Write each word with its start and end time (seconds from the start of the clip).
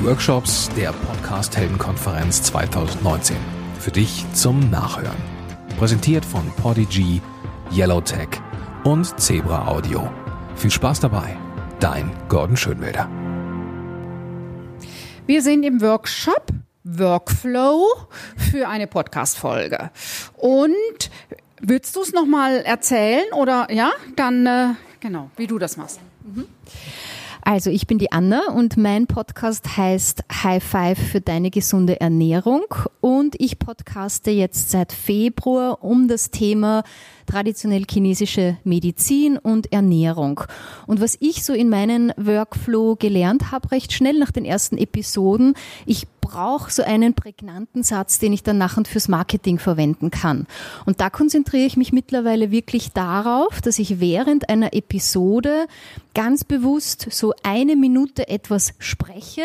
die 0.00 0.06
Workshops 0.06 0.70
der 0.76 0.92
Podcast 0.92 1.56
Heldenkonferenz 1.56 2.42
2019. 2.44 3.36
Für 3.78 3.90
dich 3.90 4.24
zum 4.32 4.70
Nachhören. 4.70 5.16
Präsentiert 5.78 6.24
von 6.24 6.42
Podigy, 6.52 7.20
Yellowtech 7.70 8.28
und 8.84 9.20
Zebra 9.20 9.68
Audio. 9.68 10.10
Viel 10.56 10.70
Spaß 10.70 11.00
dabei. 11.00 11.36
Dein 11.80 12.10
Gordon 12.28 12.56
Schönwälder. 12.56 13.10
Wir 15.26 15.42
sind 15.42 15.64
im 15.64 15.82
Workshop 15.82 16.46
Workflow 16.84 17.84
für 18.50 18.68
eine 18.68 18.86
Podcast-Folge. 18.86 19.90
Und 20.36 21.10
willst 21.60 21.94
du 21.94 22.02
es 22.02 22.12
nochmal 22.12 22.62
erzählen 22.62 23.30
oder 23.34 23.70
ja, 23.70 23.90
dann 24.16 24.46
äh, 24.46 24.68
genau, 25.00 25.30
wie 25.36 25.46
du 25.46 25.58
das 25.58 25.76
machst? 25.76 26.00
Mhm. 26.24 26.46
Also 27.42 27.70
ich 27.70 27.86
bin 27.86 27.98
die 27.98 28.12
Anna 28.12 28.50
und 28.54 28.76
mein 28.76 29.06
Podcast 29.06 29.76
heißt 29.76 30.24
High 30.42 30.62
Five 30.62 30.98
für 30.98 31.20
deine 31.20 31.50
gesunde 31.50 32.00
Ernährung 32.00 32.62
und 33.00 33.34
ich 33.38 33.58
podcaste 33.58 34.30
jetzt 34.30 34.70
seit 34.70 34.92
Februar 34.92 35.82
um 35.82 36.06
das 36.08 36.30
Thema 36.30 36.82
traditionell 37.26 37.84
chinesische 37.88 38.58
Medizin 38.64 39.38
und 39.38 39.72
Ernährung. 39.72 40.40
Und 40.86 41.00
was 41.00 41.16
ich 41.20 41.44
so 41.44 41.52
in 41.52 41.68
meinen 41.68 42.12
Workflow 42.16 42.96
gelernt 42.96 43.52
habe, 43.52 43.70
recht 43.70 43.92
schnell 43.92 44.18
nach 44.18 44.32
den 44.32 44.44
ersten 44.44 44.76
Episoden, 44.76 45.54
ich 45.86 46.06
brauche 46.30 46.70
so 46.70 46.82
einen 46.82 47.14
prägnanten 47.14 47.82
Satz, 47.82 48.18
den 48.18 48.32
ich 48.32 48.42
dann 48.42 48.58
nachher 48.58 48.84
fürs 48.84 49.08
Marketing 49.08 49.58
verwenden 49.58 50.10
kann. 50.10 50.46
Und 50.86 51.00
da 51.00 51.10
konzentriere 51.10 51.66
ich 51.66 51.76
mich 51.76 51.92
mittlerweile 51.92 52.50
wirklich 52.50 52.92
darauf, 52.92 53.60
dass 53.60 53.78
ich 53.78 53.98
während 53.98 54.48
einer 54.48 54.72
Episode 54.72 55.66
ganz 56.14 56.44
bewusst 56.44 57.08
so 57.10 57.34
eine 57.42 57.74
Minute 57.74 58.28
etwas 58.28 58.74
spreche, 58.78 59.42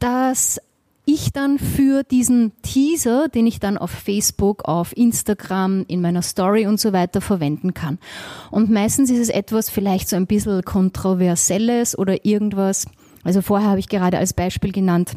das 0.00 0.60
ich 1.06 1.32
dann 1.32 1.58
für 1.58 2.02
diesen 2.02 2.52
Teaser, 2.62 3.28
den 3.28 3.46
ich 3.46 3.60
dann 3.60 3.78
auf 3.78 3.90
Facebook, 3.90 4.64
auf 4.64 4.96
Instagram, 4.96 5.84
in 5.86 6.00
meiner 6.00 6.22
Story 6.22 6.66
und 6.66 6.80
so 6.80 6.92
weiter 6.92 7.20
verwenden 7.20 7.74
kann. 7.74 7.98
Und 8.50 8.70
meistens 8.70 9.10
ist 9.10 9.20
es 9.20 9.28
etwas 9.28 9.70
vielleicht 9.70 10.08
so 10.08 10.16
ein 10.16 10.26
bisschen 10.26 10.62
kontroversielles 10.62 11.96
oder 11.96 12.24
irgendwas. 12.24 12.86
Also 13.22 13.40
vorher 13.42 13.68
habe 13.68 13.80
ich 13.80 13.88
gerade 13.88 14.18
als 14.18 14.32
Beispiel 14.32 14.72
genannt, 14.72 15.16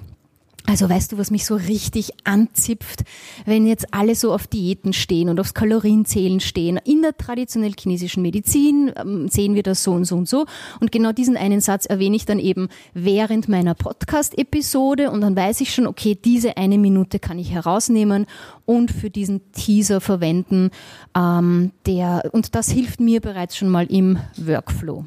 also 0.70 0.90
weißt 0.90 1.14
du, 1.14 1.18
was 1.18 1.32
mich 1.32 1.46
so 1.46 1.56
richtig 1.56 2.12
anzipft, 2.26 3.06
wenn 3.46 3.66
jetzt 3.66 3.94
alle 3.94 4.16
so 4.16 4.34
auf 4.34 4.48
Diäten 4.48 4.92
stehen 4.92 5.30
und 5.30 5.40
aufs 5.40 5.54
Kalorienzählen 5.54 6.42
stehen. 6.42 6.78
In 6.84 7.02
der 7.02 7.16
traditionell 7.16 7.72
chinesischen 7.80 8.22
Medizin 8.22 8.92
ähm, 8.98 9.30
sehen 9.30 9.56
wir 9.56 9.64
das 9.64 9.82
so 9.82 9.94
und 9.94 10.04
so 10.04 10.18
und 10.18 10.28
so. 10.28 10.45
Und 10.82 10.92
genau 10.92 11.14
diesen 11.14 11.38
einen 11.38 11.62
Satz 11.62 11.86
erwähne 11.86 12.18
ich 12.18 12.26
dann 12.26 12.40
eben 12.40 12.68
während 12.94 13.48
meiner 13.48 13.76
Podcast-Episode 13.76 15.10
und 15.10 15.22
dann 15.22 15.38
weiß 15.38 15.62
ich 15.62 15.73
schon, 15.73 15.88
okay, 15.88 16.18
diese 16.22 16.58
eine 16.58 16.78
Minute 16.78 17.20
kann 17.20 17.40
ich 17.40 17.52
herausnehmen 17.52 18.26
und 18.66 18.92
für 18.92 19.10
diesen 19.10 19.50
Teaser 19.54 20.02
verwenden. 20.02 20.72
Ähm, 21.16 21.72
der, 21.86 22.30
und 22.34 22.56
das 22.56 22.70
hilft 22.70 23.00
mir 23.00 23.22
bereits 23.22 23.56
schon 23.56 23.70
mal 23.70 23.86
im 23.86 24.20
Workflow. 24.36 25.06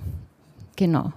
Genau. 0.77 1.13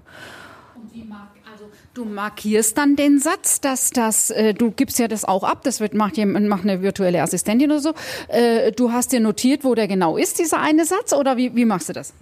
Du 1.93 2.05
markierst 2.05 2.75
dann 2.79 2.95
den 2.95 3.19
Satz, 3.19 3.61
dass 3.61 3.91
das, 3.91 4.31
äh, 4.31 4.55
du 4.55 4.71
gibst 4.71 4.97
ja 4.97 5.07
das 5.07 5.25
auch 5.25 5.43
ab, 5.43 5.61
das 5.63 5.79
wird, 5.79 5.93
macht, 5.93 6.17
jemand, 6.17 6.47
macht 6.47 6.63
eine 6.63 6.81
virtuelle 6.81 7.21
Assistentin 7.21 7.69
oder 7.69 7.81
so. 7.81 7.93
Äh, 8.29 8.71
du 8.71 8.91
hast 8.91 9.11
dir 9.11 9.19
notiert, 9.19 9.63
wo 9.63 9.75
der 9.75 9.87
genau 9.87 10.17
ist, 10.17 10.39
dieser 10.39 10.59
eine 10.59 10.85
Satz, 10.85 11.13
oder 11.13 11.37
wie, 11.37 11.55
wie 11.55 11.65
machst 11.65 11.89
du 11.89 11.93
das? 11.93 12.15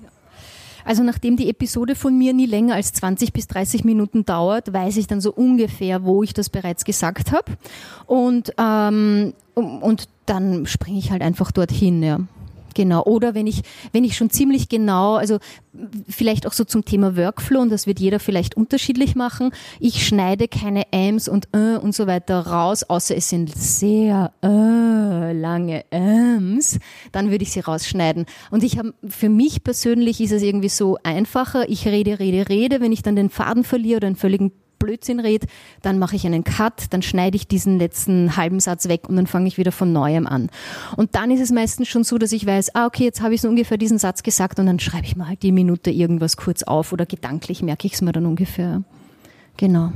Also 0.84 1.04
nachdem 1.04 1.38
die 1.38 1.50
Episode 1.50 1.96
von 1.96 2.18
mir 2.18 2.34
nie 2.34 2.48
länger 2.48 2.76
als 2.76 2.92
20 2.92 3.32
bis 3.32 3.48
30 3.48 3.86
Minuten 3.86 4.26
dauert, 4.26 4.74
weiß 4.74 4.98
ich 4.98 5.08
dann 5.08 5.22
so 5.22 5.32
ungefähr, 5.32 6.04
wo 6.04 6.22
ich 6.22 6.34
das 6.34 6.50
bereits 6.50 6.84
gesagt 6.84 7.32
habe. 7.32 7.54
Und, 8.08 8.54
ähm, 8.58 9.34
und 9.54 10.10
dann 10.26 10.66
springe 10.66 11.00
ich 11.00 11.12
halt 11.12 11.22
einfach 11.22 11.54
dorthin, 11.54 12.04
ja. 12.04 12.20
Genau. 12.74 13.04
Oder 13.04 13.34
wenn 13.34 13.48
ich, 13.48 13.62
wenn 13.92 14.04
ich 14.04 14.18
schon 14.18 14.30
ziemlich 14.30 14.70
genau, 14.70 15.16
also 15.16 15.40
vielleicht 16.08 16.48
auch 16.48 16.54
so 16.54 16.64
zum 16.64 16.86
Thema 16.86 17.16
Workflow, 17.16 17.62
und 17.62 17.70
das 17.70 17.88
wird 17.88 18.00
jeder 18.00 18.20
vielleicht 18.20 18.56
unterschiedlich 18.58 19.16
machen. 19.16 19.52
Ich 19.80 20.06
schneide 20.06 20.48
keine 20.48 20.92
Ms 20.92 21.28
und 21.28 21.48
äh 21.54 21.78
und 21.78 21.96
so 21.96 22.08
weiter 22.08 22.40
raus, 22.48 22.84
außer 22.84 23.16
es 23.16 23.30
sind 23.30 23.56
sehr 23.56 24.34
äh 24.44 25.34
lange 25.34 25.86
Ms, 25.92 26.80
dann 27.12 27.32
würde 27.32 27.44
ich 27.44 27.52
sie 27.52 27.62
rausschneiden. 27.62 28.26
Und 28.50 28.64
ich 28.64 28.78
habe, 28.78 28.94
für 29.08 29.30
mich 29.30 29.64
persönlich 29.64 30.22
ist 30.22 30.32
es 30.32 30.42
irgendwie 30.42 30.70
so 30.70 30.98
einfacher. 31.04 31.70
Ich 31.70 31.88
rede, 31.88 32.20
rede, 32.20 32.50
rede. 32.50 32.82
Wenn 32.82 32.92
ich 32.92 33.02
dann 33.02 33.16
den 33.16 33.30
Faden 33.30 33.64
verliere 33.64 33.98
oder 33.98 34.08
einen 34.08 34.16
völligen 34.16 34.52
Blödsinn 34.82 35.20
rede, 35.20 35.48
dann 35.82 36.00
mache 36.00 36.16
ich 36.16 36.26
einen 36.26 36.44
Cut, 36.44 36.86
dann 36.92 37.02
schneide 37.02 37.36
ich 37.36 37.48
diesen 37.48 37.80
letzten 37.80 38.36
halben 38.36 38.60
Satz 38.60 38.88
weg 38.88 39.08
und 39.08 39.16
dann 39.16 39.28
fange 39.28 39.48
ich 39.48 39.58
wieder 39.58 39.72
von 39.72 39.94
neuem 39.94 40.28
an. 40.28 40.50
Und 40.98 41.16
dann 41.16 41.32
ist 41.32 41.40
es 41.40 41.52
meistens 41.52 41.88
schon 41.88 42.04
so, 42.04 42.18
dass 42.18 42.32
ich 42.32 42.46
weiß, 42.46 42.76
ah, 42.76 42.86
okay, 42.86 43.04
jetzt 43.04 43.22
habe 43.22 43.34
ich 43.34 43.42
so 43.42 43.48
ungefähr 43.48 43.78
diesen 43.78 43.98
Satz 43.98 44.24
gesagt 44.24 44.60
und 44.60 44.66
dann 44.66 44.80
schreibe 44.80 45.06
ich 45.06 45.16
mal 45.16 45.28
halt 45.28 45.44
die 45.44 45.52
Minute 45.52 45.92
irgendwas 45.92 46.38
kurz 46.38 46.64
auf 46.64 46.92
oder 46.92 47.06
gedanklich 47.06 47.62
merke 47.62 47.88
ich 47.88 47.94
es 47.94 48.02
mir 48.02 48.12
dann 48.12 48.26
ungefähr. 48.26 48.84
Genau. 49.58 49.92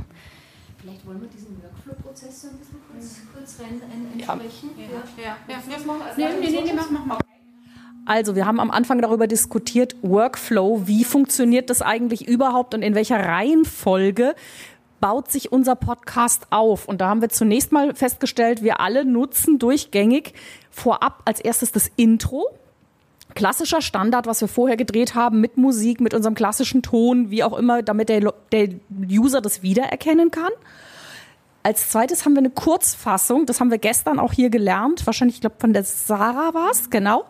Vielleicht 0.80 1.06
wollen 1.06 1.20
wir 1.20 1.28
diesen 1.28 1.56
Workflow-Prozess 1.62 2.42
so 2.42 2.48
ein 2.48 2.58
bisschen 2.58 2.78
kurz, 2.90 3.16
kurz 3.34 3.60
rein 3.60 3.80
einsprechen. 4.12 4.70
Ja, 4.78 5.22
ja, 5.22 5.36
ja. 5.48 5.56
ja. 5.56 6.28
Nee, 6.40 6.50
nee, 6.50 6.60
nee, 6.64 6.72
mach, 6.74 6.90
mach, 6.90 7.06
mach. 7.06 7.18
Also, 8.08 8.36
wir 8.36 8.46
haben 8.46 8.60
am 8.60 8.70
Anfang 8.70 9.02
darüber 9.02 9.26
diskutiert, 9.26 9.96
Workflow, 10.02 10.86
wie 10.86 11.02
funktioniert 11.02 11.70
das 11.70 11.82
eigentlich 11.82 12.28
überhaupt 12.28 12.72
und 12.72 12.82
in 12.82 12.94
welcher 12.94 13.18
Reihenfolge 13.18 14.36
baut 15.06 15.30
sich 15.30 15.52
unser 15.52 15.76
Podcast 15.76 16.48
auf? 16.50 16.88
Und 16.88 17.00
da 17.00 17.08
haben 17.08 17.20
wir 17.20 17.28
zunächst 17.28 17.70
mal 17.70 17.94
festgestellt, 17.94 18.64
wir 18.64 18.80
alle 18.80 19.04
nutzen 19.04 19.60
durchgängig 19.60 20.34
vorab 20.68 21.22
als 21.24 21.38
erstes 21.38 21.70
das 21.70 21.88
Intro. 21.94 22.48
Klassischer 23.36 23.82
Standard, 23.82 24.26
was 24.26 24.40
wir 24.40 24.48
vorher 24.48 24.76
gedreht 24.76 25.14
haben, 25.14 25.40
mit 25.40 25.58
Musik, 25.58 26.00
mit 26.00 26.12
unserem 26.12 26.34
klassischen 26.34 26.82
Ton, 26.82 27.30
wie 27.30 27.44
auch 27.44 27.56
immer, 27.56 27.84
damit 27.84 28.08
der, 28.08 28.32
der 28.50 28.70
User 29.08 29.40
das 29.40 29.62
wiedererkennen 29.62 30.32
kann. 30.32 30.50
Als 31.62 31.88
zweites 31.88 32.24
haben 32.24 32.32
wir 32.32 32.40
eine 32.40 32.50
Kurzfassung, 32.50 33.46
das 33.46 33.60
haben 33.60 33.70
wir 33.70 33.78
gestern 33.78 34.18
auch 34.18 34.32
hier 34.32 34.50
gelernt, 34.50 35.06
wahrscheinlich, 35.06 35.36
ich 35.36 35.40
glaube, 35.40 35.56
von 35.60 35.72
der 35.72 35.84
Sarah 35.84 36.52
war 36.52 36.72
es, 36.72 36.90
genau. 36.90 37.26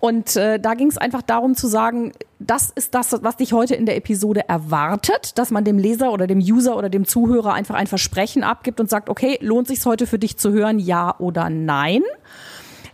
Und 0.00 0.36
äh, 0.36 0.58
da 0.58 0.74
ging 0.74 0.88
es 0.88 0.98
einfach 0.98 1.22
darum 1.22 1.54
zu 1.54 1.66
sagen, 1.68 2.12
das 2.38 2.70
ist 2.74 2.94
das, 2.94 3.16
was 3.22 3.36
dich 3.36 3.52
heute 3.52 3.74
in 3.74 3.86
der 3.86 3.96
Episode 3.96 4.48
erwartet, 4.48 5.38
dass 5.38 5.50
man 5.50 5.64
dem 5.64 5.78
Leser 5.78 6.12
oder 6.12 6.26
dem 6.26 6.38
User 6.38 6.76
oder 6.76 6.88
dem 6.88 7.06
Zuhörer 7.06 7.54
einfach 7.54 7.74
ein 7.74 7.86
Versprechen 7.86 8.42
abgibt 8.44 8.80
und 8.80 8.90
sagt, 8.90 9.08
okay, 9.08 9.38
lohnt 9.40 9.68
sich 9.68 9.84
heute 9.86 10.06
für 10.06 10.18
dich 10.18 10.36
zu 10.36 10.52
hören, 10.52 10.78
ja 10.78 11.14
oder 11.18 11.50
nein? 11.50 12.02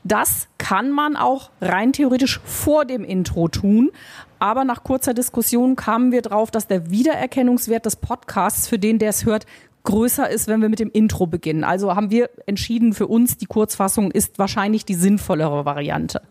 Das 0.04 0.48
kann 0.58 0.90
man 0.90 1.16
auch 1.16 1.50
rein 1.60 1.92
theoretisch 1.92 2.40
vor 2.44 2.84
dem 2.84 3.04
Intro 3.04 3.48
tun. 3.48 3.90
Aber 4.38 4.64
nach 4.64 4.82
kurzer 4.82 5.14
Diskussion 5.14 5.76
kamen 5.76 6.10
wir 6.10 6.22
drauf, 6.22 6.50
dass 6.50 6.66
der 6.66 6.90
Wiedererkennungswert 6.90 7.86
des 7.86 7.96
Podcasts 7.96 8.66
für 8.66 8.78
den, 8.78 8.98
der 8.98 9.10
es 9.10 9.24
hört, 9.24 9.46
größer 9.84 10.28
ist, 10.28 10.48
wenn 10.48 10.60
wir 10.60 10.68
mit 10.68 10.80
dem 10.80 10.90
Intro 10.90 11.26
beginnen. 11.26 11.64
Also 11.64 11.94
haben 11.94 12.10
wir 12.10 12.30
entschieden 12.46 12.92
für 12.92 13.06
uns, 13.06 13.36
die 13.36 13.46
Kurzfassung 13.46 14.10
ist 14.10 14.38
wahrscheinlich 14.38 14.84
die 14.84 14.94
sinnvollere 14.94 15.64
Variante. 15.64 16.22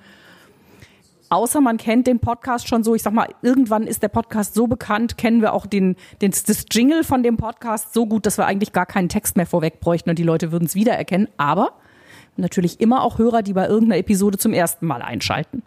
Außer 1.32 1.62
man 1.62 1.78
kennt 1.78 2.08
den 2.08 2.20
Podcast 2.20 2.68
schon 2.68 2.84
so, 2.84 2.94
ich 2.94 3.04
sag 3.04 3.14
mal, 3.14 3.30
irgendwann 3.42 3.88
ist 3.88 4.04
der 4.04 4.10
Podcast 4.10 4.54
so 4.54 4.68
bekannt, 4.68 5.18
kennen 5.18 5.42
wir 5.42 5.54
auch 5.54 5.66
den, 5.66 5.96
den, 6.22 6.32
das 6.32 6.66
Jingle 6.70 7.06
von 7.06 7.24
dem 7.24 7.38
Podcast 7.38 7.94
so 7.94 8.06
gut, 8.06 8.26
dass 8.26 8.38
wir 8.38 8.48
eigentlich 8.48 8.74
gar 8.74 8.86
keinen 8.86 9.08
Text 9.08 9.38
mehr 9.38 9.46
vorweg 9.46 9.80
bräuchten 9.80 10.10
und 10.10 10.20
die 10.20 10.24
Leute 10.24 10.52
würden 10.52 10.66
es 10.66 10.76
wiedererkennen. 10.76 11.30
Aber 11.38 11.72
natürlich 12.36 12.82
immer 12.82 13.02
auch 13.02 13.18
Hörer, 13.18 13.44
die 13.44 13.54
bei 13.54 13.66
irgendeiner 13.66 14.00
Episode 14.00 14.40
zum 14.40 14.52
ersten 14.52 14.86
Mal 14.86 15.02
einschalten. 15.02 15.64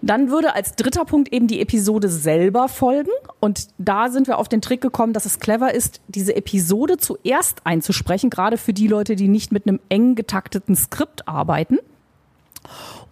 Dann 0.00 0.30
würde 0.30 0.54
als 0.54 0.76
dritter 0.76 1.04
Punkt 1.04 1.30
eben 1.30 1.46
die 1.46 1.60
Episode 1.60 2.08
selber 2.08 2.70
folgen. 2.70 3.10
Und 3.38 3.68
da 3.76 4.08
sind 4.08 4.28
wir 4.28 4.38
auf 4.38 4.48
den 4.48 4.62
Trick 4.62 4.80
gekommen, 4.80 5.12
dass 5.12 5.26
es 5.26 5.40
clever 5.40 5.74
ist, 5.74 6.00
diese 6.08 6.34
Episode 6.34 6.96
zuerst 6.96 7.66
einzusprechen, 7.66 8.30
gerade 8.30 8.56
für 8.56 8.72
die 8.72 8.88
Leute, 8.88 9.14
die 9.14 9.28
nicht 9.28 9.52
mit 9.52 9.68
einem 9.68 9.78
eng 9.90 10.14
getakteten 10.14 10.74
Skript 10.74 11.28
arbeiten 11.28 11.80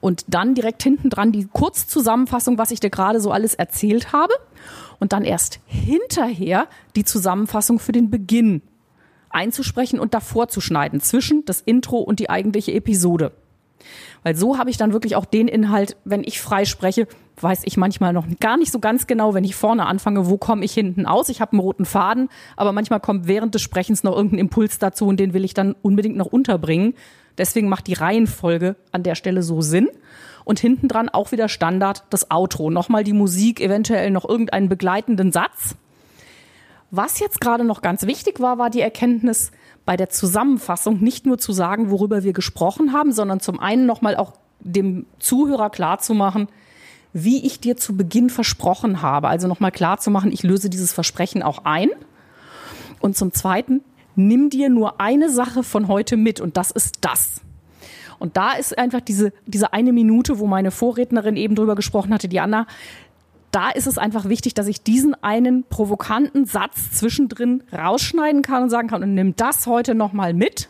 und 0.04 0.26
dann 0.28 0.54
direkt 0.54 0.82
hinten 0.82 1.08
dran 1.08 1.32
die 1.32 1.46
Kurzzusammenfassung, 1.50 2.58
was 2.58 2.70
ich 2.70 2.78
dir 2.78 2.90
gerade 2.90 3.20
so 3.20 3.30
alles 3.30 3.54
erzählt 3.54 4.12
habe 4.12 4.34
und 5.00 5.14
dann 5.14 5.24
erst 5.24 5.60
hinterher 5.64 6.68
die 6.94 7.06
Zusammenfassung 7.06 7.78
für 7.78 7.92
den 7.92 8.10
Beginn 8.10 8.60
einzusprechen 9.30 9.98
und 9.98 10.12
davor 10.12 10.48
zu 10.48 10.60
schneiden 10.60 11.00
zwischen 11.00 11.46
das 11.46 11.62
Intro 11.62 12.00
und 12.00 12.20
die 12.20 12.28
eigentliche 12.28 12.72
Episode. 12.72 13.32
Weil 14.22 14.36
so 14.36 14.58
habe 14.58 14.68
ich 14.68 14.76
dann 14.76 14.92
wirklich 14.92 15.16
auch 15.16 15.24
den 15.24 15.48
Inhalt, 15.48 15.96
wenn 16.04 16.22
ich 16.22 16.38
frei 16.38 16.66
spreche, 16.66 17.08
weiß 17.40 17.62
ich 17.64 17.78
manchmal 17.78 18.12
noch 18.12 18.26
gar 18.40 18.58
nicht 18.58 18.72
so 18.72 18.80
ganz 18.80 19.06
genau, 19.06 19.32
wenn 19.32 19.44
ich 19.44 19.54
vorne 19.54 19.86
anfange, 19.86 20.28
wo 20.28 20.36
komme 20.36 20.66
ich 20.66 20.72
hinten 20.72 21.06
aus. 21.06 21.30
Ich 21.30 21.40
habe 21.40 21.52
einen 21.52 21.60
roten 21.60 21.86
Faden, 21.86 22.28
aber 22.56 22.72
manchmal 22.72 23.00
kommt 23.00 23.26
während 23.26 23.54
des 23.54 23.62
Sprechens 23.62 24.02
noch 24.02 24.14
irgendein 24.14 24.40
Impuls 24.40 24.78
dazu 24.78 25.06
und 25.06 25.18
den 25.18 25.32
will 25.32 25.44
ich 25.44 25.54
dann 25.54 25.74
unbedingt 25.80 26.16
noch 26.16 26.26
unterbringen. 26.26 26.94
Deswegen 27.38 27.68
macht 27.68 27.86
die 27.86 27.94
Reihenfolge 27.94 28.76
an 28.92 29.02
der 29.02 29.14
Stelle 29.14 29.42
so 29.42 29.60
Sinn. 29.60 29.88
Und 30.44 30.60
hinten 30.60 30.88
dran 30.88 31.08
auch 31.08 31.32
wieder 31.32 31.48
Standard 31.48 32.04
das 32.10 32.30
Outro. 32.30 32.70
Nochmal 32.70 33.02
die 33.02 33.14
Musik, 33.14 33.60
eventuell 33.60 34.10
noch 34.10 34.28
irgendeinen 34.28 34.68
begleitenden 34.68 35.32
Satz. 35.32 35.74
Was 36.90 37.18
jetzt 37.18 37.40
gerade 37.40 37.64
noch 37.64 37.80
ganz 37.80 38.06
wichtig 38.06 38.40
war, 38.40 38.58
war 38.58 38.68
die 38.68 38.82
Erkenntnis 38.82 39.52
bei 39.86 39.96
der 39.96 40.10
Zusammenfassung 40.10 41.00
nicht 41.00 41.26
nur 41.26 41.38
zu 41.38 41.52
sagen, 41.52 41.90
worüber 41.90 42.22
wir 42.22 42.32
gesprochen 42.32 42.92
haben, 42.92 43.10
sondern 43.12 43.40
zum 43.40 43.58
einen 43.58 43.86
nochmal 43.86 44.16
auch 44.16 44.34
dem 44.60 45.06
Zuhörer 45.18 45.70
klarzumachen, 45.70 46.48
wie 47.12 47.44
ich 47.44 47.60
dir 47.60 47.76
zu 47.76 47.96
Beginn 47.96 48.30
versprochen 48.30 49.02
habe. 49.02 49.28
Also 49.28 49.48
nochmal 49.48 49.72
klarzumachen, 49.72 50.32
ich 50.32 50.42
löse 50.42 50.68
dieses 50.68 50.92
Versprechen 50.92 51.42
auch 51.42 51.64
ein. 51.64 51.88
Und 53.00 53.16
zum 53.16 53.32
Zweiten, 53.32 53.82
nimm 54.16 54.50
dir 54.50 54.68
nur 54.68 55.00
eine 55.00 55.30
Sache 55.30 55.62
von 55.62 55.88
heute 55.88 56.16
mit 56.16 56.40
und 56.40 56.56
das 56.56 56.70
ist 56.70 56.98
das. 57.02 57.40
Und 58.18 58.36
da 58.36 58.52
ist 58.52 58.78
einfach 58.78 59.00
diese, 59.00 59.32
diese 59.46 59.72
eine 59.72 59.92
Minute, 59.92 60.38
wo 60.38 60.46
meine 60.46 60.70
Vorrednerin 60.70 61.36
eben 61.36 61.54
drüber 61.54 61.74
gesprochen 61.74 62.14
hatte, 62.14 62.28
die 62.28 62.40
Anna, 62.40 62.66
da 63.50 63.70
ist 63.70 63.86
es 63.86 63.98
einfach 63.98 64.28
wichtig, 64.28 64.54
dass 64.54 64.66
ich 64.66 64.82
diesen 64.82 65.14
einen 65.22 65.64
provokanten 65.64 66.44
Satz 66.44 66.90
zwischendrin 66.92 67.62
rausschneiden 67.72 68.42
kann 68.42 68.64
und 68.64 68.70
sagen 68.70 68.88
kann, 68.88 69.02
und 69.02 69.14
nimm 69.14 69.36
das 69.36 69.66
heute 69.66 69.94
nochmal 69.94 70.34
mit. 70.34 70.68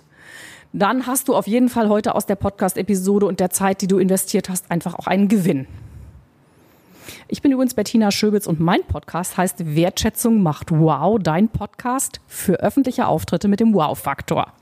Dann 0.72 1.06
hast 1.06 1.28
du 1.28 1.36
auf 1.36 1.46
jeden 1.46 1.68
Fall 1.68 1.88
heute 1.88 2.14
aus 2.14 2.26
der 2.26 2.34
Podcast-Episode 2.34 3.26
und 3.26 3.40
der 3.40 3.50
Zeit, 3.50 3.80
die 3.80 3.86
du 3.86 3.98
investiert 3.98 4.48
hast, 4.48 4.70
einfach 4.70 4.94
auch 4.94 5.06
einen 5.06 5.28
Gewinn. 5.28 5.66
Ich 7.28 7.42
bin 7.42 7.52
übrigens 7.52 7.74
Bettina 7.74 8.10
Schöbitz 8.10 8.46
und 8.46 8.60
mein 8.60 8.84
Podcast 8.84 9.36
heißt 9.36 9.74
Wertschätzung 9.74 10.42
macht 10.42 10.70
Wow, 10.70 11.18
dein 11.20 11.48
Podcast 11.48 12.20
für 12.26 12.60
öffentliche 12.60 13.06
Auftritte 13.06 13.48
mit 13.48 13.60
dem 13.60 13.74
Wow-Faktor. 13.74 14.52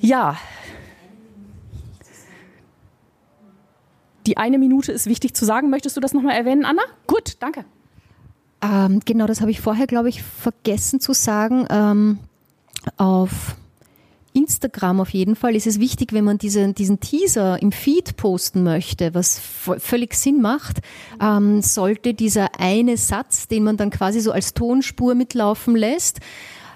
Ja, 0.00 0.36
Die 4.26 4.36
eine 4.36 4.58
Minute 4.58 4.92
ist 4.92 5.06
wichtig 5.06 5.34
zu 5.34 5.44
sagen. 5.44 5.70
Möchtest 5.70 5.96
du 5.96 6.00
das 6.00 6.12
nochmal 6.12 6.36
erwähnen, 6.36 6.64
Anna? 6.64 6.82
Gut, 7.06 7.36
danke. 7.40 7.64
Ähm, 8.62 9.00
genau, 9.04 9.26
das 9.26 9.40
habe 9.40 9.50
ich 9.50 9.60
vorher, 9.60 9.86
glaube 9.86 10.08
ich, 10.08 10.22
vergessen 10.22 11.00
zu 11.00 11.12
sagen. 11.14 11.66
Ähm, 11.70 12.18
auf 12.96 13.56
Instagram 14.32 15.00
auf 15.00 15.10
jeden 15.10 15.36
Fall 15.36 15.56
ist 15.56 15.66
es 15.66 15.80
wichtig, 15.80 16.12
wenn 16.12 16.24
man 16.24 16.38
diese, 16.38 16.72
diesen 16.72 17.00
Teaser 17.00 17.60
im 17.60 17.72
Feed 17.72 18.16
posten 18.16 18.62
möchte, 18.62 19.14
was 19.14 19.38
völlig 19.38 20.14
Sinn 20.14 20.40
macht, 20.40 20.78
ähm, 21.20 21.62
sollte 21.62 22.14
dieser 22.14 22.58
eine 22.58 22.96
Satz, 22.96 23.48
den 23.48 23.64
man 23.64 23.76
dann 23.76 23.90
quasi 23.90 24.20
so 24.20 24.32
als 24.32 24.54
Tonspur 24.54 25.14
mitlaufen 25.14 25.76
lässt, 25.76 26.20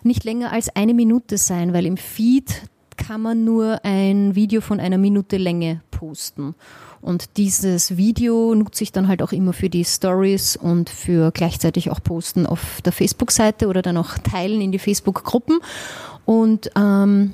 nicht 0.02 0.24
länger 0.24 0.52
als 0.52 0.74
eine 0.74 0.94
Minute 0.94 1.38
sein, 1.38 1.72
weil 1.72 1.86
im 1.86 1.96
Feed 1.96 2.62
kann 2.96 3.20
man 3.20 3.44
nur 3.44 3.84
ein 3.84 4.34
Video 4.34 4.60
von 4.60 4.80
einer 4.80 4.98
Minute 4.98 5.36
Länge 5.36 5.80
posten. 5.90 6.54
Und 7.00 7.36
dieses 7.36 7.96
Video 7.96 8.54
nutze 8.54 8.82
ich 8.82 8.92
dann 8.92 9.08
halt 9.08 9.20
auch 9.22 9.32
immer 9.32 9.52
für 9.52 9.68
die 9.68 9.84
Stories 9.84 10.56
und 10.56 10.88
für 10.88 11.32
gleichzeitig 11.32 11.90
auch 11.90 12.02
Posten 12.02 12.46
auf 12.46 12.80
der 12.82 12.92
Facebook-Seite 12.92 13.68
oder 13.68 13.82
dann 13.82 13.98
auch 13.98 14.16
Teilen 14.18 14.60
in 14.62 14.72
die 14.72 14.78
Facebook-Gruppen. 14.78 15.58
Und 16.24 16.70
ähm, 16.76 17.32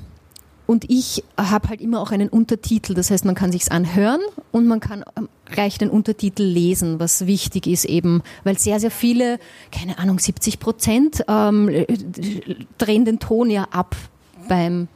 und 0.71 0.89
ich 0.89 1.25
habe 1.35 1.67
halt 1.67 1.81
immer 1.81 1.99
auch 1.99 2.11
einen 2.11 2.29
Untertitel, 2.29 2.93
das 2.93 3.11
heißt, 3.11 3.25
man 3.25 3.35
kann 3.35 3.51
sich's 3.51 3.67
anhören 3.67 4.21
und 4.53 4.67
man 4.67 4.79
kann 4.79 5.03
ähm, 5.17 5.27
gleich 5.43 5.77
den 5.77 5.89
Untertitel 5.89 6.43
lesen, 6.43 6.97
was 6.97 7.27
wichtig 7.27 7.67
ist 7.67 7.83
eben, 7.83 8.23
weil 8.45 8.57
sehr, 8.57 8.79
sehr 8.79 8.89
viele, 8.89 9.37
keine 9.73 9.99
Ahnung, 9.99 10.17
70 10.17 10.59
Prozent 10.59 11.25
ähm, 11.27 11.85
drehen 12.77 13.03
den 13.03 13.19
Ton 13.19 13.49
ja 13.49 13.67
ab 13.71 13.97
beim 14.47 14.87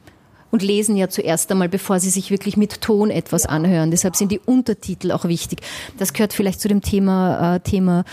und 0.55 0.63
lesen 0.63 0.95
ja 0.95 1.09
zuerst 1.09 1.51
einmal, 1.51 1.67
bevor 1.67 1.99
sie 1.99 2.09
sich 2.09 2.31
wirklich 2.31 2.55
mit 2.55 2.79
Ton 2.79 3.09
etwas 3.09 3.45
anhören. 3.45 3.91
Deshalb 3.91 4.15
sind 4.15 4.31
die 4.31 4.39
Untertitel 4.39 5.11
auch 5.11 5.25
wichtig. 5.25 5.59
Das 5.97 6.13
gehört 6.13 6.31
vielleicht 6.31 6.61
zu 6.61 6.69
dem 6.69 6.81
Thema. 6.81 7.55
Äh, 7.55 7.59
Thema. 7.59 8.05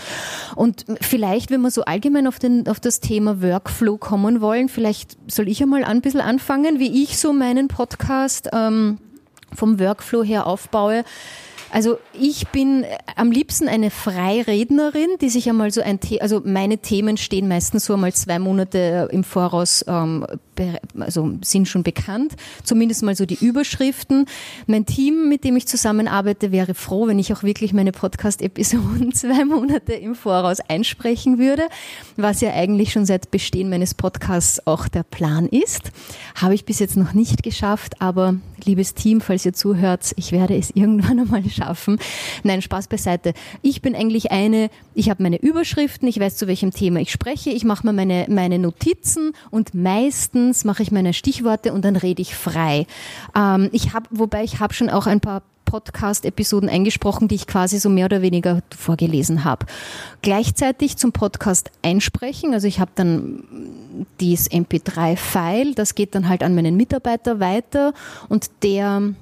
Und 0.57 0.85
vielleicht, 0.99 1.49
wenn 1.49 1.61
wir 1.61 1.71
so 1.71 1.85
allgemein 1.85 2.27
auf, 2.27 2.39
den, 2.39 2.67
auf 2.67 2.81
das 2.81 2.99
Thema 2.99 3.41
Workflow 3.41 3.97
kommen 3.97 4.41
wollen, 4.41 4.67
vielleicht 4.67 5.17
soll 5.31 5.47
ich 5.47 5.61
einmal 5.63 5.85
ein 5.85 6.01
bisschen 6.01 6.19
anfangen, 6.19 6.79
wie 6.79 7.03
ich 7.03 7.17
so 7.17 7.31
meinen 7.31 7.69
Podcast 7.69 8.49
ähm, 8.51 8.97
vom 9.53 9.79
Workflow 9.79 10.23
her 10.23 10.45
aufbaue. 10.47 11.05
Also 11.73 11.97
ich 12.13 12.49
bin 12.49 12.83
äh, 12.83 12.97
am 13.15 13.31
liebsten 13.31 13.67
eine 13.67 13.89
Freirednerin, 13.89 15.17
die 15.21 15.29
sich 15.29 15.49
einmal 15.49 15.71
so 15.71 15.81
ein, 15.81 15.99
The 16.03 16.21
also 16.21 16.39
meine 16.45 16.77
Themen 16.77 17.17
stehen 17.17 17.47
meistens 17.47 17.85
so 17.85 17.95
einmal 17.95 18.13
zwei 18.13 18.37
Monate 18.37 19.09
im 19.11 19.23
Voraus, 19.23 19.83
ähm, 19.87 20.23
also 20.99 21.31
sind 21.41 21.67
schon 21.67 21.81
bekannt, 21.81 22.33
zumindest 22.63 23.01
mal 23.01 23.15
so 23.15 23.25
die 23.25 23.43
Überschriften. 23.43 24.27
Mein 24.67 24.85
Team, 24.85 25.27
mit 25.27 25.43
dem 25.43 25.55
ich 25.55 25.67
zusammenarbeite, 25.67 26.51
wäre 26.51 26.75
froh, 26.75 27.07
wenn 27.07 27.17
ich 27.17 27.33
auch 27.33 27.41
wirklich 27.41 27.73
meine 27.73 27.91
Podcast-Episoden 27.91 29.11
zwei 29.13 29.43
Monate 29.43 29.93
im 29.93 30.13
Voraus 30.13 30.59
einsprechen 30.59 31.39
würde, 31.39 31.63
was 32.17 32.41
ja 32.41 32.53
eigentlich 32.53 32.91
schon 32.91 33.07
seit 33.07 33.31
Bestehen 33.31 33.71
meines 33.71 33.95
Podcasts 33.95 34.67
auch 34.67 34.87
der 34.87 35.01
Plan 35.01 35.47
ist. 35.47 35.91
Habe 36.35 36.53
ich 36.53 36.65
bis 36.65 36.77
jetzt 36.77 36.97
noch 36.97 37.13
nicht 37.13 37.41
geschafft, 37.41 37.99
aber 37.99 38.35
liebes 38.63 38.93
Team, 38.93 39.21
falls 39.21 39.43
ihr 39.43 39.53
zuhört, 39.53 40.13
ich 40.17 40.31
werde 40.31 40.55
es 40.55 40.69
irgendwann 40.75 41.19
einmal 41.19 41.43
schaffen 41.49 41.62
schaffen. 41.63 41.97
Nein, 42.43 42.61
Spaß 42.61 42.87
beiseite. 42.87 43.33
Ich 43.61 43.81
bin 43.81 43.95
eigentlich 43.95 44.31
eine, 44.31 44.69
ich 44.93 45.09
habe 45.09 45.23
meine 45.23 45.41
Überschriften, 45.41 46.07
ich 46.07 46.19
weiß, 46.19 46.37
zu 46.37 46.47
welchem 46.47 46.71
Thema 46.71 46.99
ich 46.99 47.11
spreche, 47.11 47.49
ich 47.51 47.63
mache 47.63 47.85
mir 47.85 47.93
meine, 47.93 48.25
meine 48.29 48.59
Notizen 48.59 49.33
und 49.49 49.73
meistens 49.73 50.65
mache 50.65 50.83
ich 50.83 50.91
meine 50.91 51.13
Stichworte 51.13 51.73
und 51.73 51.85
dann 51.85 51.95
rede 51.95 52.21
ich 52.21 52.35
frei. 52.35 52.85
Ähm, 53.35 53.69
ich 53.71 53.93
habe, 53.93 54.07
wobei 54.11 54.43
ich 54.43 54.59
habe 54.59 54.73
schon 54.73 54.89
auch 54.89 55.07
ein 55.07 55.19
paar 55.19 55.43
Podcast-Episoden 55.65 56.69
eingesprochen, 56.69 57.27
die 57.27 57.35
ich 57.35 57.47
quasi 57.47 57.79
so 57.79 57.89
mehr 57.89 58.05
oder 58.05 58.21
weniger 58.21 58.61
vorgelesen 58.77 59.43
habe. 59.43 59.65
Gleichzeitig 60.21 60.97
zum 60.97 61.13
Podcast 61.13 61.71
einsprechen, 61.81 62.53
also 62.53 62.67
ich 62.67 62.79
habe 62.79 62.91
dann 62.93 64.05
dieses 64.19 64.51
MP3-File, 64.51 65.73
das 65.73 65.95
geht 65.95 66.13
dann 66.13 66.29
halt 66.29 66.43
an 66.43 66.53
meinen 66.53 66.75
Mitarbeiter 66.75 67.39
weiter 67.39 67.93
und 68.29 68.51
der 68.61 69.13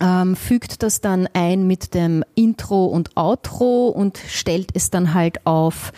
ähm, 0.00 0.36
fügt 0.36 0.82
das 0.82 1.00
dann 1.00 1.28
ein 1.32 1.66
mit 1.66 1.94
dem 1.94 2.24
Intro 2.34 2.86
und 2.86 3.16
Outro 3.16 3.88
und 3.88 4.18
stellt 4.28 4.70
es 4.74 4.90
dann 4.90 5.14
halt 5.14 5.46
auf. 5.46 5.92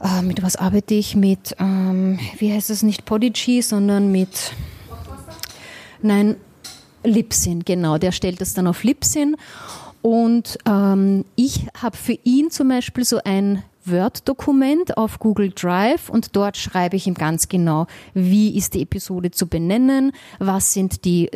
Äh, 0.00 0.22
mit 0.22 0.42
was 0.42 0.56
arbeite 0.56 0.94
ich? 0.94 1.16
Mit, 1.16 1.56
ähm, 1.58 2.18
wie 2.38 2.52
heißt 2.52 2.70
das 2.70 2.82
nicht 2.82 3.04
Podigy, 3.04 3.62
sondern 3.62 4.12
mit. 4.12 4.52
Nein, 6.02 6.36
Libsyn, 7.02 7.64
genau. 7.64 7.98
Der 7.98 8.12
stellt 8.12 8.40
das 8.40 8.54
dann 8.54 8.66
auf 8.66 8.84
Libsyn. 8.84 9.36
Und 10.02 10.58
ähm, 10.66 11.24
ich 11.34 11.66
habe 11.80 11.96
für 11.96 12.16
ihn 12.22 12.50
zum 12.50 12.68
Beispiel 12.68 13.04
so 13.04 13.20
ein 13.24 13.62
Word-Dokument 13.90 14.96
auf 14.96 15.18
Google 15.18 15.50
Drive 15.50 16.08
und 16.08 16.36
dort 16.36 16.56
schreibe 16.56 16.96
ich 16.96 17.06
ihm 17.06 17.14
ganz 17.14 17.48
genau, 17.48 17.86
wie 18.14 18.56
ist 18.56 18.74
die 18.74 18.82
Episode 18.82 19.30
zu 19.30 19.46
benennen, 19.46 20.12
was 20.38 20.72
sind 20.72 21.04
die, 21.04 21.30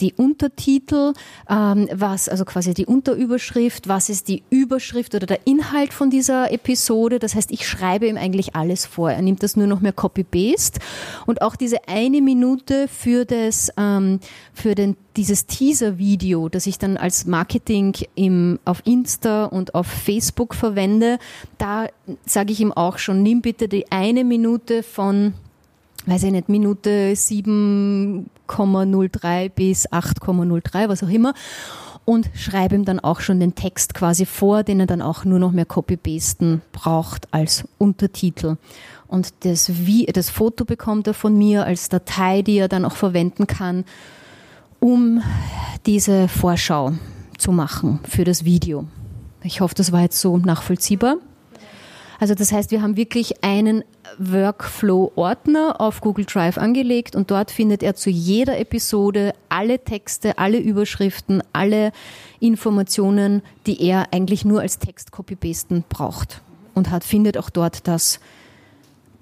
die 0.00 0.14
Untertitel, 0.14 1.12
ähm, 1.48 1.88
was, 1.92 2.28
also 2.28 2.44
quasi 2.44 2.74
die 2.74 2.86
Unterüberschrift, 2.86 3.88
was 3.88 4.08
ist 4.08 4.28
die 4.28 4.42
Überschrift 4.50 5.14
oder 5.14 5.26
der 5.26 5.46
Inhalt 5.46 5.92
von 5.92 6.10
dieser 6.10 6.52
Episode. 6.52 7.18
Das 7.18 7.34
heißt, 7.34 7.50
ich 7.50 7.66
schreibe 7.66 8.06
ihm 8.06 8.16
eigentlich 8.16 8.54
alles 8.54 8.86
vor. 8.86 9.10
Er 9.10 9.22
nimmt 9.22 9.42
das 9.42 9.56
nur 9.56 9.66
noch 9.66 9.80
mehr 9.80 9.92
Copy-Paste 9.92 10.80
und 11.26 11.42
auch 11.42 11.56
diese 11.56 11.88
eine 11.88 12.20
Minute 12.20 12.88
für 12.88 13.24
das, 13.24 13.72
ähm, 13.76 14.20
für 14.52 14.74
den 14.74 14.96
dieses 15.16 15.46
Teaser-Video, 15.46 16.48
das 16.48 16.66
ich 16.66 16.78
dann 16.78 16.96
als 16.96 17.26
Marketing 17.26 17.94
im, 18.14 18.58
auf 18.64 18.82
Insta 18.84 19.46
und 19.46 19.74
auf 19.74 19.86
Facebook 19.86 20.54
verwende, 20.54 21.18
da 21.58 21.88
sage 22.26 22.52
ich 22.52 22.60
ihm 22.60 22.72
auch 22.72 22.98
schon, 22.98 23.22
nimm 23.22 23.40
bitte 23.40 23.68
die 23.68 23.90
eine 23.90 24.22
Minute 24.24 24.82
von, 24.82 25.34
weiß 26.06 26.24
ich 26.24 26.32
nicht, 26.32 26.48
Minute 26.48 27.12
7,03 27.12 29.50
bis 29.50 29.88
8,03, 29.90 30.88
was 30.88 31.02
auch 31.02 31.08
immer, 31.08 31.34
und 32.04 32.30
schreibe 32.34 32.74
ihm 32.76 32.84
dann 32.84 33.00
auch 33.00 33.20
schon 33.20 33.40
den 33.40 33.56
Text 33.56 33.94
quasi 33.94 34.26
vor, 34.26 34.62
den 34.62 34.80
er 34.80 34.86
dann 34.86 35.02
auch 35.02 35.24
nur 35.24 35.40
noch 35.40 35.50
mehr 35.50 35.64
Copy-Pasten 35.64 36.62
braucht 36.72 37.32
als 37.32 37.64
Untertitel. 37.78 38.58
Und 39.08 39.32
das, 39.40 39.86
wie, 39.86 40.06
das 40.06 40.30
Foto 40.30 40.64
bekommt 40.64 41.08
er 41.08 41.14
von 41.14 41.36
mir 41.36 41.64
als 41.64 41.88
Datei, 41.88 42.42
die 42.42 42.58
er 42.58 42.68
dann 42.68 42.84
auch 42.84 42.96
verwenden 42.96 43.46
kann 43.46 43.84
um 44.86 45.20
diese 45.84 46.28
Vorschau 46.28 46.92
zu 47.38 47.50
machen 47.50 47.98
für 48.08 48.22
das 48.22 48.44
Video. 48.44 48.84
Ich 49.42 49.60
hoffe, 49.60 49.74
das 49.74 49.90
war 49.90 50.02
jetzt 50.02 50.20
so 50.20 50.36
nachvollziehbar. 50.36 51.16
Also 52.20 52.36
das 52.36 52.52
heißt, 52.52 52.70
wir 52.70 52.82
haben 52.82 52.96
wirklich 52.96 53.42
einen 53.42 53.82
Workflow-Ordner 54.18 55.80
auf 55.80 56.00
Google 56.00 56.24
Drive 56.24 56.56
angelegt 56.56 57.16
und 57.16 57.32
dort 57.32 57.50
findet 57.50 57.82
er 57.82 57.96
zu 57.96 58.10
jeder 58.10 58.60
Episode 58.60 59.32
alle 59.48 59.80
Texte, 59.82 60.38
alle 60.38 60.58
Überschriften, 60.58 61.42
alle 61.52 61.90
Informationen, 62.38 63.42
die 63.66 63.82
er 63.82 64.12
eigentlich 64.12 64.44
nur 64.44 64.60
als 64.60 64.78
Text 64.78 65.10
copy-pasten 65.10 65.82
braucht 65.88 66.42
und 66.74 66.92
hat, 66.92 67.02
findet 67.02 67.38
auch 67.38 67.50
dort 67.50 67.88
das 67.88 68.20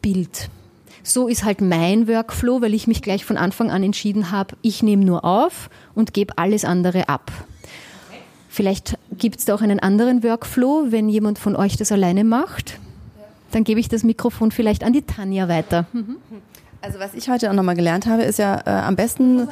Bild 0.02 0.50
so 1.04 1.28
ist 1.28 1.44
halt 1.44 1.60
mein 1.60 2.08
Workflow, 2.08 2.60
weil 2.60 2.74
ich 2.74 2.86
mich 2.86 3.02
gleich 3.02 3.24
von 3.24 3.36
Anfang 3.36 3.70
an 3.70 3.82
entschieden 3.82 4.30
habe, 4.30 4.56
ich 4.62 4.82
nehme 4.82 5.04
nur 5.04 5.24
auf 5.24 5.70
und 5.94 6.14
gebe 6.14 6.36
alles 6.38 6.64
andere 6.64 7.08
ab. 7.08 7.30
Vielleicht 8.48 8.96
gibt 9.18 9.40
es 9.40 9.44
da 9.44 9.54
auch 9.54 9.62
einen 9.62 9.80
anderen 9.80 10.22
Workflow, 10.22 10.86
wenn 10.90 11.08
jemand 11.08 11.38
von 11.38 11.56
euch 11.56 11.76
das 11.76 11.92
alleine 11.92 12.24
macht. 12.24 12.78
Dann 13.50 13.64
gebe 13.64 13.80
ich 13.80 13.88
das 13.88 14.02
Mikrofon 14.02 14.50
vielleicht 14.50 14.84
an 14.84 14.92
die 14.92 15.02
Tanja 15.02 15.48
weiter. 15.48 15.86
Mhm. 15.92 16.16
Also 16.80 16.98
was 16.98 17.14
ich 17.14 17.28
heute 17.28 17.50
auch 17.50 17.54
nochmal 17.54 17.76
gelernt 17.76 18.06
habe, 18.06 18.22
ist 18.22 18.38
ja 18.38 18.60
äh, 18.66 18.70
am 18.70 18.94
besten, 18.94 19.48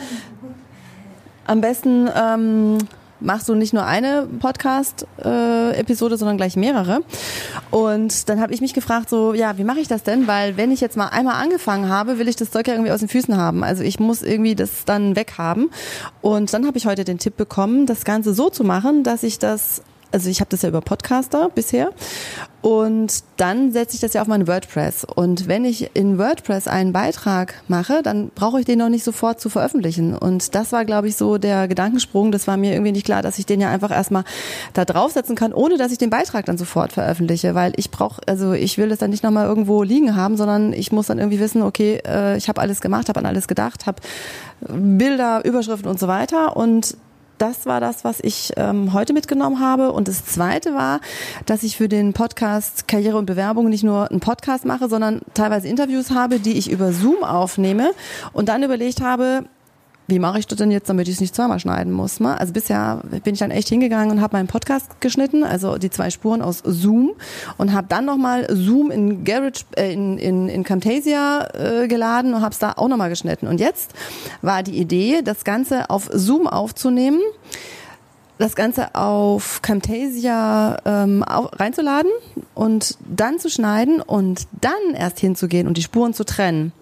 am 1.47 1.61
besten 1.61 2.09
ähm, 2.15 2.79
machst 3.23 3.49
du 3.49 3.55
nicht 3.55 3.73
nur 3.73 3.85
eine 3.85 4.29
Podcast-Episode, 4.39 6.15
äh, 6.15 6.19
sondern 6.19 6.37
gleich 6.37 6.57
mehrere. 6.57 7.01
Und 7.71 8.29
dann 8.29 8.41
habe 8.41 8.53
ich 8.53 8.61
mich 8.61 8.75
gefragt, 8.75 9.09
so, 9.09 9.35
ja, 9.35 9.59
wie 9.59 9.65
mache 9.65 9.81
ich 9.81 9.89
das 9.89 10.03
denn? 10.03 10.27
Weil 10.27 10.57
wenn 10.57 10.71
ich 10.71 10.81
jetzt 10.81 10.97
mal 10.97 11.09
einmal 11.09 11.43
angefangen 11.43 11.89
habe, 11.89 12.19
will 12.19 12.29
ich 12.29 12.37
das 12.37 12.51
Zeug 12.51 12.69
ja 12.69 12.75
irgendwie 12.75 12.93
aus 12.93 13.01
den 13.01 13.09
Füßen 13.09 13.37
haben. 13.37 13.65
Also 13.65 13.83
ich 13.83 14.01
muss 14.01 14.23
irgendwie 14.23 14.55
das 14.55 14.85
dann 14.85 15.17
weghaben. 15.17 15.71
Und 16.21 16.53
dann 16.53 16.67
habe 16.67 16.79
ich 16.79 16.87
heute 16.87 17.05
den 17.05 17.19
Tipp 17.19 17.37
bekommen, 17.37 17.87
das 17.87 18.05
Ganze 18.05 18.35
so 18.35 18.51
zu 18.51 18.65
machen, 18.65 19.05
dass 19.05 19.23
ich 19.23 19.39
das 19.39 19.83
also 20.13 20.29
ich 20.29 20.41
habe 20.41 20.51
das 20.51 20.63
ja 20.63 20.69
über 20.69 20.81
Podcaster 20.81 21.49
bisher 21.55 21.91
und 22.63 23.25
dann 23.39 23.73
setze 23.73 23.97
ich 23.97 24.01
das 24.01 24.13
ja 24.13 24.23
auf 24.23 24.29
mein 24.29 24.47
WordPress. 24.47 25.05
Und 25.05 25.49
wenn 25.49 25.65
ich 25.65 25.91
in 25.95 26.17
WordPress 26.17 26.69
einen 26.69 26.93
Beitrag 26.93 27.55
mache, 27.67 28.03
dann 28.05 28.31
brauche 28.33 28.61
ich 28.61 28.67
den 28.67 28.79
noch 28.79 28.89
nicht 28.89 29.03
sofort 29.03 29.41
zu 29.41 29.51
veröffentlichen. 29.51 30.17
Und 30.17 30.55
das 30.55 30.71
war, 30.71 30.85
glaube 30.85 31.09
ich, 31.09 31.17
so 31.17 31.39
der 31.39 31.67
Gedankensprung. 31.67 32.31
Das 32.31 32.47
war 32.47 32.57
mir 32.57 32.73
irgendwie 32.73 32.93
nicht 32.93 33.05
klar, 33.05 33.21
dass 33.21 33.41
ich 33.41 33.47
den 33.47 33.61
ja 33.61 33.69
einfach 33.69 33.91
erstmal 33.91 34.23
da 34.75 34.85
draufsetzen 34.85 35.35
kann, 35.35 35.53
ohne 35.53 35.77
dass 35.77 35.91
ich 35.91 35.99
den 35.99 36.11
Beitrag 36.11 36.47
dann 36.47 36.57
sofort 36.57 36.93
veröffentliche. 36.93 37.57
Weil 37.57 37.73
ich 37.75 37.91
brauche, 37.91 38.21
also 38.29 38.53
ich 38.53 38.79
will 38.79 38.91
das 38.91 39.01
dann 39.01 39.11
nicht 39.11 39.25
nochmal 39.25 39.49
irgendwo 39.49 39.83
liegen 39.83 40.15
haben, 40.15 40.37
sondern 40.37 40.73
ich 40.73 40.93
muss 40.93 41.09
dann 41.09 41.19
irgendwie 41.19 41.41
wissen, 41.41 41.63
okay, 41.63 42.01
äh, 42.07 42.37
ich 42.37 42.49
habe 42.49 42.61
alles 42.61 42.81
gemacht, 42.81 43.09
habe 43.09 43.19
an 43.19 43.27
alles 43.27 43.49
gedacht, 43.49 43.87
habe 43.87 44.01
Bilder, 44.61 45.45
Überschriften 45.45 45.91
und 45.91 45.99
so 45.99 46.07
weiter. 46.07 46.57
Und 46.57 46.97
das 47.39 47.67
war 47.67 47.81
das, 47.81 48.05
was 48.05 48.21
ich 48.21 48.53
ähm, 48.57 48.93
heute 48.93 49.13
mitgenommen 49.13 49.61
habe. 49.61 49.93
Und 49.93 50.09
das 50.09 50.25
Zweite 50.25 50.75
war, 50.75 51.01
dass 51.47 51.63
ich 51.63 51.77
für 51.77 51.89
den 51.89 52.13
Podcast 52.13 52.89
Karriere 52.89 53.17
und 53.17 53.27
Bewerbung 53.27 53.69
nicht 53.69 53.85
nur 53.85 54.11
einen 54.11 54.21
Podcast 54.21 54.65
mache, 54.65 54.89
sondern 54.89 55.23
teilweise 55.35 55.69
Interviews 55.69 56.11
habe, 56.11 56.39
die 56.39 56.57
ich 56.59 56.71
über 56.71 56.93
Zoom 56.93 57.25
aufnehme 57.25 57.93
und 58.33 58.49
dann 58.49 58.63
überlegt 58.63 59.01
habe, 59.01 59.45
wie 60.13 60.19
mache 60.19 60.39
ich 60.39 60.47
das 60.47 60.59
denn 60.59 60.71
jetzt, 60.71 60.91
damit 60.91 61.09
ich 61.09 61.15
es 61.15 61.21
nicht 61.21 61.35
zweimal 61.35 61.59
schneiden 61.59 61.91
muss? 61.91 62.21
Ne? 62.21 62.39
Also 62.39 62.53
bisher 62.53 63.01
bin 63.25 63.33
ich 63.33 63.41
dann 63.41 63.51
echt 63.51 63.69
hingegangen 63.69 64.11
und 64.11 64.21
habe 64.21 64.37
meinen 64.37 64.47
Podcast 64.47 65.01
geschnitten, 65.01 65.43
also 65.43 65.79
die 65.79 65.89
zwei 65.89 66.11
Spuren 66.11 66.43
aus 66.43 66.63
Zoom 66.65 67.13
und 67.57 67.73
habe 67.73 67.87
dann 67.89 68.05
nochmal 68.05 68.47
Zoom 68.51 68.91
in 68.91 69.25
Garage, 69.25 69.65
äh, 69.75 69.91
in, 69.91 70.19
in, 70.19 70.51
in 70.51 70.65
Camtasia 70.65 71.49
äh, 71.55 71.89
geladen 71.89 72.35
und 72.35 72.43
habe 72.43 72.53
es 72.53 72.59
da 72.59 72.75
auch 72.77 72.89
nochmal 72.89 73.09
geschnitten. 73.09 73.47
Und 73.47 73.59
jetzt 73.59 73.93
war 74.43 74.63
die 74.63 74.79
Idee, 74.79 75.23
das 75.23 75.45
Ganze 75.45 75.89
auf 75.89 76.11
Zoom 76.13 76.47
aufzunehmen 76.47 77.21
das 78.39 78.57
Ganze 78.57 78.95
auf 78.97 79.63
Camtasia 79.63 80.77
ähm, 80.85 81.23
reinzuladen 81.23 82.11
und 82.55 82.99
dann 83.01 83.39
zu 83.39 83.49
schneiden 83.49 84.01
und 84.01 84.49
dann 84.61 84.95
erst 84.97 85.21
hinzugehen 85.21 85.69
und 85.69 85.77
die 85.77 85.83
Spuren 85.83 86.13
zu 86.13 86.25
trennen. 86.25 86.73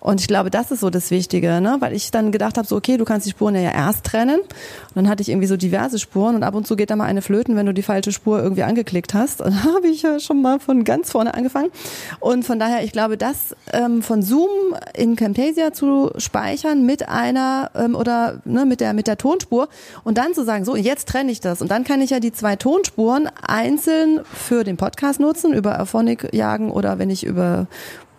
Und 0.00 0.20
ich 0.20 0.28
glaube, 0.28 0.50
das 0.50 0.70
ist 0.70 0.80
so 0.80 0.90
das 0.90 1.10
Wichtige, 1.10 1.60
ne? 1.60 1.76
weil 1.80 1.94
ich 1.94 2.10
dann 2.10 2.32
gedacht 2.32 2.56
habe, 2.56 2.66
so 2.66 2.76
okay, 2.76 2.96
du 2.96 3.04
kannst 3.04 3.26
die 3.26 3.30
Spuren 3.30 3.54
ja 3.54 3.70
erst 3.70 4.04
trennen. 4.04 4.40
Und 4.40 4.94
dann 4.94 5.08
hatte 5.08 5.22
ich 5.22 5.28
irgendwie 5.28 5.46
so 5.46 5.56
diverse 5.56 5.98
Spuren 5.98 6.34
und 6.34 6.42
ab 6.42 6.54
und 6.54 6.66
zu 6.66 6.74
geht 6.74 6.90
da 6.90 6.96
mal 6.96 7.04
eine 7.04 7.22
flöten, 7.22 7.54
wenn 7.54 7.66
du 7.66 7.74
die 7.74 7.82
falsche 7.82 8.10
Spur 8.10 8.42
irgendwie 8.42 8.62
angeklickt 8.62 9.14
hast. 9.14 9.40
Und 9.40 9.50
da 9.64 9.74
habe 9.74 9.88
ich 9.88 10.02
ja 10.02 10.18
schon 10.18 10.40
mal 10.40 10.58
von 10.58 10.84
ganz 10.84 11.10
vorne 11.10 11.34
angefangen. 11.34 11.70
Und 12.18 12.44
von 12.44 12.58
daher, 12.58 12.82
ich 12.82 12.92
glaube, 12.92 13.16
das 13.16 13.54
ähm, 13.72 14.02
von 14.02 14.22
Zoom 14.22 14.48
in 14.94 15.16
Camtasia 15.16 15.72
zu 15.72 16.10
speichern 16.16 16.86
mit 16.86 17.08
einer 17.08 17.70
ähm, 17.74 17.94
oder 17.94 18.40
ne, 18.44 18.64
mit 18.64 18.80
der 18.80 18.94
mit 18.94 19.06
der 19.06 19.18
Tonspur 19.18 19.68
und 20.04 20.16
dann 20.16 20.34
zu 20.34 20.44
sagen, 20.44 20.64
so 20.64 20.76
jetzt 20.76 21.08
trenne 21.08 21.30
ich 21.30 21.40
das 21.40 21.60
und 21.60 21.70
dann 21.70 21.84
kann 21.84 22.00
ich 22.00 22.10
ja 22.10 22.20
die 22.20 22.32
zwei 22.32 22.56
Tonspuren 22.56 23.28
einzeln 23.42 24.20
für 24.24 24.64
den 24.64 24.76
Podcast 24.76 25.20
nutzen 25.20 25.52
über 25.52 25.78
Aphonic 25.78 26.32
jagen 26.32 26.70
oder 26.70 26.98
wenn 26.98 27.10
ich 27.10 27.24
über 27.24 27.66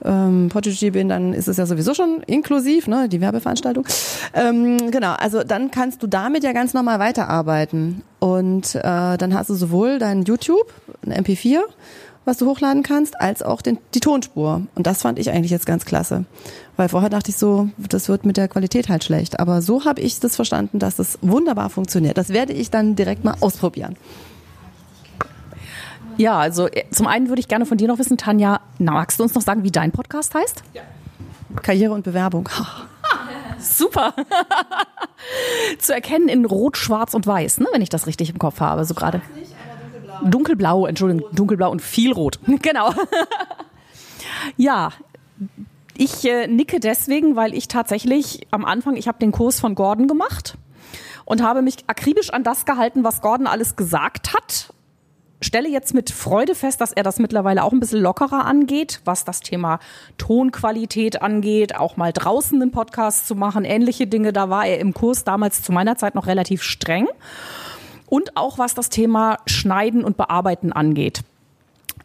ähm, 0.03 0.49
Podigy 0.49 0.91
bin, 0.91 1.09
dann 1.09 1.33
ist 1.33 1.47
es 1.47 1.57
ja 1.57 1.65
sowieso 1.65 1.93
schon 1.93 2.21
inklusiv, 2.25 2.87
ne, 2.87 3.09
die 3.09 3.21
Werbeveranstaltung. 3.21 3.85
Ähm, 4.33 4.91
genau, 4.91 5.13
also 5.13 5.43
dann 5.43 5.71
kannst 5.71 6.01
du 6.03 6.07
damit 6.07 6.43
ja 6.43 6.53
ganz 6.53 6.73
normal 6.73 6.99
weiterarbeiten. 6.99 8.03
Und 8.19 8.75
äh, 8.75 8.81
dann 9.17 9.33
hast 9.33 9.49
du 9.49 9.55
sowohl 9.55 9.99
dein 9.99 10.23
YouTube, 10.23 10.73
ein 11.05 11.13
MP4, 11.23 11.59
was 12.23 12.37
du 12.37 12.45
hochladen 12.45 12.83
kannst, 12.83 13.19
als 13.19 13.41
auch 13.41 13.61
den, 13.61 13.79
die 13.95 13.99
Tonspur. 13.99 14.61
Und 14.75 14.85
das 14.85 15.01
fand 15.01 15.17
ich 15.17 15.31
eigentlich 15.31 15.51
jetzt 15.51 15.65
ganz 15.65 15.85
klasse. 15.85 16.25
Weil 16.77 16.89
vorher 16.89 17.09
dachte 17.09 17.31
ich 17.31 17.37
so, 17.37 17.69
das 17.77 18.09
wird 18.09 18.25
mit 18.25 18.37
der 18.37 18.47
Qualität 18.47 18.89
halt 18.89 19.03
schlecht. 19.03 19.39
Aber 19.39 19.61
so 19.61 19.85
habe 19.85 20.01
ich 20.01 20.19
das 20.19 20.35
verstanden, 20.35 20.79
dass 20.79 20.97
das 20.97 21.17
wunderbar 21.21 21.69
funktioniert. 21.69 22.17
Das 22.17 22.29
werde 22.29 22.53
ich 22.53 22.69
dann 22.69 22.95
direkt 22.95 23.23
mal 23.23 23.35
ausprobieren. 23.39 23.95
Ja, 26.17 26.37
also 26.37 26.67
äh, 26.67 26.83
zum 26.91 27.07
einen 27.07 27.29
würde 27.29 27.39
ich 27.39 27.47
gerne 27.47 27.65
von 27.65 27.77
dir 27.77 27.87
noch 27.87 27.99
wissen, 27.99 28.17
Tanja, 28.17 28.61
magst 28.79 29.19
du 29.19 29.23
uns 29.23 29.33
noch 29.33 29.41
sagen, 29.41 29.63
wie 29.63 29.71
dein 29.71 29.91
Podcast 29.91 30.35
heißt? 30.35 30.63
Ja. 30.73 30.81
Karriere 31.61 31.93
und 31.93 32.03
Bewerbung. 32.03 32.47
Super. 33.59 34.13
Zu 35.79 35.93
erkennen 35.93 36.29
in 36.29 36.45
Rot, 36.45 36.77
Schwarz 36.77 37.13
und 37.13 37.27
Weiß, 37.27 37.59
ne, 37.59 37.67
wenn 37.71 37.81
ich 37.81 37.89
das 37.89 38.07
richtig 38.07 38.29
im 38.29 38.39
Kopf 38.39 38.59
habe, 38.59 38.85
so 38.85 38.93
gerade. 38.93 39.21
Dunkelblau. 40.23 40.29
dunkelblau, 40.29 40.85
Entschuldigung, 40.87 41.35
dunkelblau 41.35 41.71
und 41.71 41.81
viel 41.81 42.13
Rot. 42.13 42.39
genau. 42.61 42.93
ja, 44.57 44.91
ich 45.97 46.25
äh, 46.25 46.47
nicke 46.47 46.79
deswegen, 46.79 47.35
weil 47.35 47.53
ich 47.53 47.67
tatsächlich 47.67 48.47
am 48.51 48.65
Anfang, 48.65 48.95
ich 48.95 49.07
habe 49.07 49.19
den 49.19 49.31
Kurs 49.31 49.59
von 49.59 49.75
Gordon 49.75 50.07
gemacht 50.07 50.57
und 51.25 51.43
habe 51.43 51.61
mich 51.61 51.77
akribisch 51.87 52.31
an 52.31 52.43
das 52.43 52.65
gehalten, 52.65 53.03
was 53.03 53.21
Gordon 53.21 53.47
alles 53.47 53.75
gesagt 53.75 54.33
hat 54.33 54.73
stelle 55.41 55.69
jetzt 55.69 55.93
mit 55.93 56.11
Freude 56.11 56.55
fest, 56.55 56.81
dass 56.81 56.91
er 56.91 57.03
das 57.03 57.19
mittlerweile 57.19 57.63
auch 57.63 57.71
ein 57.71 57.79
bisschen 57.79 58.01
lockerer 58.01 58.45
angeht, 58.45 59.01
was 59.05 59.25
das 59.25 59.41
Thema 59.41 59.79
Tonqualität 60.17 61.21
angeht, 61.21 61.75
auch 61.75 61.97
mal 61.97 62.13
draußen 62.13 62.61
einen 62.61 62.71
Podcast 62.71 63.27
zu 63.27 63.35
machen, 63.35 63.65
ähnliche 63.65 64.07
Dinge. 64.07 64.33
Da 64.33 64.49
war 64.49 64.65
er 64.65 64.79
im 64.79 64.93
Kurs 64.93 65.23
damals 65.23 65.63
zu 65.63 65.71
meiner 65.71 65.97
Zeit 65.97 66.15
noch 66.15 66.27
relativ 66.27 66.63
streng. 66.63 67.07
Und 68.07 68.37
auch 68.37 68.57
was 68.57 68.73
das 68.73 68.89
Thema 68.89 69.37
Schneiden 69.45 70.03
und 70.03 70.17
Bearbeiten 70.17 70.73
angeht. 70.73 71.23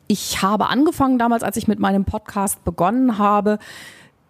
Ich 0.09 0.41
habe 0.41 0.69
angefangen 0.69 1.19
damals, 1.19 1.43
als 1.43 1.57
ich 1.57 1.67
mit 1.67 1.81
meinem 1.81 2.05
Podcast 2.05 2.65
begonnen 2.65 3.19
habe, 3.19 3.59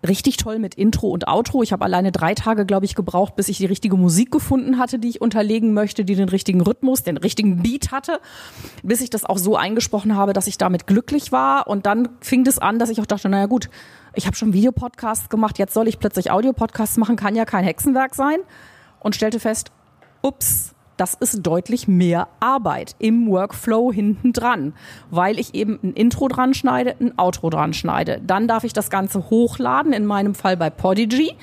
richtig 0.06 0.36
toll 0.36 0.58
mit 0.58 0.74
Intro 0.74 1.08
und 1.08 1.28
Outro. 1.28 1.62
Ich 1.62 1.72
habe 1.72 1.84
alleine 1.84 2.12
drei 2.12 2.34
Tage, 2.34 2.66
glaube 2.66 2.84
ich, 2.84 2.94
gebraucht, 2.94 3.36
bis 3.36 3.48
ich 3.48 3.58
die 3.58 3.66
richtige 3.66 3.96
Musik 3.96 4.30
gefunden 4.30 4.78
hatte, 4.78 4.98
die 4.98 5.08
ich 5.08 5.20
unterlegen 5.20 5.74
möchte, 5.74 6.04
die 6.04 6.14
den 6.14 6.28
richtigen 6.28 6.60
Rhythmus, 6.60 7.02
den 7.02 7.16
richtigen 7.16 7.62
Beat 7.62 7.92
hatte, 7.92 8.20
bis 8.82 9.00
ich 9.00 9.10
das 9.10 9.24
auch 9.24 9.38
so 9.38 9.56
eingesprochen 9.56 10.16
habe, 10.16 10.32
dass 10.32 10.46
ich 10.46 10.58
damit 10.58 10.86
glücklich 10.86 11.32
war. 11.32 11.66
Und 11.66 11.86
dann 11.86 12.08
fing 12.20 12.46
es 12.46 12.58
an, 12.58 12.78
dass 12.78 12.90
ich 12.90 13.00
auch 13.00 13.06
dachte, 13.06 13.28
naja 13.28 13.46
gut, 13.46 13.68
ich 14.14 14.26
habe 14.26 14.36
schon 14.36 14.52
Videopodcasts 14.52 15.28
gemacht, 15.28 15.58
jetzt 15.58 15.74
soll 15.74 15.88
ich 15.88 15.98
plötzlich 15.98 16.30
Audiopodcasts 16.30 16.96
machen, 16.96 17.16
kann 17.16 17.34
ja 17.34 17.44
kein 17.44 17.64
Hexenwerk 17.64 18.14
sein. 18.14 18.38
Und 19.00 19.14
stellte 19.14 19.40
fest, 19.40 19.70
ups, 20.22 20.74
das 20.96 21.14
ist 21.14 21.46
deutlich 21.46 21.88
mehr 21.88 22.28
Arbeit 22.40 22.96
im 22.98 23.28
Workflow 23.28 23.92
hinten 23.92 24.32
dran, 24.32 24.74
weil 25.10 25.38
ich 25.38 25.54
eben 25.54 25.78
ein 25.82 25.92
Intro 25.92 26.28
dran 26.28 26.54
schneide, 26.54 26.96
ein 27.00 27.18
Outro 27.18 27.50
dran 27.50 27.74
schneide. 27.74 28.20
Dann 28.26 28.48
darf 28.48 28.64
ich 28.64 28.72
das 28.72 28.90
Ganze 28.90 29.30
hochladen, 29.30 29.92
in 29.92 30.06
meinem 30.06 30.34
Fall 30.34 30.56
bei 30.56 30.70
Podigy. 30.70 31.34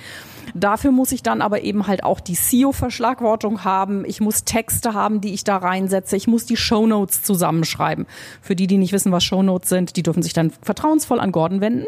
Dafür 0.54 0.92
muss 0.92 1.12
ich 1.12 1.24
dann 1.24 1.42
aber 1.42 1.62
eben 1.62 1.88
halt 1.88 2.04
auch 2.04 2.20
die 2.20 2.36
SEO-Verschlagwortung 2.36 3.64
haben. 3.64 4.06
Ich 4.06 4.22
muss 4.22 4.44
Texte 4.44 4.94
haben, 4.94 5.22
die 5.22 5.34
ich 5.34 5.44
da 5.44 5.58
reinsetze. 5.58 6.16
Ich 6.16 6.28
muss 6.28 6.46
die 6.46 6.58
Shownotes 6.58 7.24
zusammenschreiben. 7.24 8.06
Für 8.42 8.56
die, 8.56 8.68
die 8.68 8.78
nicht 8.78 8.94
wissen, 8.94 9.12
was 9.12 9.24
Shownotes 9.24 9.70
sind, 9.70 9.96
die 9.96 10.04
dürfen 10.04 10.24
sich 10.24 10.34
dann 10.34 10.52
vertrauensvoll 10.62 11.20
an 11.20 11.32
Gordon 11.32 11.62
wenden. 11.62 11.86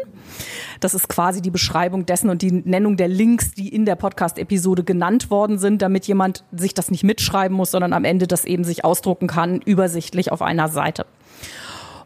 Das 0.80 0.94
ist 0.94 1.10
quasi 1.10 1.42
die 1.42 1.52
Beschreibung 1.52 2.06
dessen 2.06 2.30
und 2.30 2.42
die 2.42 2.52
Nennung 2.52 2.98
der 2.98 3.08
Links, 3.08 3.52
die 3.54 3.70
in 3.70 3.86
der 3.86 3.96
Podcast-Episode 3.96 4.84
genannt 4.84 5.30
worden 5.30 5.58
sind, 5.58 5.82
damit 5.82 6.08
jemand 6.08 6.44
sich 6.52 6.74
das 6.74 6.92
nicht 6.92 7.04
mitschreiben 7.04 7.56
muss, 7.56 7.72
sondern 7.72 7.94
am 7.94 8.04
Ende 8.04 8.28
das 8.28 8.46
eben 8.46 8.64
sich 8.64 8.84
ausdrucken 8.84 9.28
kann, 9.28 9.62
übersichtlich 9.62 10.32
auf 10.32 10.42
einer 10.42 10.70
Seite. 10.70 11.06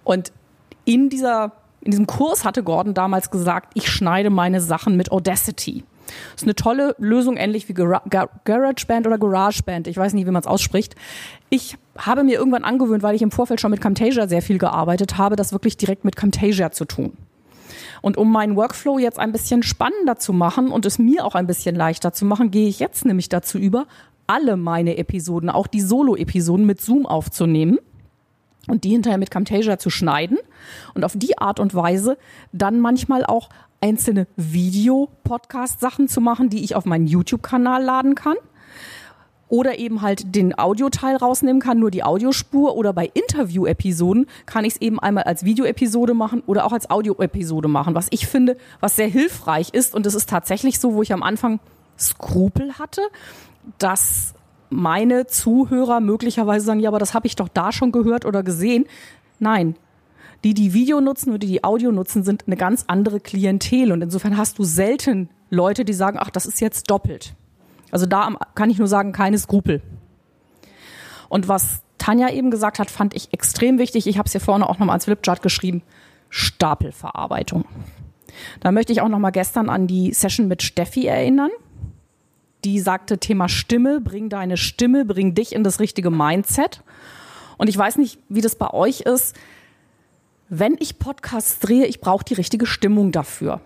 Und 0.04 0.32
in 0.86 1.10
dieser 1.10 1.54
in 1.82 1.92
diesem 1.92 2.08
Kurs 2.08 2.44
hatte 2.44 2.64
Gordon 2.64 2.94
damals 2.94 3.32
gesagt, 3.32 3.72
ich 3.74 3.90
schneide 3.90 4.30
meine 4.30 4.62
Sachen 4.62 4.98
mit 4.98 5.12
Audacity. 5.12 5.84
Ist 6.36 6.44
eine 6.44 6.56
tolle 6.56 6.96
Lösung, 6.98 7.38
ähnlich 7.38 7.70
wie 7.70 7.74
GarageBand 7.74 9.08
oder 9.08 9.18
GarageBand. 9.18 9.88
Ich 9.88 9.98
weiß 9.98 10.14
nicht, 10.14 10.26
wie 10.26 10.32
man 10.32 10.42
es 10.42 10.48
ausspricht. 10.48 10.96
Ich 11.50 11.78
habe 11.98 12.24
mir 12.24 12.38
irgendwann 12.38 12.64
angewöhnt, 12.64 13.04
weil 13.04 13.16
ich 13.16 13.22
im 13.22 13.32
Vorfeld 13.32 13.60
schon 13.62 13.72
mit 13.72 13.82
Camtasia 13.82 14.28
sehr 14.28 14.42
viel 14.42 14.58
gearbeitet 14.58 15.18
habe, 15.18 15.36
das 15.36 15.52
wirklich 15.52 15.78
direkt 15.78 16.06
mit 16.06 16.16
Camtasia 16.16 16.72
zu 16.72 16.86
tun. 16.86 17.14
Und 18.02 18.18
um 18.18 18.32
meinen 18.32 18.56
Workflow 18.56 18.98
jetzt 18.98 19.20
ein 19.20 19.32
bisschen 19.32 19.64
spannender 19.64 20.18
zu 20.18 20.32
machen 20.32 20.70
und 20.70 20.86
es 20.86 21.00
mir 21.00 21.26
auch 21.26 21.36
ein 21.36 21.48
bisschen 21.48 21.76
leichter 21.76 22.14
zu 22.14 22.26
machen, 22.26 22.52
gehe 22.52 22.68
ich 22.68 22.80
jetzt 22.80 23.06
nämlich 23.06 23.30
dazu 23.30 23.58
über, 23.58 23.88
alle 24.28 24.58
meine 24.58 24.98
Episoden, 24.98 25.50
auch 25.50 25.68
die 25.68 25.82
Solo-Episoden 25.82 26.66
mit 26.66 26.80
Zoom 26.80 27.06
aufzunehmen 27.06 27.80
und 28.68 28.84
die 28.84 28.92
hinterher 28.92 29.18
mit 29.18 29.32
Camtasia 29.32 29.80
zu 29.80 29.90
schneiden 29.90 30.38
und 30.94 31.04
auf 31.04 31.14
die 31.16 31.38
Art 31.40 31.60
und 31.60 31.74
Weise 31.74 32.18
dann 32.52 32.80
manchmal 32.80 33.26
auch 33.26 33.50
einzelne 33.82 34.28
Video-Podcast-Sachen 34.36 36.08
zu 36.08 36.22
machen, 36.22 36.50
die 36.50 36.64
ich 36.64 36.76
auf 36.76 36.86
meinen 36.86 37.08
YouTube-Kanal 37.08 37.84
laden 37.84 38.16
kann. 38.16 38.36
oder 39.48 39.80
eben 39.80 40.04
halt 40.04 40.36
den 40.36 40.58
Audioteil 40.58 41.16
rausnehmen 41.16 41.60
kann, 41.60 41.80
nur 41.80 41.90
die 41.90 42.04
Audiospur 42.04 42.76
oder 42.76 42.94
bei 42.94 43.10
Interview-Episoden 43.12 44.28
kann 44.46 44.64
ich 44.64 44.76
es 44.76 44.82
eben 44.82 45.00
einmal 45.00 45.24
als 45.24 45.44
Videoepisode 45.44 46.14
machen 46.14 46.44
oder 46.46 46.66
auch 46.66 46.72
als 46.72 46.90
Audioepisode 46.92 47.68
machen, 47.68 47.96
was 47.96 48.08
ich 48.12 48.28
finde, 48.28 48.58
was 48.80 48.96
sehr 48.96 49.08
hilfreich 49.08 49.74
ist 49.74 49.96
und 49.96 50.06
es 50.06 50.14
ist 50.14 50.30
tatsächlich 50.30 50.80
so, 50.80 50.94
wo 50.94 51.02
ich 51.02 51.14
am 51.14 51.24
Anfang 51.24 51.60
Skrupel 51.98 52.78
hatte, 52.78 53.02
dass 53.80 54.36
meine 54.70 55.26
Zuhörer 55.26 56.00
möglicherweise 56.00 56.66
sagen, 56.68 56.80
ja, 56.80 56.90
aber 56.90 57.00
das 57.00 57.16
habe 57.16 57.26
ich 57.26 57.36
doch 57.36 57.50
da 57.50 57.72
schon 57.72 57.92
gehört 57.92 58.26
oder 58.26 58.44
gesehen. 58.44 58.86
Nein, 59.40 59.76
die, 60.44 60.54
die 60.54 60.74
Video 60.74 61.02
nutzen 61.02 61.30
oder 61.30 61.40
die, 61.40 61.48
die 61.48 61.64
Audio 61.64 61.92
nutzen, 61.92 62.24
sind 62.24 62.46
eine 62.48 62.56
ganz 62.56 62.86
andere 62.88 63.20
Klientel. 63.20 63.92
Und 63.92 64.02
insofern 64.02 64.38
hast 64.38 64.60
du 64.60 64.64
selten 64.64 65.30
Leute, 65.50 65.86
die 65.86 65.94
sagen, 65.94 66.18
ach, 66.20 66.30
das 66.30 66.46
ist 66.46 66.62
jetzt 66.62 66.90
doppelt. 66.90 67.36
Also 67.92 68.06
da 68.06 68.34
kann 68.56 68.70
ich 68.70 68.78
nur 68.78 68.88
sagen, 68.88 69.12
keine 69.12 69.38
Skrupel. 69.38 69.82
Und 71.28 71.48
was 71.48 71.82
Tanja 71.98 72.30
eben 72.30 72.52
gesagt 72.52 72.80
hat, 72.80 72.90
fand 72.90 73.16
ich 73.16 73.34
extrem 73.34 73.78
wichtig. 73.78 74.08
Ich 74.08 74.18
habe 74.18 74.28
es 74.28 74.32
hier 74.32 74.42
vorne 74.42 74.68
auch 74.68 74.80
nochmal 74.80 74.96
als 74.96 75.06
Flipchart 75.06 75.42
geschrieben. 75.42 75.84
Stapelverarbeitung. 76.30 77.66
Da 78.60 78.72
möchte 78.72 78.94
ich 78.94 79.02
auch 79.02 79.10
nochmal 79.10 79.32
gestern 79.32 79.70
an 79.70 79.88
die 79.88 80.14
Session 80.14 80.48
mit 80.48 80.64
Steffi 80.64 81.08
erinnern. 81.08 81.50
Die 82.64 82.80
sagte, 82.80 83.18
Thema 83.18 83.50
Stimme, 83.50 84.02
bring 84.02 84.30
deine 84.30 84.58
Stimme, 84.58 85.06
bring 85.06 85.34
dich 85.34 85.54
in 85.54 85.64
das 85.64 85.80
richtige 85.80 86.12
Mindset. 86.12 86.84
Und 87.58 87.68
ich 87.68 87.78
weiß 87.78 87.98
nicht, 87.98 88.20
wie 88.30 88.42
das 88.42 88.56
bei 88.56 88.72
euch 88.72 89.02
ist. 89.02 89.36
Wenn 90.52 90.76
ich 90.80 90.98
Podcasts 90.98 91.60
drehe, 91.60 91.86
ich 91.86 92.02
brauche 92.02 92.26
die 92.26 92.34
richtige 92.34 92.66
Stimmung 92.66 93.12
dafür. 93.12 93.62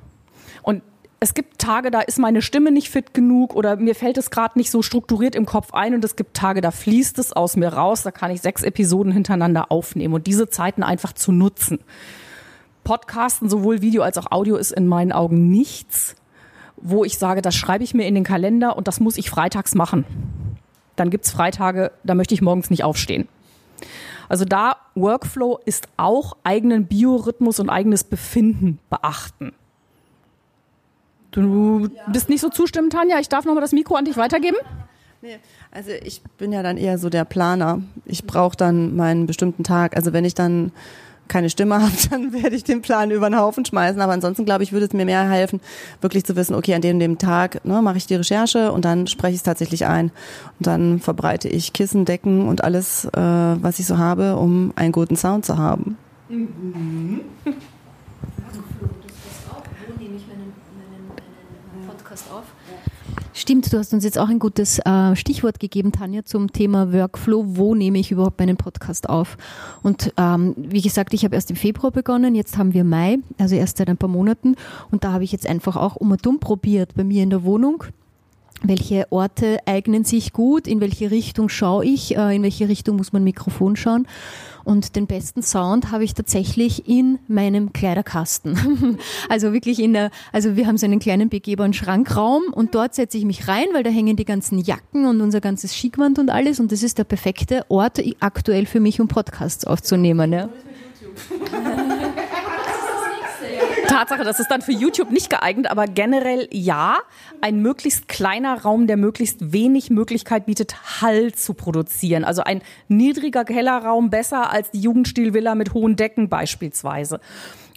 Und 0.63 0.81
es 1.21 1.33
gibt 1.33 1.59
Tage, 1.59 1.91
da 1.91 2.01
ist 2.01 2.19
meine 2.19 2.41
Stimme 2.41 2.71
nicht 2.71 2.89
fit 2.89 3.13
genug 3.13 3.55
oder 3.55 3.77
mir 3.77 3.95
fällt 3.95 4.17
es 4.17 4.29
gerade 4.29 4.59
nicht 4.59 4.69
so 4.69 4.81
strukturiert 4.81 5.33
im 5.35 5.45
Kopf 5.45 5.73
ein 5.73 5.93
und 5.93 6.03
es 6.03 6.17
gibt 6.17 6.35
Tage, 6.35 6.59
da 6.59 6.71
fließt 6.71 7.17
es 7.19 7.31
aus 7.31 7.55
mir 7.55 7.69
raus, 7.69 8.03
da 8.03 8.11
kann 8.11 8.31
ich 8.31 8.41
sechs 8.41 8.63
Episoden 8.63 9.13
hintereinander 9.13 9.71
aufnehmen 9.71 10.13
und 10.13 10.27
diese 10.27 10.49
Zeiten 10.49 10.83
einfach 10.83 11.13
zu 11.13 11.31
nutzen. 11.31 11.79
Podcasten, 12.83 13.47
sowohl 13.47 13.81
Video 13.81 14.03
als 14.03 14.17
auch 14.17 14.29
Audio, 14.31 14.57
ist 14.57 14.73
in 14.73 14.85
meinen 14.85 15.13
Augen 15.13 15.47
nichts, 15.47 16.17
wo 16.75 17.05
ich 17.05 17.17
sage, 17.17 17.41
das 17.41 17.55
schreibe 17.55 17.85
ich 17.85 17.93
mir 17.93 18.05
in 18.05 18.15
den 18.15 18.25
Kalender 18.25 18.75
und 18.75 18.89
das 18.89 18.99
muss 18.99 19.17
ich 19.17 19.29
freitags 19.29 19.73
machen. 19.73 20.03
Dann 20.97 21.09
gibt 21.09 21.23
es 21.23 21.31
Freitage, 21.31 21.93
da 22.03 22.13
möchte 22.13 22.33
ich 22.33 22.41
morgens 22.41 22.69
nicht 22.69 22.83
aufstehen. 22.83 23.29
Also 24.33 24.45
da 24.45 24.77
Workflow 24.95 25.59
ist 25.63 25.87
auch 25.95 26.37
eigenen 26.43 26.87
Biorhythmus 26.87 27.59
und 27.59 27.69
eigenes 27.69 28.03
Befinden 28.03 28.79
beachten. 28.89 29.53
Du 31.29 31.91
bist 32.11 32.29
nicht 32.29 32.41
so 32.41 32.49
zustimmend, 32.49 32.93
Tanja. 32.93 33.19
Ich 33.19 33.29
darf 33.29 33.45
nochmal 33.45 33.61
das 33.61 33.73
Mikro 33.73 33.93
an 33.93 34.05
dich 34.05 34.17
weitergeben. 34.17 34.57
Nee, 35.21 35.37
also 35.69 35.91
ich 35.91 36.23
bin 36.39 36.51
ja 36.51 36.63
dann 36.63 36.77
eher 36.77 36.97
so 36.97 37.11
der 37.11 37.25
Planer. 37.25 37.83
Ich 38.05 38.25
brauche 38.25 38.57
dann 38.57 38.95
meinen 38.95 39.27
bestimmten 39.27 39.63
Tag. 39.63 39.95
Also 39.95 40.13
wenn 40.13 40.25
ich 40.25 40.33
dann 40.33 40.71
keine 41.27 41.49
Stimme 41.49 41.81
habe, 41.81 41.91
dann 42.09 42.33
werde 42.33 42.55
ich 42.55 42.63
den 42.63 42.81
Plan 42.81 43.11
über 43.11 43.29
den 43.29 43.37
Haufen 43.37 43.65
schmeißen. 43.65 44.01
Aber 44.01 44.13
ansonsten 44.13 44.45
glaube 44.45 44.63
ich, 44.63 44.71
würde 44.71 44.85
es 44.85 44.93
mir 44.93 45.05
mehr 45.05 45.29
helfen, 45.29 45.61
wirklich 46.01 46.25
zu 46.25 46.35
wissen, 46.35 46.55
okay, 46.55 46.73
an 46.73 46.81
dem, 46.81 46.99
dem 46.99 47.17
Tag 47.17 47.63
ne, 47.65 47.81
mache 47.81 47.97
ich 47.97 48.07
die 48.07 48.15
Recherche 48.15 48.71
und 48.71 48.85
dann 48.85 49.07
spreche 49.07 49.33
ich 49.33 49.39
es 49.39 49.43
tatsächlich 49.43 49.85
ein. 49.85 50.11
Und 50.59 50.67
dann 50.67 50.99
verbreite 50.99 51.49
ich 51.49 51.73
Kissen, 51.73 52.05
Decken 52.05 52.47
und 52.47 52.63
alles, 52.63 53.05
äh, 53.05 53.19
was 53.19 53.79
ich 53.79 53.85
so 53.85 53.97
habe, 53.97 54.35
um 54.37 54.73
einen 54.75 54.91
guten 54.91 55.15
Sound 55.15 55.45
zu 55.45 55.57
haben. 55.57 55.97
Mhm. 56.29 57.21
Podcast 62.13 62.31
auf. 62.31 62.43
Stimmt, 63.35 63.73
du 63.73 63.79
hast 63.79 63.91
uns 63.95 64.03
jetzt 64.03 64.19
auch 64.19 64.29
ein 64.29 64.37
gutes 64.37 64.77
äh, 64.85 65.15
Stichwort 65.15 65.59
gegeben, 65.59 65.91
Tanja, 65.91 66.23
zum 66.23 66.53
Thema 66.53 66.93
Workflow. 66.93 67.43
Wo 67.47 67.73
nehme 67.73 67.97
ich 67.97 68.11
überhaupt 68.11 68.39
meinen 68.39 68.57
Podcast 68.57 69.09
auf? 69.09 69.37
Und 69.81 70.13
ähm, 70.17 70.53
wie 70.55 70.83
gesagt, 70.83 71.15
ich 71.15 71.25
habe 71.25 71.33
erst 71.33 71.49
im 71.49 71.55
Februar 71.55 71.91
begonnen, 71.91 72.35
jetzt 72.35 72.59
haben 72.59 72.75
wir 72.75 72.83
Mai, 72.83 73.17
also 73.39 73.55
erst 73.55 73.77
seit 73.77 73.89
ein 73.89 73.97
paar 73.97 74.07
Monaten. 74.09 74.55
Und 74.91 75.03
da 75.03 75.13
habe 75.13 75.23
ich 75.23 75.31
jetzt 75.31 75.47
einfach 75.47 75.77
auch 75.77 75.95
um 75.95 76.11
und 76.11 76.27
um 76.27 76.39
probiert 76.39 76.93
bei 76.93 77.03
mir 77.03 77.23
in 77.23 77.31
der 77.31 77.43
Wohnung 77.43 77.85
welche 78.65 79.11
Orte 79.11 79.57
eignen 79.65 80.05
sich 80.05 80.31
gut, 80.31 80.67
in 80.67 80.79
welche 80.79 81.11
Richtung 81.11 81.49
schaue 81.49 81.83
ich, 81.85 82.15
äh, 82.15 82.35
in 82.35 82.43
welche 82.43 82.69
Richtung 82.69 82.95
muss 82.95 83.11
mein 83.11 83.25
Mikrofon 83.25 83.75
schauen. 83.75 84.07
Und 84.63 84.95
den 84.95 85.07
besten 85.07 85.41
Sound 85.41 85.91
habe 85.91 86.03
ich 86.03 86.13
tatsächlich 86.13 86.87
in 86.87 87.19
meinem 87.27 87.73
Kleiderkasten. 87.73 88.97
also 89.29 89.53
wirklich 89.53 89.79
in 89.79 89.93
der, 89.93 90.09
also 90.31 90.55
wir 90.55 90.67
haben 90.67 90.77
so 90.77 90.85
einen 90.85 90.99
kleinen 90.99 91.29
begehbaren 91.29 91.73
Schrankraum 91.73 92.43
und 92.51 92.75
dort 92.75 92.95
setze 92.95 93.17
ich 93.17 93.25
mich 93.25 93.47
rein, 93.47 93.65
weil 93.73 93.83
da 93.83 93.89
hängen 93.89 94.15
die 94.15 94.25
ganzen 94.25 94.59
Jacken 94.59 95.05
und 95.05 95.21
unser 95.21 95.41
ganzes 95.41 95.75
Schickwand 95.75 96.19
und 96.19 96.29
alles 96.29 96.59
und 96.59 96.71
das 96.71 96.83
ist 96.83 96.97
der 96.97 97.03
perfekte 97.03 97.65
Ort 97.69 98.01
aktuell 98.19 98.65
für 98.65 98.79
mich, 98.79 99.01
um 99.01 99.07
Podcasts 99.07 99.65
aufzunehmen. 99.65 100.31
Ja. 100.31 100.49
Tatsache, 103.93 104.23
das 104.23 104.39
ist 104.39 104.49
dann 104.49 104.63
für 104.63 104.71
YouTube 104.71 105.11
nicht 105.11 105.29
geeignet, 105.29 105.69
aber 105.69 105.85
generell 105.85 106.47
ja, 106.51 106.97
ein 107.41 107.61
möglichst 107.61 108.07
kleiner 108.07 108.63
Raum, 108.63 108.87
der 108.87 108.97
möglichst 108.97 109.53
wenig 109.53 109.91
Möglichkeit 109.91 110.47
bietet, 110.47 111.01
Hall 111.01 111.31
zu 111.33 111.53
produzieren. 111.53 112.23
Also 112.23 112.43
ein 112.43 112.63
niedriger 112.87 113.45
Kellerraum 113.45 114.09
besser 114.09 114.49
als 114.49 114.71
die 114.71 114.79
Jugendstilvilla 114.79 115.53
mit 115.53 115.75
hohen 115.75 115.95
Decken 115.95 116.27
beispielsweise. 116.27 117.19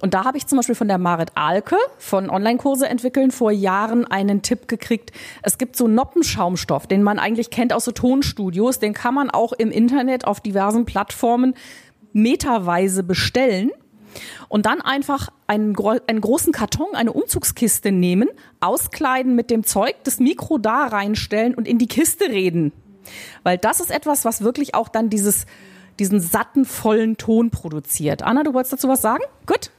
Und 0.01 0.15
da 0.15 0.25
habe 0.25 0.39
ich 0.39 0.47
zum 0.47 0.57
Beispiel 0.57 0.75
von 0.75 0.89
der 0.89 0.97
Marit 0.97 1.33
Alke 1.35 1.77
von 1.99 2.31
Online-Kurse 2.31 2.89
entwickeln 2.89 3.31
vor 3.31 3.51
Jahren 3.51 4.07
einen 4.07 4.41
Tipp 4.41 4.69
gekriegt. 4.69 5.13
Es 5.43 5.59
gibt 5.59 5.77
so 5.77 5.87
Noppenschaumstoff, 5.87 6.87
den 6.87 7.03
man 7.03 7.19
eigentlich 7.19 7.51
kennt 7.51 7.75
aus 7.75 7.85
so 7.85 7.93
Tonstudios. 7.93 8.79
Den 8.79 8.95
kann 8.95 9.13
man 9.13 9.29
auch 9.29 9.53
im 9.53 9.71
Internet 9.71 10.27
auf 10.27 10.41
diversen 10.41 10.87
Plattformen 10.87 11.53
meterweise 12.15 13.03
bestellen 13.03 13.71
und 14.49 14.67
dann 14.67 14.81
einfach 14.81 15.31
einen, 15.47 15.77
einen 16.07 16.21
großen 16.21 16.53
Karton, 16.53 16.95
eine 16.95 17.13
Umzugskiste 17.13 17.93
nehmen, 17.93 18.29
auskleiden 18.61 19.35
mit 19.35 19.51
dem 19.51 19.65
Zeug, 19.65 19.95
das 20.05 20.19
Mikro 20.19 20.59
da 20.59 20.87
reinstellen 20.87 21.55
und 21.55 21.67
in 21.69 21.79
die 21.79 21.89
Kiste 21.89 22.27
reden. 22.27 22.73
Weil 23.43 23.59
das 23.59 23.81
ist 23.81 23.91
etwas, 23.91 24.25
was 24.25 24.43
wirklich 24.43 24.75
auch 24.75 24.89
dann 24.89 25.11
dieses, 25.11 25.47
diesen 25.99 26.21
satten, 26.21 26.65
vollen 26.65 27.17
Ton 27.17 27.51
produziert. 27.51 28.23
Anna, 28.23 28.43
du 28.43 28.55
wolltest 28.55 28.75
dazu 28.75 28.89
was 28.89 29.03
sagen? 29.03 29.23
Gut. 29.47 29.71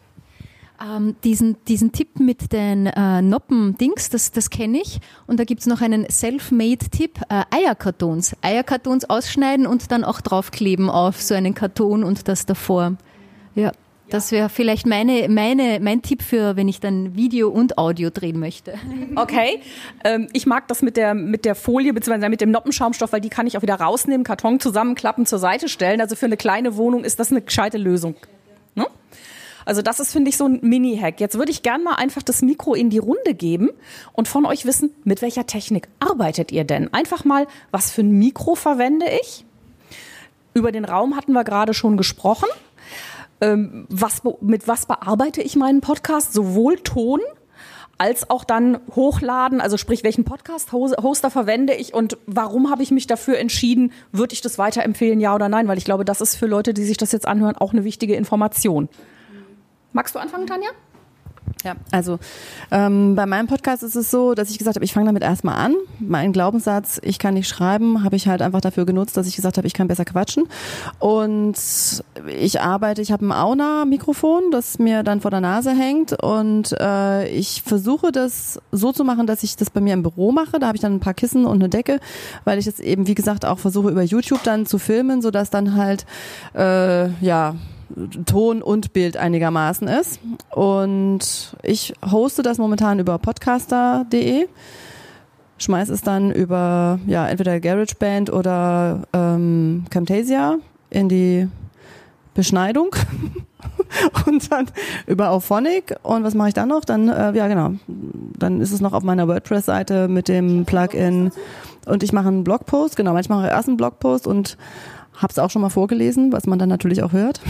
Ähm, 0.79 1.15
diesen, 1.23 1.57
diesen 1.65 1.91
Tipp 1.91 2.19
mit 2.19 2.53
den 2.53 2.85
äh, 2.85 3.21
Noppen-Dings, 3.21 4.09
das, 4.09 4.31
das 4.31 4.51
kenne 4.51 4.79
ich. 4.79 4.99
Und 5.25 5.39
da 5.39 5.43
gibt 5.43 5.61
es 5.61 5.67
noch 5.67 5.81
einen 5.81 6.07
Self-Made-Tipp, 6.09 7.19
äh, 7.29 7.43
Eierkartons. 7.49 8.35
Eierkartons 8.41 9.05
ausschneiden 9.09 9.65
und 9.65 9.91
dann 9.91 10.03
auch 10.03 10.21
draufkleben 10.21 10.89
auf 10.89 11.19
so 11.19 11.33
einen 11.33 11.55
Karton 11.55 12.03
und 12.03 12.27
das 12.27 12.45
davor. 12.45 12.95
Ja, 13.55 13.71
das 14.09 14.31
wäre 14.31 14.49
vielleicht 14.49 14.85
meine, 14.85 15.27
meine, 15.29 15.79
mein 15.81 16.01
Tipp 16.01 16.21
für, 16.21 16.55
wenn 16.55 16.67
ich 16.67 16.79
dann 16.79 17.15
Video 17.15 17.49
und 17.49 17.77
Audio 17.77 18.09
drehen 18.09 18.39
möchte. 18.39 18.75
Okay. 19.15 19.61
Ähm, 20.03 20.29
ich 20.33 20.45
mag 20.45 20.67
das 20.67 20.81
mit 20.81 20.95
der, 20.95 21.13
mit 21.13 21.43
der 21.43 21.55
Folie 21.55 21.93
bzw. 21.93 22.29
mit 22.29 22.39
dem 22.39 22.51
Noppenschaumstoff, 22.51 23.11
weil 23.11 23.21
die 23.21 23.29
kann 23.29 23.47
ich 23.47 23.57
auch 23.57 23.61
wieder 23.61 23.75
rausnehmen, 23.75 24.23
Karton 24.23 24.59
zusammenklappen, 24.59 25.25
zur 25.25 25.39
Seite 25.39 25.67
stellen. 25.67 26.01
Also 26.01 26.15
für 26.15 26.27
eine 26.27 26.37
kleine 26.37 26.77
Wohnung 26.77 27.03
ist 27.03 27.19
das 27.19 27.31
eine 27.31 27.41
gescheite 27.41 27.77
Lösung. 27.77 28.15
Ne? 28.75 28.85
Also 29.65 29.81
das 29.81 29.99
ist, 29.99 30.11
finde 30.11 30.29
ich, 30.29 30.37
so 30.37 30.45
ein 30.45 30.59
Mini-Hack. 30.61 31.19
Jetzt 31.19 31.37
würde 31.37 31.51
ich 31.51 31.63
gern 31.63 31.83
mal 31.83 31.95
einfach 31.95 32.23
das 32.23 32.41
Mikro 32.41 32.75
in 32.75 32.89
die 32.89 32.99
Runde 32.99 33.33
geben 33.33 33.71
und 34.13 34.27
von 34.27 34.45
euch 34.45 34.65
wissen, 34.65 34.91
mit 35.03 35.21
welcher 35.21 35.47
Technik 35.47 35.87
arbeitet 35.99 36.51
ihr 36.51 36.63
denn? 36.63 36.93
Einfach 36.93 37.25
mal, 37.25 37.47
was 37.71 37.91
für 37.91 38.01
ein 38.01 38.11
Mikro 38.11 38.55
verwende 38.55 39.07
ich? 39.21 39.45
Über 40.53 40.71
den 40.71 40.85
Raum 40.85 41.15
hatten 41.15 41.33
wir 41.33 41.43
gerade 41.43 41.73
schon 41.73 41.97
gesprochen 41.97 42.47
ähm, 43.41 43.85
was, 43.89 44.21
mit 44.41 44.67
was 44.67 44.85
bearbeite 44.85 45.41
ich 45.41 45.55
meinen 45.55 45.81
Podcast? 45.81 46.33
Sowohl 46.33 46.77
Ton 46.77 47.21
als 47.97 48.29
auch 48.29 48.43
dann 48.43 48.79
hochladen, 48.95 49.59
also 49.59 49.77
sprich, 49.77 50.03
welchen 50.03 50.23
Podcast-Hoster 50.23 51.31
verwende 51.31 51.73
ich 51.73 51.93
und 51.93 52.17
warum 52.27 52.69
habe 52.69 52.83
ich 52.83 52.91
mich 52.91 53.07
dafür 53.07 53.39
entschieden, 53.39 53.91
würde 54.11 54.33
ich 54.33 54.41
das 54.41 54.59
weiterempfehlen, 54.59 55.19
ja 55.19 55.33
oder 55.33 55.49
nein? 55.49 55.67
Weil 55.67 55.77
ich 55.77 55.85
glaube, 55.85 56.05
das 56.05 56.21
ist 56.21 56.35
für 56.35 56.45
Leute, 56.45 56.73
die 56.73 56.83
sich 56.83 56.97
das 56.97 57.11
jetzt 57.11 57.27
anhören, 57.27 57.55
auch 57.55 57.73
eine 57.73 57.83
wichtige 57.83 58.15
Information. 58.15 58.87
Magst 59.93 60.13
du 60.13 60.19
anfangen, 60.19 60.45
Tanja? 60.45 60.69
Ja, 61.63 61.75
also 61.91 62.19
ähm, 62.71 63.15
bei 63.15 63.25
meinem 63.25 63.47
Podcast 63.47 63.83
ist 63.83 63.95
es 63.95 64.11
so, 64.11 64.35
dass 64.35 64.49
ich 64.49 64.57
gesagt 64.57 64.75
habe, 64.75 64.85
ich 64.85 64.93
fange 64.93 65.07
damit 65.07 65.23
erstmal 65.23 65.55
an. 65.55 65.75
Mein 65.99 66.31
Glaubenssatz, 66.31 66.99
ich 67.03 67.19
kann 67.19 67.33
nicht 67.33 67.47
schreiben, 67.47 68.03
habe 68.03 68.15
ich 68.15 68.27
halt 68.27 68.41
einfach 68.41 68.61
dafür 68.61 68.85
genutzt, 68.85 69.17
dass 69.17 69.27
ich 69.27 69.35
gesagt 69.35 69.57
habe, 69.57 69.67
ich 69.67 69.73
kann 69.73 69.87
besser 69.87 70.05
quatschen. 70.05 70.45
Und 70.99 71.55
ich 72.39 72.61
arbeite, 72.61 73.01
ich 73.01 73.11
habe 73.11 73.25
ein 73.25 73.31
Auna-Mikrofon, 73.31 74.51
das 74.51 74.79
mir 74.79 75.03
dann 75.03 75.21
vor 75.21 75.31
der 75.31 75.41
Nase 75.41 75.71
hängt 75.71 76.21
und 76.21 76.73
äh, 76.79 77.27
ich 77.29 77.63
versuche 77.63 78.11
das 78.11 78.61
so 78.71 78.91
zu 78.91 79.03
machen, 79.03 79.27
dass 79.27 79.43
ich 79.43 79.55
das 79.55 79.69
bei 79.69 79.81
mir 79.81 79.93
im 79.93 80.03
Büro 80.03 80.31
mache. 80.31 80.59
Da 80.59 80.67
habe 80.67 80.77
ich 80.77 80.81
dann 80.81 80.95
ein 80.95 80.99
paar 80.99 81.13
Kissen 81.13 81.45
und 81.45 81.55
eine 81.55 81.69
Decke, 81.69 81.99
weil 82.45 82.59
ich 82.59 82.65
das 82.65 82.79
eben, 82.79 83.07
wie 83.07 83.15
gesagt, 83.15 83.45
auch 83.45 83.59
versuche 83.59 83.89
über 83.89 84.03
YouTube 84.03 84.43
dann 84.43 84.65
zu 84.65 84.77
filmen, 84.79 85.21
sodass 85.21 85.49
dann 85.49 85.75
halt, 85.75 86.05
äh, 86.55 87.09
ja, 87.23 87.55
Ton 88.25 88.61
und 88.61 88.93
Bild 88.93 89.17
einigermaßen 89.17 89.87
ist. 89.87 90.19
Und 90.51 91.55
ich 91.63 91.93
hoste 92.11 92.43
das 92.43 92.57
momentan 92.57 92.99
über 92.99 93.17
podcaster.de. 93.17 94.47
schmeiß 95.57 95.89
es 95.89 96.01
dann 96.01 96.31
über 96.31 96.99
ja 97.07 97.27
entweder 97.27 97.59
GarageBand 97.59 98.31
oder 98.31 99.03
ähm, 99.13 99.85
Camtasia 99.89 100.57
in 100.89 101.09
die 101.09 101.47
Beschneidung 102.33 102.95
und 104.27 104.51
dann 104.51 104.67
über 105.07 105.31
Auphonic 105.31 105.95
und 106.03 106.23
was 106.23 106.35
mache 106.35 106.49
ich 106.49 106.53
dann 106.53 106.69
noch? 106.69 106.85
Dann 106.85 107.09
äh, 107.09 107.33
ja 107.33 107.47
genau, 107.47 107.71
dann 107.87 108.61
ist 108.61 108.71
es 108.71 108.79
noch 108.79 108.93
auf 108.93 109.03
meiner 109.03 109.27
WordPress-Seite 109.27 110.07
mit 110.07 110.27
dem 110.27 110.65
Plugin 110.65 111.31
und 111.87 112.03
ich 112.03 112.13
mache 112.13 112.27
einen 112.27 112.43
Blogpost. 112.43 112.95
Genau, 112.95 113.13
manchmal 113.13 113.39
mache 113.39 113.47
ich 113.47 113.53
erst 113.53 113.67
einen 113.67 113.77
Blogpost 113.77 114.27
und 114.27 114.57
habe 115.17 115.31
es 115.31 115.39
auch 115.39 115.49
schon 115.49 115.61
mal 115.61 115.69
vorgelesen, 115.69 116.31
was 116.31 116.45
man 116.45 116.59
dann 116.59 116.69
natürlich 116.69 117.03
auch 117.03 117.11
hört. 117.11 117.41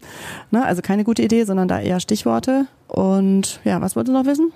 ne, 0.50 0.64
also 0.64 0.82
keine 0.82 1.04
gute 1.04 1.22
Idee, 1.22 1.44
sondern 1.44 1.68
da 1.68 1.80
eher 1.80 2.00
Stichworte. 2.00 2.66
Und 2.88 3.60
ja, 3.64 3.80
was 3.80 3.96
wolltest 3.96 4.14
du 4.14 4.18
noch 4.18 4.26
wissen? 4.26 4.52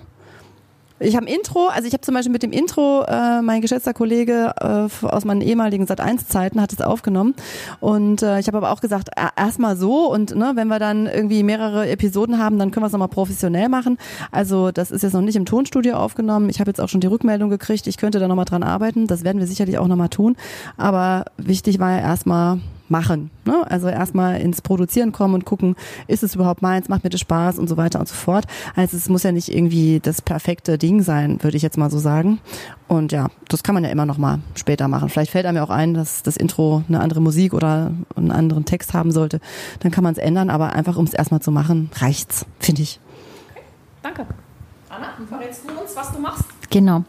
Ich 1.01 1.15
habe 1.15 1.27
Intro, 1.27 1.67
also 1.67 1.87
ich 1.87 1.93
habe 1.93 2.01
zum 2.01 2.13
Beispiel 2.13 2.31
mit 2.31 2.43
dem 2.43 2.51
Intro, 2.51 3.03
äh, 3.07 3.41
mein 3.41 3.61
geschätzter 3.61 3.93
Kollege 3.93 4.53
äh, 4.59 5.05
aus 5.05 5.23
meinen 5.23 5.41
ehemaligen 5.41 5.85
Sat1-Zeiten 5.85 6.61
hat 6.61 6.73
es 6.73 6.81
aufgenommen. 6.81 7.35
Und 7.79 8.21
äh, 8.21 8.39
ich 8.39 8.47
habe 8.47 8.57
aber 8.57 8.71
auch 8.71 8.81
gesagt, 8.81 9.09
erstmal 9.37 9.77
so 9.77 10.11
und 10.11 10.35
ne, 10.35 10.51
wenn 10.55 10.67
wir 10.67 10.79
dann 10.79 11.07
irgendwie 11.07 11.43
mehrere 11.43 11.87
Episoden 11.87 12.37
haben, 12.37 12.59
dann 12.59 12.71
können 12.71 12.83
wir 12.83 12.87
es 12.87 12.91
nochmal 12.91 13.07
professionell 13.07 13.69
machen. 13.69 13.97
Also 14.31 14.71
das 14.71 14.91
ist 14.91 15.03
jetzt 15.03 15.13
noch 15.13 15.21
nicht 15.21 15.37
im 15.37 15.45
Tonstudio 15.45 15.95
aufgenommen. 15.95 16.49
Ich 16.49 16.59
habe 16.59 16.69
jetzt 16.69 16.81
auch 16.81 16.89
schon 16.89 17.01
die 17.01 17.07
Rückmeldung 17.07 17.49
gekriegt, 17.49 17.87
ich 17.87 17.97
könnte 17.97 18.19
da 18.19 18.27
nochmal 18.27 18.45
dran 18.45 18.63
arbeiten. 18.63 19.07
Das 19.07 19.23
werden 19.23 19.39
wir 19.39 19.47
sicherlich 19.47 19.77
auch 19.77 19.87
nochmal 19.87 20.09
tun. 20.09 20.35
Aber 20.75 21.25
wichtig 21.37 21.79
war 21.79 21.91
ja 21.91 21.99
erstmal 21.99 22.59
machen. 22.89 23.31
Ne? 23.45 23.63
Also 23.69 23.87
erstmal 23.87 24.41
ins 24.41 24.61
Produzieren 24.61 25.11
kommen 25.11 25.33
und 25.33 25.45
gucken, 25.45 25.75
ist 26.07 26.23
es 26.23 26.35
überhaupt 26.35 26.61
meins, 26.61 26.89
macht 26.89 27.03
mir 27.03 27.09
das 27.09 27.21
Spaß 27.21 27.59
und 27.59 27.67
so 27.67 27.77
weiter 27.77 27.99
und 27.99 28.07
so 28.07 28.15
fort. 28.15 28.45
Also 28.75 28.97
es 28.97 29.09
muss 29.09 29.23
ja 29.23 29.31
nicht 29.31 29.53
irgendwie 29.53 29.99
das 29.99 30.21
perfekte 30.21 30.77
Ding 30.77 31.01
sein, 31.01 31.41
würde 31.41 31.57
ich 31.57 31.63
jetzt 31.63 31.77
mal 31.77 31.89
so 31.89 31.99
sagen. 31.99 32.39
Und 32.87 33.11
ja, 33.11 33.27
das 33.47 33.63
kann 33.63 33.75
man 33.75 33.83
ja 33.83 33.89
immer 33.89 34.05
noch 34.05 34.17
mal 34.17 34.39
später 34.55 34.87
machen. 34.87 35.09
Vielleicht 35.09 35.31
fällt 35.31 35.45
einem 35.45 35.57
ja 35.57 35.63
auch 35.63 35.69
ein, 35.69 35.93
dass 35.93 36.23
das 36.23 36.37
Intro 36.37 36.83
eine 36.87 36.99
andere 36.99 37.21
Musik 37.21 37.53
oder 37.53 37.91
einen 38.15 38.31
anderen 38.31 38.65
Text 38.65 38.93
haben 38.93 39.11
sollte. 39.11 39.39
Dann 39.79 39.91
kann 39.91 40.03
man 40.03 40.13
es 40.13 40.17
ändern, 40.17 40.49
aber 40.49 40.73
einfach 40.73 40.97
um 40.97 41.05
es 41.05 41.13
erstmal 41.13 41.41
zu 41.41 41.51
machen, 41.51 41.91
reicht's, 41.95 42.45
finde 42.59 42.81
ich. 42.81 42.99
Okay, 43.51 43.63
danke. 44.01 44.25
Anna, 44.89 45.07
verrätst 45.27 45.61
du 45.67 45.79
uns, 45.79 45.95
was 45.95 46.11
du 46.11 46.19
machst? 46.19 46.45
Genau. 46.69 47.03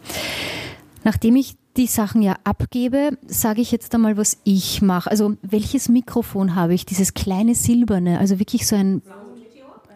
Nachdem 1.03 1.37
ich 1.37 1.57
die 1.77 1.87
Sachen 1.87 2.23
ja 2.23 2.37
abgebe, 2.45 3.17
sage 3.27 3.61
ich 3.61 3.71
jetzt 3.71 3.95
einmal, 3.95 4.17
was 4.17 4.39
ich 4.45 4.83
mache. 4.83 5.11
Also 5.11 5.37
welches 5.43 5.89
Mikrofon 5.89 6.55
habe 6.55 6.75
ich? 6.75 6.85
Dieses 6.85 7.15
kleine 7.15 7.55
silberne, 7.55 8.19
also 8.19 8.39
wirklich 8.39 8.67
so 8.67 8.77
ein... 8.77 9.03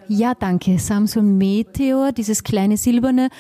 Ja, 0.07 0.35
danke. 0.35 0.79
Samsung 0.79 1.39
Meteor, 1.39 2.13
dieses 2.13 2.45
kleine 2.45 2.77
silberne. 2.77 3.31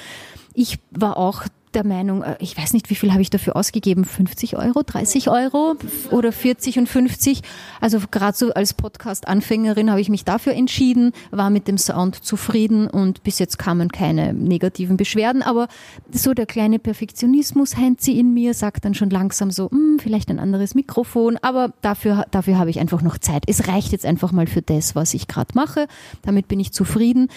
Ich 0.55 0.79
war 0.91 1.19
auch 1.19 1.45
der 1.75 1.85
Meinung, 1.85 2.23
äh, 2.23 2.37
ich 2.41 2.57
weiß 2.57 2.73
nicht, 2.73 2.91
wie 2.91 2.95
viel 2.95 3.13
habe 3.13 3.23
ich 3.23 3.31
dafür 3.31 3.57
ausgegeben? 3.57 4.05
50 4.05 4.57
Euro, 4.57 4.83
30 4.83 5.29
Euro 5.29 5.77
oder 6.11 6.33
40 6.33 6.79
und 6.79 6.89
50? 6.89 7.43
Also 7.81 7.99
gerade 8.11 8.37
so 8.37 8.53
als 8.53 8.75
Podcast-Anfängerin 8.75 9.91
habe 9.91 10.01
ich 10.01 10.09
mich 10.09 10.25
dafür 10.25 10.55
entschieden, 10.55 11.13
war 11.31 11.51
mit 11.51 11.69
dem 11.69 11.79
Sound 11.79 12.25
zufrieden 12.25 12.89
und 12.89 13.23
bis 13.23 13.39
jetzt 13.39 13.59
kamen 13.59 13.91
keine 13.91 14.33
negativen 14.33 14.97
Beschwerden. 14.97 15.43
Aber 15.43 15.69
so 16.11 16.35
der 16.35 16.47
kleine 16.47 16.79
Perfektionismus 16.79 17.77
hängt 17.77 18.01
sie 18.01 18.19
in 18.19 18.33
mir, 18.35 18.55
sagt 18.55 18.85
dann 18.85 18.95
schon 18.95 19.11
langsam 19.11 19.51
so, 19.51 19.71
hm, 19.71 19.99
vielleicht 20.01 20.31
ein 20.31 20.39
anderes 20.39 20.75
Mikrofon. 20.75 21.39
Aber 21.43 21.73
dafür, 21.83 22.27
dafür 22.31 22.59
habe 22.59 22.71
ich 22.71 22.81
einfach 22.81 23.03
noch 23.03 23.19
Zeit. 23.19 23.45
Es 23.47 23.69
reicht 23.69 23.93
jetzt 23.93 24.07
einfach 24.07 24.33
mal 24.33 24.47
für 24.47 24.63
das, 24.63 24.95
was 24.95 25.15
ich 25.15 25.29
gerade 25.29 25.55
mache. 25.55 25.87
Damit 26.23 26.49
bin 26.49 26.61
ich 26.61 26.73
zufrieden. 26.73 27.29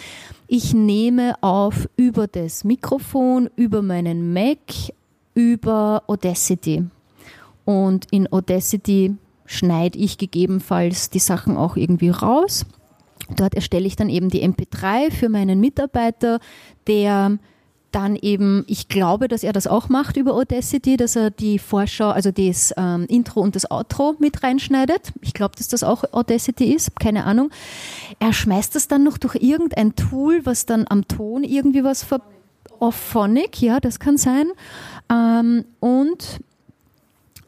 Ich 0.50 0.74
nehme 0.74 1.36
auf 1.42 1.90
über 1.98 2.26
das 2.28 2.64
Mikrofon, 2.64 3.50
über 3.58 3.82
meinen 3.82 4.32
Mac, 4.32 4.94
über 5.34 6.04
Audacity. 6.08 6.86
Und 7.66 8.08
in 8.12 8.32
Audacity 8.32 9.16
schneide 9.46 10.00
ich 10.00 10.18
gegebenenfalls 10.18 11.10
die 11.10 11.20
Sachen 11.20 11.58
auch 11.58 11.76
irgendwie 11.76 12.10
raus. 12.10 12.66
Dort 13.36 13.56
erstelle 13.56 13.88
ich 13.88 13.98
dann 13.98 14.08
eben 14.08 14.30
die 14.30 14.48
MP3 14.48 15.12
für 15.12 15.28
meinen 15.28 15.60
Mitarbeiter, 15.60 16.40
der 16.88 17.38
dann 17.92 18.16
eben, 18.16 18.64
ich 18.68 18.90
glaube, 18.90 19.28
dass 19.28 19.44
er 19.44 19.54
das 19.54 19.68
auch 19.68 19.90
macht 19.90 20.18
über 20.18 20.34
Audacity, 20.34 20.98
dass 20.98 21.16
er 21.16 21.32
die 21.32 21.58
Vorschau, 21.58 22.10
also 22.10 22.32
das 22.32 22.74
ähm, 22.78 23.06
Intro 23.08 23.42
und 23.42 23.56
das 23.56 23.70
Outro 23.72 24.16
mit 24.20 24.44
reinschneidet. 24.44 25.14
Ich 25.22 25.34
glaube, 25.34 25.56
dass 25.58 25.68
das 25.68 25.84
auch 25.84 26.04
Audacity 26.12 26.74
ist, 26.74 27.00
keine 27.00 27.26
Ahnung. 27.26 27.50
Er 28.20 28.34
schmeißt 28.34 28.76
das 28.76 28.88
dann 28.88 29.04
noch 29.04 29.18
durch 29.18 29.36
irgendein 29.36 29.96
Tool, 29.96 30.46
was 30.46 30.66
dann 30.66 30.86
am 30.90 31.08
Ton 31.08 31.44
irgendwie 31.44 31.84
was 31.84 32.04
ver... 32.04 32.22
Auphonic, 32.80 33.60
ja, 33.60 33.80
das 33.80 34.00
kann 34.00 34.18
sein. 34.18 34.52
Ähm, 35.12 35.66
und 35.80 36.40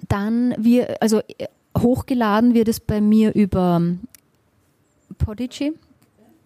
dann 0.08 0.56
wir, 0.58 1.02
also 1.02 1.20
äh, 1.20 1.46
hochgeladen 1.78 2.56
wird 2.56 2.68
es 2.68 2.80
bei 2.80 3.00
mir 3.00 3.36
über 3.36 3.80
Podigy. 5.20 5.74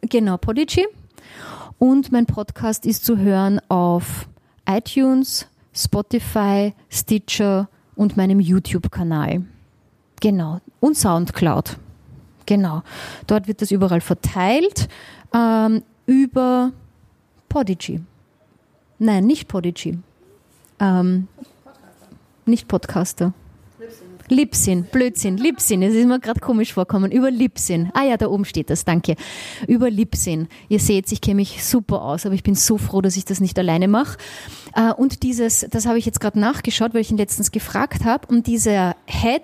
Genau, 0.01 0.37
Podigy. 0.37 0.85
Und 1.79 2.11
mein 2.11 2.25
Podcast 2.25 2.85
ist 2.85 3.05
zu 3.05 3.17
hören 3.17 3.59
auf 3.69 4.27
iTunes, 4.67 5.47
Spotify, 5.73 6.73
Stitcher 6.89 7.67
und 7.95 8.17
meinem 8.17 8.39
YouTube-Kanal. 8.39 9.43
Genau. 10.21 10.59
Und 10.79 10.97
Soundcloud. 10.97 11.77
Genau. 12.45 12.83
Dort 13.27 13.47
wird 13.47 13.61
das 13.61 13.71
überall 13.71 14.01
verteilt 14.01 14.87
ähm, 15.33 15.83
über 16.05 16.71
Podigy. 17.49 18.01
Nein, 18.99 19.25
nicht 19.25 19.47
Podigy. 19.47 19.99
Ähm, 20.79 21.27
nicht 22.45 22.67
Podcaster. 22.67 23.33
Lipsin, 24.29 24.83
Blödsinn, 24.83 25.37
Lipsin. 25.37 25.81
Es 25.81 25.93
ist 25.93 26.07
mir 26.07 26.19
gerade 26.19 26.39
komisch 26.39 26.73
vorkommen. 26.73 27.11
Über 27.11 27.29
Lipsin. 27.29 27.91
Ah 27.93 28.03
ja, 28.03 28.17
da 28.17 28.27
oben 28.27 28.45
steht 28.45 28.69
das, 28.69 28.85
danke. 28.85 29.15
Über 29.67 29.89
Lipsin. 29.89 30.47
Ihr 30.69 30.79
seht, 30.79 31.11
ich 31.11 31.21
kenne 31.21 31.35
mich 31.35 31.63
super 31.63 32.01
aus, 32.01 32.25
aber 32.25 32.35
ich 32.35 32.43
bin 32.43 32.55
so 32.55 32.77
froh, 32.77 33.01
dass 33.01 33.17
ich 33.17 33.25
das 33.25 33.39
nicht 33.39 33.57
alleine 33.59 33.87
mache. 33.87 34.17
Äh, 34.75 34.93
und 34.93 35.23
dieses, 35.23 35.65
das 35.69 35.85
habe 35.85 35.97
ich 35.97 36.05
jetzt 36.05 36.19
gerade 36.19 36.39
nachgeschaut, 36.39 36.93
weil 36.93 37.01
ich 37.01 37.11
ihn 37.11 37.17
letztens 37.17 37.51
gefragt 37.51 38.05
habe, 38.05 38.27
und 38.27 38.47
dieser 38.47 38.95
Head, 39.05 39.43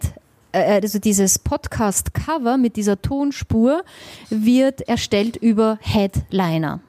äh, 0.51 0.81
also 0.81 0.99
dieses 0.99 1.39
Podcast-Cover 1.39 2.57
mit 2.57 2.75
dieser 2.75 3.01
Tonspur 3.01 3.83
wird 4.29 4.81
erstellt 4.81 5.35
über 5.35 5.77
Headliner. 5.81 6.79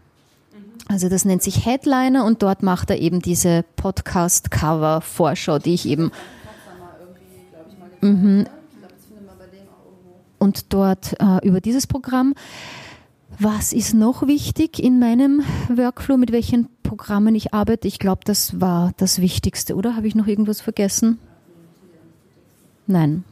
Also 0.89 1.09
das 1.09 1.25
nennt 1.25 1.43
sich 1.43 1.67
Headliner 1.67 2.25
und 2.25 2.43
dort 2.43 2.65
macht 2.65 2.91
er 2.91 2.99
eben 2.99 3.21
diese 3.21 3.65
Podcast-Cover-Vorschau, 3.77 5.61
die 5.61 5.75
ich 5.75 5.87
eben 5.87 6.11
Mhm. 8.01 8.47
Und 10.39 10.73
dort 10.73 11.17
äh, 11.21 11.47
über 11.47 11.61
dieses 11.61 11.87
Programm. 11.87 12.35
Was 13.39 13.73
ist 13.73 13.95
noch 13.95 14.27
wichtig 14.27 14.83
in 14.83 14.99
meinem 14.99 15.43
Workflow, 15.69 16.17
mit 16.17 16.33
welchen 16.33 16.69
Programmen 16.83 17.35
ich 17.35 17.55
arbeite? 17.55 17.89
Ich 17.89 17.99
glaube, 17.99 18.23
das 18.25 18.61
war 18.61 18.93
das 18.97 19.21
Wichtigste, 19.21 19.77
oder? 19.77 19.97
Habe 19.97 20.07
ich 20.09 20.15
noch 20.15 20.27
irgendwas 20.27 20.61
vergessen? 20.61 21.19
Nein. 22.87 23.25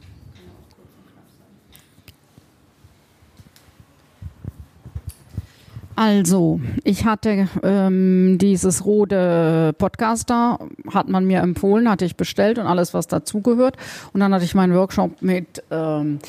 Also, 5.99 6.61
ich 6.85 7.03
hatte 7.03 7.49
ähm, 7.61 8.37
dieses 8.39 8.85
rote 8.85 9.75
Podcaster, 9.77 10.57
hat 10.93 11.09
man 11.09 11.25
mir 11.25 11.41
empfohlen, 11.41 11.89
hatte 11.89 12.05
ich 12.05 12.15
bestellt 12.15 12.57
und 12.57 12.67
alles, 12.67 12.93
was 12.93 13.07
dazugehört. 13.07 13.75
Und 14.13 14.21
dann 14.21 14.33
hatte 14.33 14.45
ich 14.45 14.55
meinen 14.55 14.73
Workshop 14.73 15.21
mit, 15.21 15.61
ähm, 15.69 16.19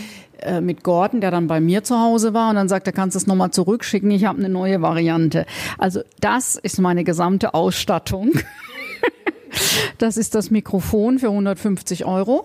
äh, 0.40 0.60
mit 0.60 0.82
Gordon, 0.82 1.20
der 1.20 1.30
dann 1.30 1.46
bei 1.46 1.60
mir 1.60 1.84
zu 1.84 2.00
Hause 2.00 2.34
war. 2.34 2.50
Und 2.50 2.56
dann 2.56 2.68
sagt 2.68 2.88
er, 2.88 2.92
kannst 2.92 3.14
du 3.14 3.18
es 3.18 3.28
nochmal 3.28 3.52
zurückschicken, 3.52 4.10
ich 4.10 4.24
habe 4.24 4.40
eine 4.40 4.48
neue 4.48 4.82
Variante. 4.82 5.46
Also, 5.78 6.00
das 6.18 6.56
ist 6.56 6.80
meine 6.80 7.04
gesamte 7.04 7.54
Ausstattung. 7.54 8.32
das 9.98 10.16
ist 10.16 10.34
das 10.34 10.50
Mikrofon 10.50 11.20
für 11.20 11.28
150 11.28 12.06
Euro. 12.06 12.44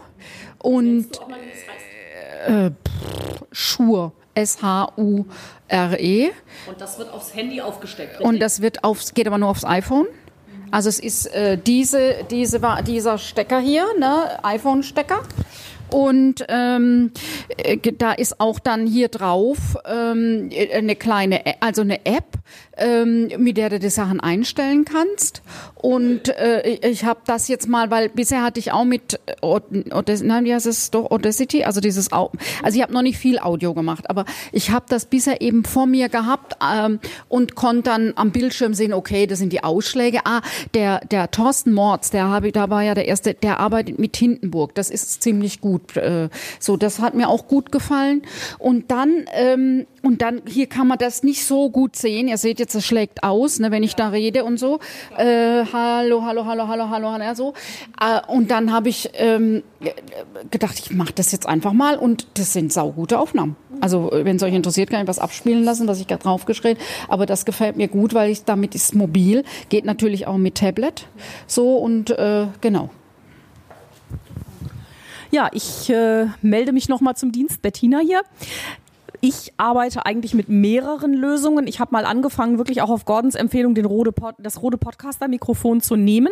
Und 0.59 1.07
äh, 2.45 2.69
Schuhe. 3.51 4.11
S-H-U-R-E. 4.35 6.31
Und 6.67 6.81
das 6.81 6.99
wird 6.99 7.11
aufs 7.11 7.33
Handy 7.33 7.61
aufgesteckt. 7.61 8.11
Richtig? 8.13 8.27
Und 8.27 8.39
das 8.39 8.61
wird 8.61 8.83
aufs, 8.83 9.13
geht 9.13 9.27
aber 9.27 9.37
nur 9.37 9.49
aufs 9.49 9.65
iPhone. 9.65 10.07
Also 10.71 10.89
es 10.89 10.99
ist 10.99 11.27
äh, 11.27 11.57
diese, 11.57 12.25
diese, 12.29 12.59
dieser 12.85 13.17
Stecker 13.17 13.59
hier, 13.59 13.85
ne, 13.97 14.43
iPhone-Stecker. 14.43 15.21
Und 15.89 16.45
ähm, 16.49 17.11
äh, 17.57 17.77
da 17.77 18.11
ist 18.11 18.39
auch 18.39 18.59
dann 18.59 18.87
hier 18.87 19.07
drauf 19.07 19.77
ähm, 19.85 20.49
eine 20.73 20.95
kleine, 20.95 21.41
also 21.61 21.81
eine 21.81 22.05
App, 22.05 22.25
ähm, 22.77 23.29
mit 23.37 23.57
der 23.57 23.69
du 23.69 23.79
die 23.79 23.89
Sachen 23.89 24.19
einstellen 24.19 24.85
kannst. 24.85 25.41
Und 25.75 26.29
äh, 26.29 26.79
ich 26.81 27.05
habe 27.05 27.21
das 27.25 27.47
jetzt 27.47 27.67
mal, 27.67 27.91
weil 27.91 28.09
bisher 28.09 28.43
hatte 28.43 28.59
ich 28.59 28.71
auch 28.71 28.85
mit 28.85 29.19
Audacity, 29.41 30.27
nein, 30.27 30.45
wie 30.45 30.53
heißt 30.53 30.65
es 30.65 30.91
doch 30.91 31.11
Audacity, 31.11 31.63
also 31.63 31.79
dieses, 31.79 32.11
also 32.11 32.29
ich 32.71 32.81
habe 32.81 32.93
noch 32.93 33.01
nicht 33.01 33.17
viel 33.17 33.39
Audio 33.39 33.73
gemacht, 33.73 34.09
aber 34.09 34.25
ich 34.51 34.71
habe 34.71 34.85
das 34.89 35.05
bisher 35.05 35.41
eben 35.41 35.63
vor 35.63 35.85
mir 35.85 36.09
gehabt 36.09 36.55
ähm, 36.63 36.99
und 37.29 37.55
konnte 37.55 37.83
dann 37.83 38.13
am 38.15 38.31
Bildschirm 38.31 38.73
sehen, 38.73 38.93
okay, 38.93 39.27
das 39.27 39.39
sind 39.39 39.53
die 39.53 39.63
Ausschläge. 39.63 40.21
Ah, 40.25 40.41
der 40.73 41.01
der 41.01 41.29
Thorsten 41.31 41.71
Mords, 41.71 42.09
der 42.09 42.29
habe 42.29 42.51
da 42.51 42.69
war 42.69 42.81
ja 42.81 42.93
der 42.95 43.07
erste, 43.07 43.33
der 43.33 43.59
arbeitet 43.59 43.99
mit 43.99 44.17
Hindenburg. 44.17 44.75
Das 44.75 44.89
ist 44.89 45.21
ziemlich 45.21 45.61
gut. 45.61 45.95
Äh, 45.97 46.29
so, 46.59 46.77
das 46.77 46.99
hat 46.99 47.13
mir 47.13 47.29
auch 47.29 47.47
gut 47.47 47.71
gefallen. 47.71 48.23
Und 48.59 48.91
dann 48.91 49.25
ähm, 49.33 49.85
und 50.05 50.21
dann 50.21 50.43
hier 50.47 50.67
kann 50.67 50.87
man 50.87 50.99
das 50.99 51.23
nicht 51.23 51.45
so 51.45 51.71
gut 51.71 51.95
sehen. 51.95 52.27
Ihr 52.27 52.37
seht 52.37 52.59
jetzt, 52.59 52.75
es 52.75 52.85
schlägt 52.85 53.23
aus, 53.23 53.59
ne, 53.59 53.71
wenn 53.71 53.81
ich 53.81 53.95
da 53.95 54.09
rede 54.09 54.43
und 54.43 54.59
so. 54.59 54.79
Äh, 55.17 55.65
hallo, 55.73 56.23
hallo, 56.23 56.45
hallo, 56.45 56.67
hallo, 56.67 56.89
hallo, 56.89 57.11
hallo, 57.11 57.33
so. 57.33 57.53
Äh, 57.99 58.21
und 58.27 58.51
dann 58.51 58.71
habe 58.71 58.87
ich 58.87 59.09
ähm, 59.13 59.63
gedacht, 60.51 60.77
ich 60.77 60.91
mache 60.91 61.13
das 61.13 61.31
jetzt 61.31 61.47
einfach 61.47 61.73
mal 61.73 61.97
und 61.97 62.27
das 62.35 62.53
sind 62.53 62.71
saugute 62.71 63.17
Aufnahmen. 63.17 63.55
Also 63.81 64.11
wenn 64.13 64.35
es 64.35 64.43
euch 64.43 64.53
interessiert, 64.53 64.91
kann 64.91 65.01
ich 65.01 65.07
was 65.07 65.17
abspielen 65.17 65.63
lassen, 65.63 65.87
was 65.87 65.99
ich 65.99 66.05
gerade 66.05 66.21
draufgeschrieben. 66.21 66.81
Aber 67.07 67.25
das 67.25 67.43
gefällt 67.45 67.75
mir 67.75 67.87
gut, 67.87 68.13
weil 68.13 68.29
ich 68.29 68.43
damit 68.43 68.75
ist 68.75 68.93
mobil, 68.93 69.43
geht 69.69 69.85
natürlich 69.85 70.27
auch 70.27 70.37
mit 70.37 70.55
Tablet. 70.55 71.07
So 71.47 71.77
und 71.77 72.11
äh, 72.11 72.45
genau. 72.61 72.91
Ja, 75.31 75.49
ich 75.51 75.89
äh, 75.89 76.27
melde 76.41 76.71
mich 76.71 76.89
nochmal 76.89 77.15
zum 77.15 77.31
Dienst. 77.31 77.61
Bettina 77.61 77.99
hier. 77.99 78.21
Ich 79.27 79.53
arbeite 79.57 80.05
eigentlich 80.05 80.35
mit 80.35 80.49
mehreren 80.49 81.11
Lösungen. 81.11 81.65
Ich 81.65 81.79
habe 81.79 81.91
mal 81.93 82.05
angefangen, 82.05 82.59
wirklich 82.59 82.83
auch 82.83 82.91
auf 82.91 83.05
Gordons 83.05 83.33
Empfehlung 83.33 83.73
den 83.73 83.85
Rode 83.85 84.11
Pod, 84.11 84.35
das 84.37 84.61
Rode 84.61 84.77
Podcaster-Mikrofon 84.77 85.81
zu 85.81 85.95
nehmen. 85.95 86.29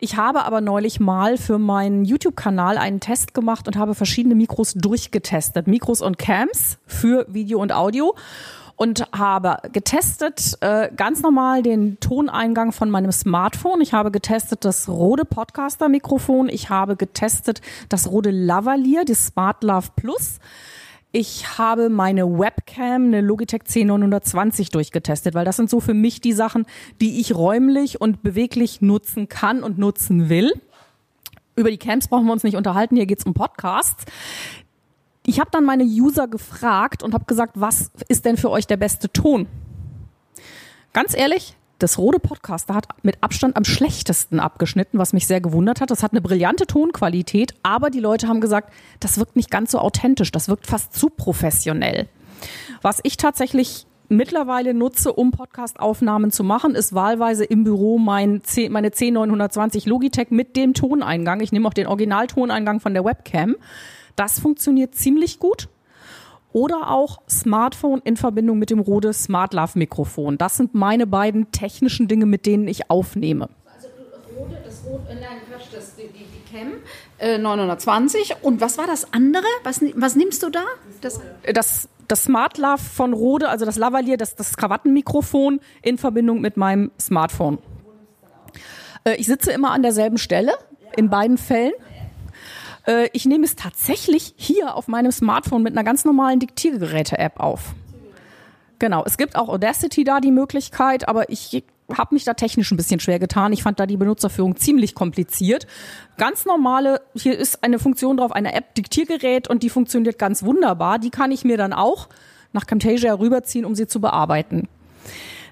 Ich 0.00 0.16
habe 0.16 0.42
aber 0.44 0.60
neulich 0.60 0.98
mal 0.98 1.36
für 1.36 1.60
meinen 1.60 2.04
YouTube-Kanal 2.04 2.78
einen 2.78 2.98
Test 2.98 3.32
gemacht 3.32 3.68
und 3.68 3.76
habe 3.76 3.94
verschiedene 3.94 4.34
Mikros 4.34 4.74
durchgetestet. 4.74 5.68
Mikros 5.68 6.02
und 6.02 6.18
Cams 6.18 6.78
für 6.84 7.26
Video 7.28 7.62
und 7.62 7.70
Audio 7.70 8.16
und 8.74 9.06
habe 9.12 9.58
getestet 9.70 10.58
äh, 10.62 10.90
ganz 10.96 11.22
normal 11.22 11.62
den 11.62 12.00
Toneingang 12.00 12.72
von 12.72 12.90
meinem 12.90 13.12
Smartphone. 13.12 13.80
Ich 13.82 13.92
habe 13.92 14.10
getestet 14.10 14.64
das 14.64 14.88
Rode 14.88 15.24
Podcaster 15.26 15.88
Mikrofon. 15.88 16.48
Ich 16.48 16.70
habe 16.70 16.96
getestet 16.96 17.62
das 17.88 18.10
Rode 18.10 18.32
Lavalier, 18.32 19.04
das 19.04 19.26
Smart 19.26 19.62
Love 19.62 19.90
Plus. 19.94 20.40
Ich 21.18 21.56
habe 21.56 21.88
meine 21.88 22.26
Webcam, 22.38 23.06
eine 23.06 23.22
Logitech 23.22 23.62
C920 23.62 24.70
durchgetestet, 24.70 25.32
weil 25.32 25.46
das 25.46 25.56
sind 25.56 25.70
so 25.70 25.80
für 25.80 25.94
mich 25.94 26.20
die 26.20 26.34
Sachen, 26.34 26.66
die 27.00 27.20
ich 27.20 27.34
räumlich 27.34 28.02
und 28.02 28.22
beweglich 28.22 28.82
nutzen 28.82 29.26
kann 29.26 29.62
und 29.62 29.78
nutzen 29.78 30.28
will. 30.28 30.52
Über 31.54 31.70
die 31.70 31.78
Cams 31.78 32.08
brauchen 32.08 32.26
wir 32.26 32.34
uns 32.34 32.42
nicht 32.42 32.54
unterhalten, 32.54 32.96
hier 32.96 33.06
geht's 33.06 33.24
um 33.24 33.32
Podcasts. 33.32 34.04
Ich 35.24 35.40
habe 35.40 35.48
dann 35.50 35.64
meine 35.64 35.84
User 35.84 36.28
gefragt 36.28 37.02
und 37.02 37.14
habe 37.14 37.24
gesagt, 37.24 37.52
was 37.54 37.90
ist 38.08 38.26
denn 38.26 38.36
für 38.36 38.50
euch 38.50 38.66
der 38.66 38.76
beste 38.76 39.10
Ton? 39.10 39.48
Ganz 40.92 41.16
ehrlich, 41.16 41.56
das 41.78 41.98
Rode 41.98 42.18
Podcaster 42.18 42.74
hat 42.74 42.88
mit 43.02 43.22
Abstand 43.22 43.56
am 43.56 43.64
schlechtesten 43.64 44.40
abgeschnitten, 44.40 44.98
was 44.98 45.12
mich 45.12 45.26
sehr 45.26 45.40
gewundert 45.40 45.80
hat. 45.80 45.90
Das 45.90 46.02
hat 46.02 46.12
eine 46.12 46.20
brillante 46.20 46.66
Tonqualität, 46.66 47.54
aber 47.62 47.90
die 47.90 48.00
Leute 48.00 48.28
haben 48.28 48.40
gesagt, 48.40 48.72
das 49.00 49.18
wirkt 49.18 49.36
nicht 49.36 49.50
ganz 49.50 49.72
so 49.72 49.78
authentisch, 49.78 50.32
das 50.32 50.48
wirkt 50.48 50.66
fast 50.66 50.94
zu 50.94 51.10
professionell. 51.10 52.08
Was 52.82 53.00
ich 53.02 53.16
tatsächlich 53.16 53.86
mittlerweile 54.08 54.72
nutze, 54.72 55.12
um 55.12 55.32
Podcast-Aufnahmen 55.32 56.30
zu 56.30 56.44
machen, 56.44 56.74
ist 56.74 56.94
wahlweise 56.94 57.44
im 57.44 57.64
Büro 57.64 57.98
mein 57.98 58.42
C, 58.44 58.68
meine 58.68 58.88
C920 58.88 59.88
Logitech 59.88 60.30
mit 60.30 60.56
dem 60.56 60.74
Toneingang. 60.74 61.40
Ich 61.40 61.52
nehme 61.52 61.68
auch 61.68 61.74
den 61.74 61.86
Originaltoneingang 61.86 62.80
von 62.80 62.94
der 62.94 63.04
Webcam. 63.04 63.56
Das 64.14 64.38
funktioniert 64.40 64.94
ziemlich 64.94 65.40
gut 65.40 65.68
oder 66.56 66.90
auch 66.90 67.20
Smartphone 67.28 68.00
in 68.04 68.16
Verbindung 68.16 68.58
mit 68.58 68.70
dem 68.70 68.78
Rode 68.78 69.12
Smart 69.12 69.52
Love 69.52 69.72
Mikrofon. 69.78 70.38
Das 70.38 70.56
sind 70.56 70.74
meine 70.74 71.06
beiden 71.06 71.52
technischen 71.52 72.08
Dinge, 72.08 72.24
mit 72.24 72.46
denen 72.46 72.66
ich 72.66 72.88
aufnehme. 72.88 73.50
Also 73.74 73.88
Rode, 74.38 74.56
das 74.64 74.82
Rode, 74.86 75.02
äh, 75.10 75.16
nein, 75.16 75.36
Quatsch, 75.50 75.66
das, 75.70 75.96
die, 75.96 76.04
die, 76.04 76.24
die 76.24 76.56
Cam 76.56 76.72
äh, 77.18 77.36
920 77.36 78.36
und 78.40 78.62
was 78.62 78.78
war 78.78 78.86
das 78.86 79.12
andere? 79.12 79.44
Was, 79.64 79.82
was 79.96 80.16
nimmst 80.16 80.42
du 80.42 80.48
da? 80.48 80.62
Das, 81.02 81.20
das, 81.52 81.90
das 82.08 82.24
Smart 82.24 82.56
Love 82.56 82.78
von 82.78 83.12
Rode, 83.12 83.50
also 83.50 83.66
das 83.66 83.76
Lavalier, 83.76 84.16
das, 84.16 84.34
das 84.34 84.56
Krawattenmikrofon 84.56 85.60
in 85.82 85.98
Verbindung 85.98 86.40
mit 86.40 86.56
meinem 86.56 86.90
Smartphone. 86.98 87.58
Äh, 89.04 89.16
ich 89.16 89.26
sitze 89.26 89.52
immer 89.52 89.72
an 89.72 89.82
derselben 89.82 90.16
Stelle 90.16 90.54
in 90.96 91.10
beiden 91.10 91.36
Fällen. 91.36 91.74
Äh, 92.86 93.08
ich 93.12 93.26
nehme 93.26 93.44
es 93.44 93.56
tatsächlich 93.56 94.34
hier 94.36 94.74
auf 94.74 94.88
meinem 94.88 95.12
Smartphone 95.12 95.62
mit 95.62 95.74
einer 95.74 95.84
ganz 95.84 96.04
normalen 96.04 96.40
Diktiergeräte-App 96.40 97.40
auf. 97.40 97.74
Genau, 98.78 99.04
es 99.06 99.16
gibt 99.16 99.36
auch 99.36 99.48
Audacity 99.48 100.04
da 100.04 100.20
die 100.20 100.30
Möglichkeit, 100.30 101.08
aber 101.08 101.30
ich 101.30 101.64
habe 101.96 102.14
mich 102.14 102.24
da 102.24 102.34
technisch 102.34 102.70
ein 102.72 102.76
bisschen 102.76 103.00
schwer 103.00 103.18
getan. 103.18 103.52
Ich 103.52 103.62
fand 103.62 103.80
da 103.80 103.86
die 103.86 103.96
Benutzerführung 103.96 104.56
ziemlich 104.56 104.94
kompliziert. 104.94 105.66
Ganz 106.18 106.44
normale, 106.44 107.00
hier 107.14 107.38
ist 107.38 107.62
eine 107.62 107.78
Funktion 107.78 108.16
drauf, 108.16 108.32
eine 108.32 108.54
App 108.54 108.74
Diktiergerät 108.74 109.48
und 109.48 109.62
die 109.62 109.70
funktioniert 109.70 110.18
ganz 110.18 110.42
wunderbar. 110.42 110.98
Die 110.98 111.10
kann 111.10 111.30
ich 111.30 111.44
mir 111.44 111.56
dann 111.56 111.72
auch 111.72 112.08
nach 112.52 112.66
Camtasia 112.66 113.14
rüberziehen, 113.14 113.64
um 113.64 113.74
sie 113.74 113.86
zu 113.86 114.00
bearbeiten. 114.00 114.68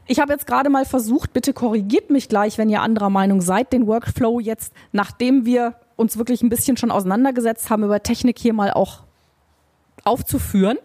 Ich 0.06 0.20
habe 0.20 0.32
jetzt 0.32 0.46
gerade 0.46 0.68
mal 0.68 0.84
versucht, 0.84 1.32
bitte 1.32 1.54
korrigiert 1.54 2.10
mich 2.10 2.28
gleich, 2.28 2.58
wenn 2.58 2.68
ihr 2.68 2.82
anderer 2.82 3.08
Meinung 3.08 3.40
seid, 3.40 3.72
den 3.72 3.86
Workflow 3.86 4.38
jetzt, 4.38 4.72
nachdem 4.92 5.46
wir 5.46 5.76
uns 5.96 6.18
wirklich 6.18 6.42
ein 6.42 6.48
bisschen 6.48 6.76
schon 6.76 6.90
auseinandergesetzt 6.90 7.70
haben, 7.70 7.84
über 7.84 8.02
Technik 8.02 8.38
hier 8.38 8.52
mal 8.52 8.72
auch 8.72 9.00
aufzuführen. 10.04 10.78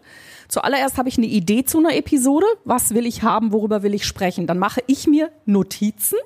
Zuallererst 0.48 0.98
habe 0.98 1.08
ich 1.08 1.16
eine 1.16 1.26
Idee 1.26 1.64
zu 1.64 1.78
einer 1.78 1.96
Episode. 1.96 2.46
Was 2.64 2.94
will 2.94 3.06
ich 3.06 3.22
haben? 3.22 3.52
Worüber 3.52 3.82
will 3.82 3.94
ich 3.94 4.04
sprechen? 4.04 4.46
Dann 4.46 4.58
mache 4.58 4.82
ich 4.86 5.06
mir 5.06 5.30
Notizen. 5.46 6.18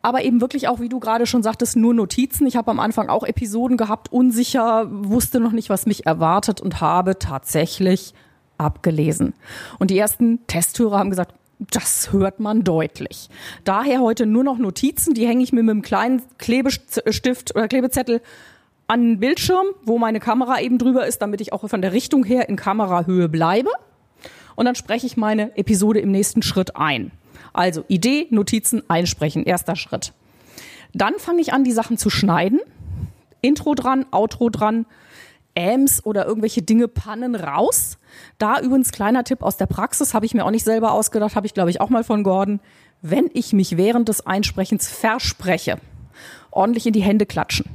Aber 0.00 0.24
eben 0.24 0.40
wirklich 0.40 0.66
auch, 0.66 0.80
wie 0.80 0.88
du 0.88 0.98
gerade 0.98 1.26
schon 1.26 1.42
sagtest, 1.42 1.76
nur 1.76 1.94
Notizen. 1.94 2.46
Ich 2.46 2.56
habe 2.56 2.70
am 2.70 2.80
Anfang 2.80 3.08
auch 3.08 3.22
Episoden 3.22 3.76
gehabt, 3.76 4.10
unsicher, 4.10 4.88
wusste 4.90 5.38
noch 5.38 5.52
nicht, 5.52 5.70
was 5.70 5.86
mich 5.86 6.06
erwartet 6.06 6.60
und 6.60 6.80
habe 6.80 7.18
tatsächlich 7.18 8.14
abgelesen. 8.58 9.34
Und 9.78 9.90
die 9.90 9.98
ersten 9.98 10.44
Testhörer 10.46 10.98
haben 10.98 11.10
gesagt, 11.10 11.34
das 11.70 12.12
hört 12.12 12.40
man 12.40 12.64
deutlich. 12.64 13.28
Daher 13.64 14.00
heute 14.00 14.26
nur 14.26 14.44
noch 14.44 14.58
Notizen, 14.58 15.14
die 15.14 15.26
hänge 15.26 15.42
ich 15.42 15.52
mir 15.52 15.62
mit 15.62 15.70
einem 15.70 15.82
kleinen 15.82 16.22
Klebestift 16.38 17.54
oder 17.54 17.68
Klebezettel 17.68 18.20
an 18.86 19.02
den 19.02 19.20
Bildschirm, 19.20 19.66
wo 19.84 19.98
meine 19.98 20.20
Kamera 20.20 20.60
eben 20.60 20.78
drüber 20.78 21.06
ist, 21.06 21.22
damit 21.22 21.40
ich 21.40 21.52
auch 21.52 21.66
von 21.68 21.82
der 21.82 21.92
Richtung 21.92 22.24
her 22.24 22.48
in 22.48 22.56
Kamerahöhe 22.56 23.28
bleibe. 23.28 23.70
Und 24.54 24.66
dann 24.66 24.74
spreche 24.74 25.06
ich 25.06 25.16
meine 25.16 25.56
Episode 25.56 26.00
im 26.00 26.10
nächsten 26.10 26.42
Schritt 26.42 26.76
ein. 26.76 27.10
Also 27.52 27.84
Idee, 27.88 28.26
Notizen, 28.30 28.82
einsprechen, 28.88 29.44
erster 29.44 29.76
Schritt. 29.76 30.12
Dann 30.94 31.14
fange 31.18 31.40
ich 31.40 31.52
an, 31.52 31.64
die 31.64 31.72
Sachen 31.72 31.96
zu 31.96 32.10
schneiden. 32.10 32.60
Intro 33.40 33.74
dran, 33.74 34.06
Outro 34.10 34.50
dran, 34.50 34.86
Ams 35.56 36.04
oder 36.04 36.26
irgendwelche 36.26 36.62
Dinge 36.62 36.88
pannen 36.88 37.34
raus. 37.34 37.98
Da 38.38 38.60
übrigens 38.60 38.92
kleiner 38.92 39.24
Tipp 39.24 39.42
aus 39.42 39.56
der 39.56 39.66
Praxis, 39.66 40.14
habe 40.14 40.26
ich 40.26 40.34
mir 40.34 40.44
auch 40.44 40.50
nicht 40.50 40.64
selber 40.64 40.92
ausgedacht, 40.92 41.36
habe 41.36 41.46
ich 41.46 41.54
glaube 41.54 41.70
ich 41.70 41.80
auch 41.80 41.90
mal 41.90 42.04
von 42.04 42.22
Gordon. 42.22 42.60
Wenn 43.02 43.28
ich 43.32 43.52
mich 43.52 43.76
während 43.76 44.08
des 44.08 44.26
Einsprechens 44.26 44.88
verspreche, 44.88 45.78
ordentlich 46.50 46.86
in 46.86 46.92
die 46.92 47.02
Hände 47.02 47.26
klatschen. 47.26 47.66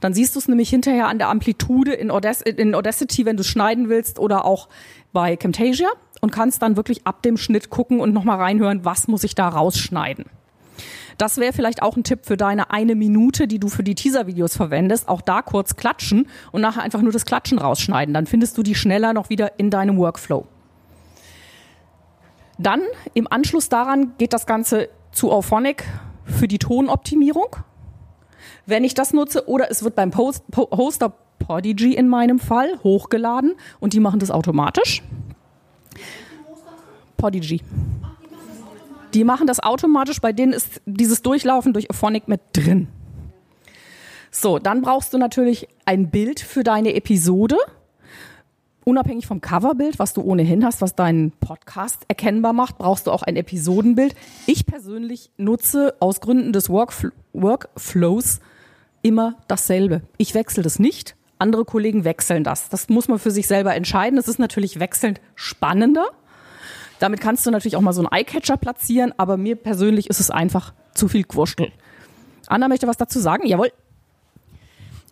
Dann 0.00 0.14
siehst 0.14 0.34
du 0.34 0.38
es 0.38 0.48
nämlich 0.48 0.70
hinterher 0.70 1.08
an 1.08 1.18
der 1.18 1.28
Amplitude 1.28 1.92
in, 1.92 2.10
Audac 2.10 2.46
in 2.46 2.74
Audacity, 2.74 3.26
wenn 3.26 3.36
du 3.36 3.44
schneiden 3.44 3.88
willst 3.88 4.18
oder 4.18 4.44
auch 4.44 4.68
bei 5.12 5.36
Camtasia 5.36 5.88
und 6.20 6.30
kannst 6.30 6.62
dann 6.62 6.76
wirklich 6.76 7.06
ab 7.06 7.22
dem 7.22 7.36
Schnitt 7.36 7.68
gucken 7.68 8.00
und 8.00 8.12
nochmal 8.12 8.38
reinhören, 8.38 8.84
was 8.84 9.08
muss 9.08 9.24
ich 9.24 9.34
da 9.34 9.48
rausschneiden. 9.48 10.26
Das 11.18 11.38
wäre 11.38 11.52
vielleicht 11.52 11.82
auch 11.82 11.96
ein 11.96 12.04
Tipp 12.04 12.20
für 12.24 12.36
deine 12.36 12.70
eine 12.70 12.94
Minute, 12.94 13.46
die 13.46 13.58
du 13.58 13.68
für 13.68 13.82
die 13.82 13.94
Teaser-Videos 13.94 14.56
verwendest. 14.56 15.08
Auch 15.08 15.20
da 15.20 15.42
kurz 15.42 15.76
klatschen 15.76 16.28
und 16.50 16.60
nachher 16.60 16.82
einfach 16.82 17.02
nur 17.02 17.12
das 17.12 17.26
Klatschen 17.26 17.58
rausschneiden. 17.58 18.14
Dann 18.14 18.26
findest 18.26 18.56
du 18.58 18.62
die 18.62 18.74
schneller 18.74 19.12
noch 19.12 19.30
wieder 19.30 19.58
in 19.58 19.70
deinem 19.70 19.96
Workflow. 19.98 20.46
Dann 22.58 22.82
im 23.14 23.26
Anschluss 23.30 23.68
daran 23.68 24.12
geht 24.18 24.32
das 24.32 24.46
Ganze 24.46 24.88
zu 25.10 25.30
Auphonic 25.32 25.84
für 26.24 26.48
die 26.48 26.58
Tonoptimierung. 26.58 27.56
Wenn 28.66 28.84
ich 28.84 28.94
das 28.94 29.12
nutze 29.12 29.48
oder 29.48 29.70
es 29.70 29.82
wird 29.82 29.94
beim 29.94 30.10
Post, 30.10 30.44
Hoster 30.56 31.12
Podigy 31.38 31.94
in 31.94 32.08
meinem 32.08 32.38
Fall 32.38 32.78
hochgeladen 32.84 33.54
und 33.80 33.92
die 33.92 34.00
machen 34.00 34.20
das 34.20 34.30
automatisch. 34.30 35.02
Podigy. 37.16 37.60
Die 39.14 39.24
machen 39.24 39.46
das 39.46 39.60
automatisch, 39.60 40.20
bei 40.20 40.32
denen 40.32 40.52
ist 40.52 40.80
dieses 40.86 41.22
Durchlaufen 41.22 41.72
durch 41.72 41.90
Aphonic 41.90 42.28
mit 42.28 42.40
drin. 42.52 42.88
So, 44.30 44.58
dann 44.58 44.80
brauchst 44.80 45.12
du 45.12 45.18
natürlich 45.18 45.68
ein 45.84 46.10
Bild 46.10 46.40
für 46.40 46.62
deine 46.62 46.94
Episode. 46.94 47.56
unabhängig 48.84 49.26
vom 49.26 49.40
Coverbild, 49.40 49.98
was 49.98 50.12
du 50.12 50.22
ohnehin 50.22 50.64
hast, 50.64 50.80
was 50.80 50.96
deinen 50.96 51.30
Podcast 51.30 52.02
erkennbar 52.08 52.52
macht, 52.52 52.78
brauchst 52.78 53.06
du 53.06 53.12
auch 53.12 53.22
ein 53.22 53.36
Episodenbild. 53.36 54.16
Ich 54.46 54.66
persönlich 54.66 55.30
nutze 55.36 55.94
aus 56.00 56.20
Gründen 56.20 56.52
des 56.52 56.68
Workfl 56.68 57.12
Workflows 57.32 58.40
immer 59.02 59.36
dasselbe. 59.48 60.02
Ich 60.16 60.34
wechsle 60.34 60.62
das 60.62 60.78
nicht. 60.78 61.16
Andere 61.38 61.64
Kollegen 61.64 62.04
wechseln 62.04 62.44
das. 62.44 62.68
Das 62.70 62.88
muss 62.88 63.08
man 63.08 63.18
für 63.18 63.30
sich 63.30 63.46
selber 63.46 63.74
entscheiden. 63.74 64.18
Es 64.18 64.28
ist 64.28 64.38
natürlich 64.38 64.80
wechselnd 64.80 65.20
spannender. 65.34 66.06
Damit 67.02 67.20
kannst 67.20 67.44
du 67.44 67.50
natürlich 67.50 67.74
auch 67.74 67.80
mal 67.80 67.92
so 67.92 68.00
einen 68.00 68.12
Eyecatcher 68.12 68.56
platzieren, 68.56 69.12
aber 69.16 69.36
mir 69.36 69.56
persönlich 69.56 70.08
ist 70.08 70.20
es 70.20 70.30
einfach 70.30 70.72
zu 70.94 71.08
viel 71.08 71.24
Quurschtel. 71.24 71.72
Anna 72.46 72.68
möchte 72.68 72.86
was 72.86 72.96
dazu 72.96 73.18
sagen? 73.18 73.44
Jawohl. 73.44 73.72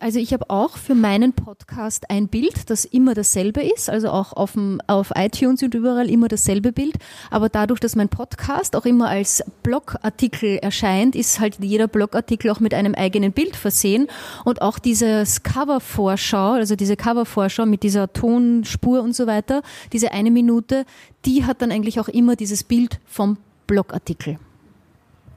Also 0.01 0.17
ich 0.17 0.33
habe 0.33 0.49
auch 0.49 0.77
für 0.77 0.95
meinen 0.95 1.31
Podcast 1.33 2.09
ein 2.09 2.27
Bild, 2.27 2.71
das 2.71 2.85
immer 2.85 3.13
dasselbe 3.13 3.61
ist, 3.61 3.87
also 3.87 4.09
auch 4.09 4.33
auf, 4.33 4.53
dem, 4.53 4.81
auf 4.87 5.11
iTunes 5.15 5.61
und 5.61 5.75
überall 5.75 6.09
immer 6.09 6.27
dasselbe 6.27 6.71
Bild. 6.71 6.95
Aber 7.29 7.49
dadurch, 7.49 7.79
dass 7.79 7.95
mein 7.95 8.09
Podcast 8.09 8.75
auch 8.75 8.85
immer 8.85 9.09
als 9.09 9.43
Blogartikel 9.61 10.57
erscheint, 10.57 11.15
ist 11.15 11.39
halt 11.39 11.59
jeder 11.59 11.87
Blogartikel 11.87 12.49
auch 12.49 12.59
mit 12.59 12.73
einem 12.73 12.95
eigenen 12.95 13.31
Bild 13.31 13.55
versehen. 13.55 14.07
Und 14.43 14.63
auch 14.63 14.79
dieses 14.79 15.43
Covervorschau, 15.43 16.53
also 16.53 16.75
diese 16.75 16.95
Covervorschau 16.95 17.67
mit 17.67 17.83
dieser 17.83 18.11
Tonspur 18.11 19.03
und 19.03 19.15
so 19.15 19.27
weiter, 19.27 19.61
diese 19.93 20.13
eine 20.13 20.31
Minute, 20.31 20.85
die 21.25 21.45
hat 21.45 21.61
dann 21.61 21.71
eigentlich 21.71 21.99
auch 21.99 22.07
immer 22.07 22.35
dieses 22.35 22.63
Bild 22.63 22.99
vom 23.05 23.37
Blogartikel. 23.67 24.39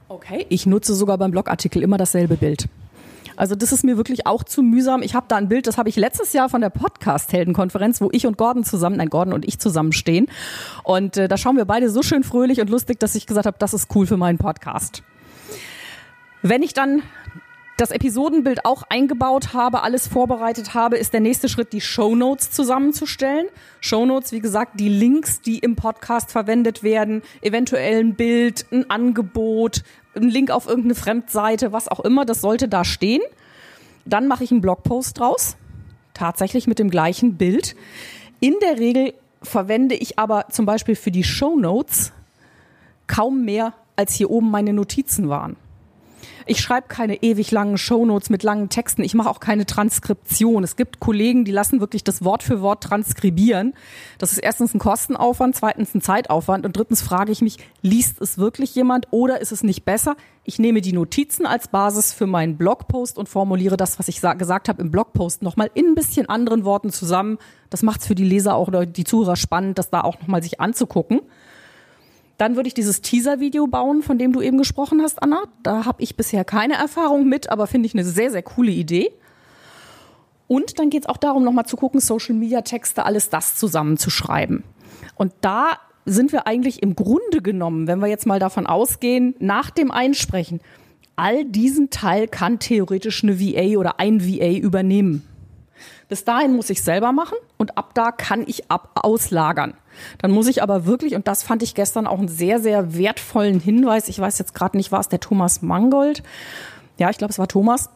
Okay, 0.09 0.47
ich 0.49 0.65
nutze 0.65 0.95
sogar 0.95 1.19
beim 1.19 1.33
Blogartikel 1.33 1.83
immer 1.83 1.99
dasselbe 1.99 2.37
Bild. 2.37 2.67
Also 3.37 3.55
das 3.55 3.73
ist 3.73 3.85
mir 3.85 3.97
wirklich 3.97 4.27
auch 4.27 4.45
zu 4.45 4.63
mühsam. 4.63 5.03
Ich 5.03 5.15
habe 5.15 5.27
da 5.29 5.37
ein 5.37 5.49
Bild, 5.49 5.67
das 5.67 5.79
habe 5.79 5.89
ich 5.89 5.97
letztes 5.97 6.33
Jahr 6.33 6.49
von 6.49 6.61
der 6.61 6.71
Podcast-Heldenkonferenz, 6.71 8.01
wo 8.01 8.09
ich 8.13 8.27
und 8.27 8.39
Gordon 8.39 8.65
zusammen, 8.65 8.97
nein, 8.97 9.11
Gordon 9.11 9.35
und 9.35 9.47
ich 9.47 9.59
zusammen 9.59 9.93
stehen. 9.93 10.27
Und 10.83 11.17
äh, 11.17 11.29
da 11.29 11.37
schauen 11.37 11.57
wir 11.57 11.65
beide 11.65 11.91
so 11.91 12.03
schön 12.03 12.25
fröhlich 12.25 12.61
und 12.61 12.71
lustig, 12.71 13.01
dass 13.01 13.15
ich 13.15 13.27
gesagt 13.27 13.47
habe, 13.47 13.57
das 13.59 13.75
ist 13.75 13.95
cool 13.95 14.07
für 14.07 14.17
meinen 14.17 14.39
Podcast. 14.39 15.03
Wenn 16.43 16.63
ich 16.63 16.75
dann 16.75 17.03
das 17.77 17.91
Episodenbild 17.91 18.65
auch 18.65 18.85
eingebaut 18.89 19.53
habe, 19.53 19.83
alles 19.83 20.07
vorbereitet 20.07 20.75
habe, 20.75 20.97
ist 20.97 21.13
der 21.13 21.21
nächste 21.21 21.49
Schritt, 21.49 21.73
die 21.73 21.81
Show 21.81 22.15
Notes 22.15 22.51
zusammenzustellen. 22.51 23.47
Show 23.81 24.07
Notes, 24.07 24.31
wie 24.33 24.41
gesagt, 24.41 24.79
die 24.79 24.89
Links, 24.89 25.41
die 25.41 25.59
im 25.59 25.75
Podcast 25.75 26.31
verwendet 26.31 26.83
werden, 26.83 27.23
eventuell 27.43 28.01
ein 28.01 28.15
Bild, 28.15 28.67
ein 28.71 28.89
Angebot, 28.91 29.83
ein 30.17 30.29
Link 30.29 30.51
auf 30.51 30.67
irgendeine 30.67 30.95
Fremdseite, 30.95 31.73
was 31.73 31.89
auch 31.89 32.01
immer, 32.01 32.25
das 32.25 32.41
sollte 32.41 32.69
da 32.69 32.85
stehen. 32.85 33.23
Dann 34.05 34.29
mache 34.29 34.45
ich 34.45 34.51
einen 34.51 34.61
Blogpost 34.61 35.19
draus, 35.19 35.57
tatsächlich 36.13 36.67
mit 36.67 36.79
dem 36.79 36.91
gleichen 36.91 37.37
Bild. 37.37 37.75
In 38.41 38.55
der 38.63 38.79
Regel 38.79 39.15
verwende 39.43 39.95
ich 39.95 40.19
aber 40.19 40.47
zum 40.51 40.67
Beispiel 40.67 40.97
für 40.97 41.11
die 41.11 41.25
Show 41.25 41.57
Notes 41.57 42.13
kaum 43.07 43.45
mehr, 43.45 43.75
als 43.97 44.15
hier 44.15 44.31
oben 44.31 44.51
meine 44.51 44.73
Notizen 44.73 45.29
waren. 45.29 45.57
Ich 46.47 46.61
schreibe 46.61 46.89
keine 46.89 47.23
ewig 47.23 47.51
langen 47.51 47.79
Shownotes 47.79 48.29
mit 48.29 48.43
langen 48.43 48.69
Texten. 48.69 49.03
Ich 49.03 49.15
mache 49.15 49.31
auch 49.31 49.41
keine 49.41 49.65
Transkription. 49.65 50.63
Es 50.63 50.77
gibt 50.77 51.01
Kollegen, 51.01 51.45
die 51.45 51.53
lassen 51.53 51.81
wirklich 51.81 52.05
das 52.05 52.23
Wort 52.23 52.43
für 52.43 52.61
Wort 52.61 52.83
transkribieren. 52.83 53.75
Das 54.19 54.33
ist 54.33 54.39
erstens 54.39 54.75
ein 54.75 54.79
Kostenaufwand, 54.79 55.57
zweitens 55.57 55.95
ein 55.95 56.03
Zeitaufwand 56.03 56.67
und 56.67 56.77
drittens 56.77 57.01
frage 57.01 57.33
ich 57.33 57.41
mich, 57.41 57.57
liest 57.81 58.21
es 58.21 58.37
wirklich 58.37 58.75
jemand 58.75 59.09
oder 59.11 59.41
ist 59.41 59.53
es 59.53 59.63
nicht 59.63 59.85
besser? 59.85 60.17
Ich 60.45 60.59
nehme 60.59 60.83
die 60.83 60.93
Notizen 60.93 61.47
als 61.47 61.69
Basis 61.69 62.13
für 62.13 62.27
meinen 62.27 62.59
Blogpost 62.59 63.17
und 63.17 63.31
formuliere 63.31 63.79
das, 63.79 63.99
was 63.99 64.09
ich 64.09 64.21
gesagt 64.21 64.69
habe 64.69 64.83
im 64.83 64.91
Blogpost, 64.91 65.43
nochmal 65.43 65.71
in 65.73 65.87
ein 65.87 65.95
bisschen 65.95 66.29
anderen 66.29 66.65
Worten 66.65 66.91
zusammen. 66.91 67.39
Das 67.71 67.83
macht 67.83 68.03
es 68.03 68.07
für 68.07 68.15
die 68.15 68.25
Leser 68.25 68.55
auch 68.55 68.69
oder 68.69 68.85
die 68.85 69.05
Zuhörer 69.05 69.37
spannend, 69.37 69.79
das 69.79 69.89
da 69.89 70.03
auch 70.03 70.21
nochmal 70.21 70.43
sich 70.43 70.61
anzugucken. 70.61 71.23
Dann 72.39 72.57
würde 72.57 72.67
ich 72.67 72.75
dieses 72.75 73.01
Teaser-Video 73.01 73.67
bauen, 73.67 74.03
von 74.03 74.19
dem 74.19 74.33
du 74.33 74.41
eben 74.41 74.59
gesprochen 74.59 75.01
hast, 75.03 75.23
Anna. 75.23 75.45
Da 75.63 75.85
habe 75.85 76.03
ich 76.03 76.17
bisher 76.17 76.45
keine 76.45 76.75
Erfahrung 76.75 77.29
mit, 77.29 77.51
aber 77.51 77.67
finde 77.67 77.87
ich 77.87 77.95
eine 77.95 78.05
sehr, 78.05 78.31
sehr 78.31 78.43
coole 78.43 78.73
Idee. 78.73 79.13
Und 80.49 80.79
dann 80.79 80.91
geht 80.91 81.05
es 81.05 81.09
auch 81.09 81.17
darum, 81.17 81.45
nochmal 81.45 81.67
zu 81.67 81.77
gucken, 81.77 82.01
Social-Media-Texte, 82.01 83.05
alles 83.05 83.31
das 83.31 83.57
zusammenzuschreiben. 83.57 84.65
Und 85.15 85.33
da 85.41 85.79
sind 86.05 86.33
wir 86.33 86.47
eigentlich 86.47 86.83
im 86.83 86.97
Grunde 86.97 87.41
genommen, 87.41 87.87
wenn 87.87 88.01
wir 88.01 88.09
jetzt 88.09 88.27
mal 88.27 88.39
davon 88.39 88.67
ausgehen, 88.67 89.35
nach 89.39 89.71
dem 89.71 89.91
Einsprechen, 89.91 90.61
all 91.17 91.45
diesen 91.45 91.91
Teil 91.91 92.29
kann 92.29 92.59
theoretisch 92.59 93.23
eine 93.23 93.41
VA 93.41 93.79
oder 93.79 94.01
ein 94.01 94.21
VA 94.21 94.51
übernehmen. 94.59 95.27
Bis 96.15 96.23
dahin 96.23 96.55
muss 96.55 96.71
ich 96.71 96.81
selber 96.81 97.11
machen 97.11 97.37
und 97.57 97.77
ab 97.77 97.91
da 97.95 98.13
kann 98.13 98.45
ich 98.47 98.71
ab 98.71 99.01
auslagern. 99.03 99.75
Dann 100.19 100.31
muss 100.31 100.47
ich 100.47 100.63
aber 100.63 100.87
wirklich, 100.87 101.17
und 101.17 101.27
das 101.27 101.43
fand 101.43 101.61
ich 101.65 101.75
gestern 101.75 102.07
auch 102.07 102.21
einen 102.21 102.29
sehr, 102.29 102.61
sehr 102.61 102.95
wertvollen 102.95 103.59
Hinweis, 103.59 104.09
ich 104.09 104.21
weiß 104.21 104.39
jetzt 104.39 104.55
gerade 104.55 104.77
nicht, 104.77 104.93
war 104.93 105.01
es 105.01 105.09
der 105.09 105.19
Thomas 105.19 105.61
Mangold? 105.61 106.23
Ja, 106.99 107.11
ich 107.11 107.19
glaube, 107.19 107.33
es 107.33 107.41
war 107.41 107.49
Thomas, 107.49 107.91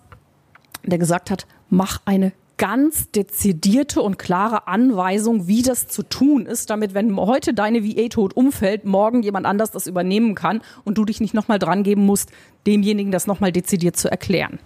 der 0.83 0.99
gesagt 0.99 1.31
hat, 1.31 1.47
mach 1.71 2.01
eine 2.07 2.33
ganz 2.57 3.09
dezidierte 3.13 4.03
und 4.03 4.19
klare 4.19 4.67
Anweisung, 4.67 5.47
wie 5.47 5.63
das 5.63 5.87
zu 5.87 6.03
tun 6.03 6.45
ist, 6.45 6.71
damit, 6.71 6.95
wenn 6.95 7.15
heute 7.15 7.55
deine 7.55 7.85
VA 7.85 8.09
tot 8.09 8.37
umfällt, 8.37 8.85
morgen 8.85 9.23
jemand 9.23 9.47
anders 9.47 9.71
das 9.71 9.87
übernehmen 9.87 10.35
kann 10.35 10.61
und 10.83 10.99
du 10.99 11.05
dich 11.05 11.21
nicht 11.21 11.35
nochmal 11.35 11.61
dran 11.61 11.85
geben 11.85 12.05
musst, 12.05 12.33
demjenigen 12.67 13.13
das 13.13 13.29
nochmal 13.29 13.53
dezidiert 13.53 13.97
zu 13.97 14.11
erklären. 14.11 14.59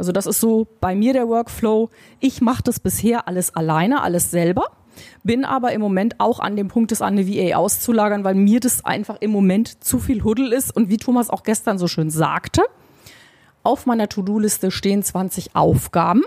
Also 0.00 0.12
das 0.12 0.24
ist 0.24 0.40
so 0.40 0.66
bei 0.80 0.94
mir 0.94 1.12
der 1.12 1.28
Workflow. 1.28 1.90
Ich 2.20 2.40
mache 2.40 2.62
das 2.62 2.80
bisher 2.80 3.28
alles 3.28 3.54
alleine, 3.54 4.00
alles 4.00 4.30
selber. 4.30 4.64
Bin 5.24 5.44
aber 5.44 5.72
im 5.72 5.82
Moment 5.82 6.20
auch 6.20 6.40
an 6.40 6.56
dem 6.56 6.68
Punkt, 6.68 6.90
es 6.90 7.02
an 7.02 7.18
eine 7.18 7.28
VA 7.28 7.56
auszulagern, 7.56 8.24
weil 8.24 8.34
mir 8.34 8.60
das 8.60 8.82
einfach 8.82 9.18
im 9.20 9.30
Moment 9.30 9.84
zu 9.84 9.98
viel 9.98 10.24
Huddel 10.24 10.54
ist. 10.54 10.74
Und 10.74 10.88
wie 10.88 10.96
Thomas 10.96 11.28
auch 11.28 11.42
gestern 11.42 11.76
so 11.76 11.86
schön 11.86 12.08
sagte, 12.08 12.62
auf 13.62 13.84
meiner 13.84 14.08
To-Do-Liste 14.08 14.70
stehen 14.70 15.02
20 15.02 15.54
Aufgaben. 15.54 16.22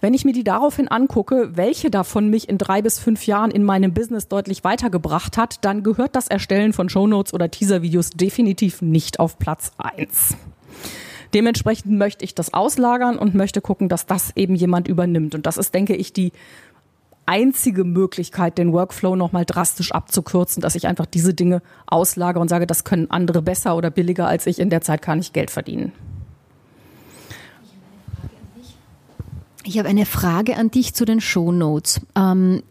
Wenn 0.00 0.12
ich 0.12 0.24
mir 0.24 0.32
die 0.32 0.42
daraufhin 0.42 0.88
angucke, 0.88 1.52
welche 1.54 1.88
davon 1.88 2.30
mich 2.30 2.48
in 2.48 2.58
drei 2.58 2.82
bis 2.82 2.98
fünf 2.98 3.28
Jahren 3.28 3.52
in 3.52 3.62
meinem 3.62 3.94
Business 3.94 4.26
deutlich 4.26 4.64
weitergebracht 4.64 5.38
hat, 5.38 5.64
dann 5.64 5.84
gehört 5.84 6.16
das 6.16 6.26
Erstellen 6.26 6.72
von 6.72 6.88
Shownotes 6.88 7.32
oder 7.32 7.48
Teaser-Videos 7.48 8.10
definitiv 8.10 8.82
nicht 8.82 9.20
auf 9.20 9.38
Platz 9.38 9.70
eins. 9.78 10.36
Dementsprechend 11.34 11.92
möchte 11.98 12.24
ich 12.24 12.34
das 12.34 12.52
auslagern 12.52 13.18
und 13.18 13.34
möchte 13.34 13.60
gucken, 13.60 13.88
dass 13.88 14.06
das 14.06 14.36
eben 14.36 14.54
jemand 14.54 14.88
übernimmt. 14.88 15.34
Und 15.34 15.46
das 15.46 15.56
ist, 15.56 15.74
denke 15.74 15.94
ich, 15.94 16.12
die 16.12 16.32
einzige 17.24 17.84
Möglichkeit, 17.84 18.58
den 18.58 18.72
Workflow 18.72 19.16
nochmal 19.16 19.44
drastisch 19.44 19.92
abzukürzen, 19.92 20.60
dass 20.60 20.74
ich 20.74 20.86
einfach 20.86 21.06
diese 21.06 21.34
Dinge 21.34 21.62
auslagere 21.86 22.40
und 22.40 22.48
sage, 22.48 22.66
das 22.66 22.84
können 22.84 23.10
andere 23.10 23.42
besser 23.42 23.76
oder 23.76 23.90
billiger 23.90 24.26
als 24.26 24.46
ich. 24.46 24.58
In 24.58 24.70
der 24.70 24.80
Zeit 24.80 25.02
kann 25.02 25.20
ich 25.20 25.32
Geld 25.32 25.50
verdienen. 25.50 25.92
Ich 29.64 29.78
habe 29.78 29.88
eine 29.88 30.06
Frage 30.06 30.56
an 30.56 30.70
dich 30.70 30.92
zu 30.94 31.04
den 31.04 31.20
Show 31.20 31.52
Notes. 31.52 32.00
Ähm, 32.16 32.62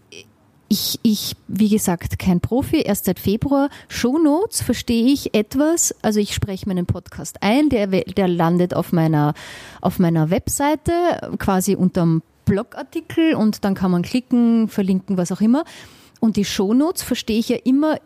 ich, 0.72 1.00
ich, 1.04 1.36
wie 1.50 1.68
gesagt, 1.68 2.18
kein 2.18 2.40
Profi, 2.40 2.78
erst 2.78 3.04
seit 3.04 3.20
Februar. 3.20 3.70
Shownotes 3.90 4.62
verstehe 4.62 5.04
ich 5.12 5.36
etwas. 5.36 5.94
Also 6.02 6.22
ich 6.22 6.34
spreche 6.34 6.66
meinen 6.66 6.86
Podcast 6.86 7.44
ein, 7.44 7.68
der, 7.68 7.88
der 7.88 8.30
landet 8.30 8.74
auf 8.74 8.94
meiner, 8.94 9.34
auf 9.82 10.00
meiner 10.00 10.30
Webseite, 10.30 10.92
quasi 11.40 11.76
unterm 11.76 12.22
Blogartikel 12.46 13.36
und 13.36 13.66
dann 13.66 13.76
kann 13.76 13.92
man 13.92 14.02
klicken, 14.02 14.70
verlinken, 14.70 15.18
was 15.18 15.34
auch 15.34 15.42
immer. 15.42 15.66
Und 16.22 16.38
die 16.38 16.46
Shownotes 16.46 17.04
verstehe 17.04 17.40
ich 17.40 17.50
ja 17.50 17.58
immer 17.66 17.98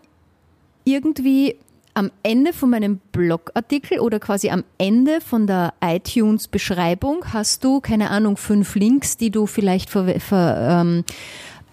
irgendwie 0.86 1.58
am 1.93 2.10
Ende 2.23 2.51
von 2.51 2.71
meinem 2.71 2.99
Blogartikel 3.12 3.99
oder 3.99 4.19
quasi 4.19 4.49
am 4.49 4.63
Ende 4.80 5.21
von 5.21 5.45
der 5.45 5.75
iTunes-Beschreibung 5.82 7.25
hast 7.32 7.63
du, 7.63 7.80
keine 7.80 8.10
Ahnung, 8.10 8.38
fünf 8.38 8.73
Links, 8.73 9.17
die 9.17 9.30
du 9.30 9.45
vielleicht 9.45 9.91
ver, 9.91 10.19
ver, 10.19 10.82
ähm, 10.82 11.04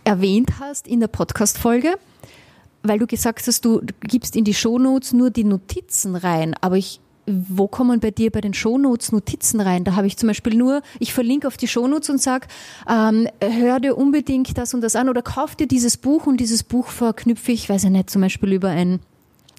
erwähnt 0.04 0.60
hast 0.60 0.86
in 0.86 1.00
der 1.00 1.08
Podcast-Folge, 1.08 1.94
weil 2.82 2.98
du 2.98 3.06
gesagt 3.06 3.46
hast, 3.46 3.64
du 3.64 3.80
gibst 4.00 4.36
in 4.36 4.44
die 4.44 4.54
Shownotes 4.54 5.12
nur 5.12 5.30
die 5.30 5.44
Notizen 5.44 6.16
rein, 6.16 6.54
aber 6.60 6.76
ich 6.76 7.00
wo 7.26 7.68
kommen 7.68 8.00
bei 8.00 8.10
dir 8.10 8.30
bei 8.30 8.40
den 8.40 8.54
Shownotes 8.54 9.12
Notizen 9.12 9.60
rein? 9.60 9.84
Da 9.84 9.94
habe 9.94 10.06
ich 10.06 10.16
zum 10.16 10.26
Beispiel 10.26 10.56
nur, 10.56 10.82
ich 10.98 11.14
verlinke 11.14 11.46
auf 11.46 11.56
die 11.56 11.68
Shownotes 11.68 12.10
und 12.10 12.20
sage, 12.20 12.48
ähm, 12.88 13.28
hör 13.40 13.78
dir 13.80 13.96
unbedingt 13.96 14.58
das 14.58 14.74
und 14.74 14.80
das 14.80 14.96
an 14.96 15.08
oder 15.08 15.22
kauf 15.22 15.54
dir 15.54 15.68
dieses 15.68 15.96
Buch 15.96 16.26
und 16.26 16.38
dieses 16.38 16.64
Buch 16.64 16.88
verknüpfe 16.88 17.52
ich, 17.52 17.68
weiß 17.68 17.84
ich 17.84 17.90
nicht, 17.90 18.10
zum 18.10 18.22
Beispiel 18.22 18.52
über 18.52 18.70
einen 18.70 19.00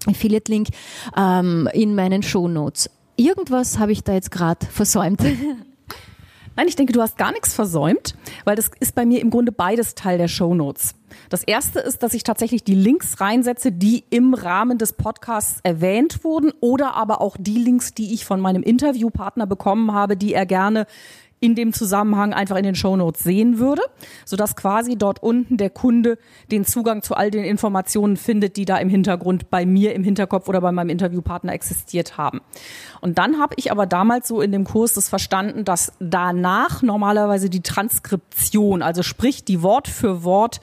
Affiliate-Link 0.08 0.69
ähm, 1.17 1.69
in 1.73 1.95
meinen 1.95 2.21
Shownotes. 2.21 2.89
Irgendwas 3.15 3.79
habe 3.79 3.91
ich 3.91 4.03
da 4.03 4.13
jetzt 4.13 4.32
gerade 4.32 4.65
versäumt. 4.65 5.21
Nein, 6.55 6.67
ich 6.67 6.75
denke, 6.75 6.93
du 6.93 7.01
hast 7.01 7.17
gar 7.17 7.31
nichts 7.31 7.53
versäumt, 7.53 8.15
weil 8.45 8.55
das 8.55 8.69
ist 8.80 8.93
bei 8.93 9.05
mir 9.05 9.21
im 9.21 9.30
Grunde 9.30 9.51
beides 9.51 9.95
Teil 9.95 10.17
der 10.17 10.28
Show 10.28 10.53
Notes. 10.53 10.93
Das 11.30 11.43
erste 11.43 11.80
ist, 11.80 12.03
dass 12.03 12.13
ich 12.13 12.23
tatsächlich 12.23 12.63
die 12.63 12.75
Links 12.75 13.19
reinsetze, 13.19 13.71
die 13.71 14.03
im 14.09 14.34
Rahmen 14.34 14.78
des 14.78 14.93
Podcasts 14.93 15.59
erwähnt 15.63 16.23
wurden 16.23 16.51
oder 16.59 16.95
aber 16.95 17.21
auch 17.21 17.38
die 17.39 17.57
Links, 17.57 17.93
die 17.93 18.13
ich 18.13 18.25
von 18.25 18.39
meinem 18.39 18.63
Interviewpartner 18.63 19.47
bekommen 19.47 19.93
habe, 19.93 20.17
die 20.17 20.34
er 20.34 20.45
gerne 20.45 20.86
in 21.43 21.55
dem 21.55 21.73
Zusammenhang 21.73 22.31
einfach 22.33 22.55
in 22.55 22.63
den 22.63 22.73
Shownotes 22.73 23.21
sehen 23.21 23.59
würde, 23.59 23.81
sodass 24.23 24.55
quasi 24.55 24.95
dort 24.95 25.21
unten 25.21 25.57
der 25.57 25.69
Kunde 25.69 26.17
den 26.49 26.63
Zugang 26.63 27.03
zu 27.03 27.15
all 27.15 27.31
den 27.31 27.43
Informationen 27.43 28.15
findet, 28.15 28.55
die 28.55 28.63
da 28.63 28.77
im 28.77 28.87
Hintergrund 28.87 29.49
bei 29.49 29.65
mir 29.65 29.93
im 29.93 30.05
Hinterkopf 30.05 30.47
oder 30.47 30.61
bei 30.61 30.71
meinem 30.71 30.87
Interviewpartner 30.87 31.51
existiert 31.51 32.17
haben. 32.17 32.39
Und 33.01 33.17
dann 33.17 33.41
habe 33.41 33.55
ich 33.57 33.73
aber 33.73 33.85
damals 33.85 34.29
so 34.29 34.39
in 34.39 34.53
dem 34.53 34.63
Kurs 34.63 34.93
das 34.93 35.09
verstanden, 35.09 35.65
dass 35.65 35.91
danach 35.99 36.81
normalerweise 36.81 37.49
die 37.49 37.61
Transkription, 37.61 38.81
also 38.81 39.03
sprich 39.03 39.43
die 39.43 39.61
Wort 39.61 39.89
für 39.89 40.23
Wort 40.23 40.61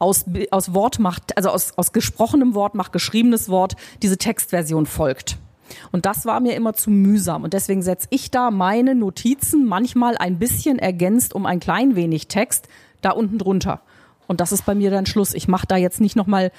aus, 0.00 0.24
aus 0.50 0.74
Wort 0.74 0.98
macht, 0.98 1.36
also 1.36 1.50
aus, 1.50 1.78
aus 1.78 1.92
gesprochenem 1.92 2.56
Wort 2.56 2.74
macht 2.74 2.92
geschriebenes 2.92 3.48
Wort, 3.48 3.76
diese 4.02 4.18
Textversion 4.18 4.86
folgt. 4.86 5.38
Und 5.90 6.06
das 6.06 6.26
war 6.26 6.40
mir 6.40 6.54
immer 6.54 6.74
zu 6.74 6.90
mühsam. 6.90 7.44
Und 7.44 7.52
deswegen 7.52 7.82
setze 7.82 8.08
ich 8.10 8.30
da 8.30 8.50
meine 8.50 8.94
Notizen 8.94 9.66
manchmal 9.66 10.16
ein 10.16 10.38
bisschen 10.38 10.78
ergänzt 10.78 11.34
um 11.34 11.46
ein 11.46 11.60
klein 11.60 11.96
wenig 11.96 12.28
Text 12.28 12.68
da 13.00 13.10
unten 13.10 13.38
drunter. 13.38 13.80
Und 14.26 14.40
das 14.40 14.52
ist 14.52 14.64
bei 14.64 14.74
mir 14.74 14.90
dann 14.90 15.06
Schluss. 15.06 15.34
Ich 15.34 15.48
mache 15.48 15.66
da 15.66 15.76
jetzt 15.76 16.00
nicht 16.00 16.16
nochmal 16.16 16.52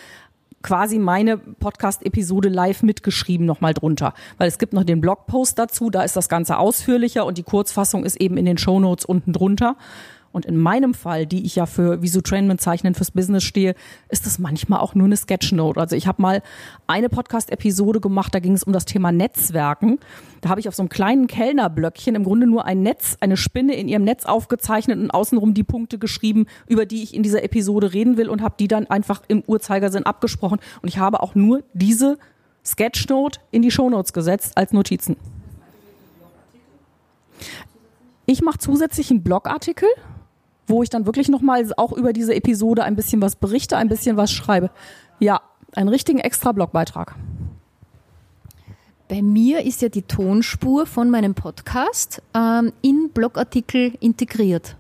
quasi 0.61 0.97
meine 0.97 1.37
Podcast-Episode 1.37 2.49
live 2.49 2.83
mitgeschrieben 2.83 3.45
nochmal 3.45 3.73
drunter. 3.73 4.13
Weil 4.37 4.47
es 4.47 4.57
gibt 4.57 4.73
noch 4.73 4.83
den 4.83 5.01
Blogpost 5.01 5.59
dazu, 5.59 5.89
da 5.89 6.03
ist 6.03 6.15
das 6.15 6.29
Ganze 6.29 6.57
ausführlicher 6.57 7.25
und 7.25 7.37
die 7.37 7.43
Kurzfassung 7.43 8.05
ist 8.05 8.19
eben 8.19 8.37
in 8.37 8.45
den 8.45 8.57
Shownotes 8.57 9.05
unten 9.05 9.33
drunter. 9.33 9.75
Und 10.33 10.45
in 10.45 10.57
meinem 10.57 10.95
Fall, 10.95 11.27
die 11.27 11.45
ich 11.45 11.55
ja 11.55 11.67
für 11.67 12.01
Visutrainment 12.01 12.59
zeichnen 12.59 12.95
fürs 12.95 13.11
Business 13.11 13.43
stehe, 13.43 13.75
ist 14.09 14.25
das 14.25 14.39
manchmal 14.39 14.79
auch 14.79 14.95
nur 14.95 15.05
eine 15.05 15.15
Sketchnote. 15.15 15.79
Also 15.79 15.95
ich 15.95 16.07
habe 16.07 16.21
mal 16.21 16.41
eine 16.87 17.07
Podcast-Episode 17.07 18.01
gemacht, 18.01 18.33
da 18.33 18.39
ging 18.39 18.53
es 18.53 18.63
um 18.63 18.73
das 18.73 18.85
Thema 18.85 19.11
Netzwerken. 19.11 19.99
Da 20.41 20.49
habe 20.49 20.59
ich 20.59 20.67
auf 20.67 20.73
so 20.73 20.81
einem 20.81 20.89
kleinen 20.89 21.27
Kellnerblöckchen 21.27 22.15
im 22.15 22.23
Grunde 22.23 22.47
nur 22.47 22.65
ein 22.65 22.81
Netz, 22.81 23.15
eine 23.19 23.37
Spinne 23.37 23.75
in 23.75 23.87
ihrem 23.87 24.03
Netz 24.03 24.25
aufgezeichnet 24.25 24.99
und 24.99 25.11
außenrum 25.11 25.53
die 25.53 25.63
Punkte 25.63 25.99
geschrieben, 25.99 26.47
über 26.67 26.87
die 26.87 27.03
ich 27.03 27.13
in 27.13 27.21
dieser 27.21 27.43
Episode 27.43 27.93
reden 27.93 28.17
will 28.17 28.27
und 28.27 28.41
habe 28.41 28.55
die 28.59 28.67
dann 28.67 28.87
einfach 28.87 29.21
im 29.27 29.43
Uhrzeigersinn 29.45 30.03
abgesprochen. 30.03 30.59
Und 30.81 30.89
ich 30.89 30.97
habe 30.97 31.21
auch 31.21 31.35
nur 31.35 31.63
diese 31.73 32.17
Sketchnote 32.65 33.39
in 33.51 33.61
die 33.61 33.69
Shownotes 33.69 34.13
gesetzt 34.13 34.57
als 34.57 34.73
Notizen. 34.73 35.15
Ich 38.25 38.41
mache 38.41 38.57
zusätzlich 38.57 39.11
einen 39.11 39.21
Blogartikel 39.21 39.87
wo 40.67 40.83
ich 40.83 40.89
dann 40.89 41.05
wirklich 41.05 41.29
nochmal 41.29 41.71
auch 41.77 41.91
über 41.93 42.13
diese 42.13 42.35
Episode 42.35 42.83
ein 42.83 42.95
bisschen 42.95 43.21
was 43.21 43.35
berichte, 43.35 43.77
ein 43.77 43.89
bisschen 43.89 44.17
was 44.17 44.31
schreibe. 44.31 44.69
Ja, 45.19 45.41
einen 45.75 45.89
richtigen 45.89 46.19
extra 46.19 46.51
Blogbeitrag. 46.51 47.15
Bei 49.09 49.21
mir 49.21 49.63
ist 49.63 49.81
ja 49.81 49.89
die 49.89 50.03
Tonspur 50.03 50.85
von 50.85 51.09
meinem 51.09 51.35
Podcast 51.35 52.21
ähm, 52.33 52.71
in 52.81 53.09
Blogartikel 53.13 53.93
integriert. 53.99 54.75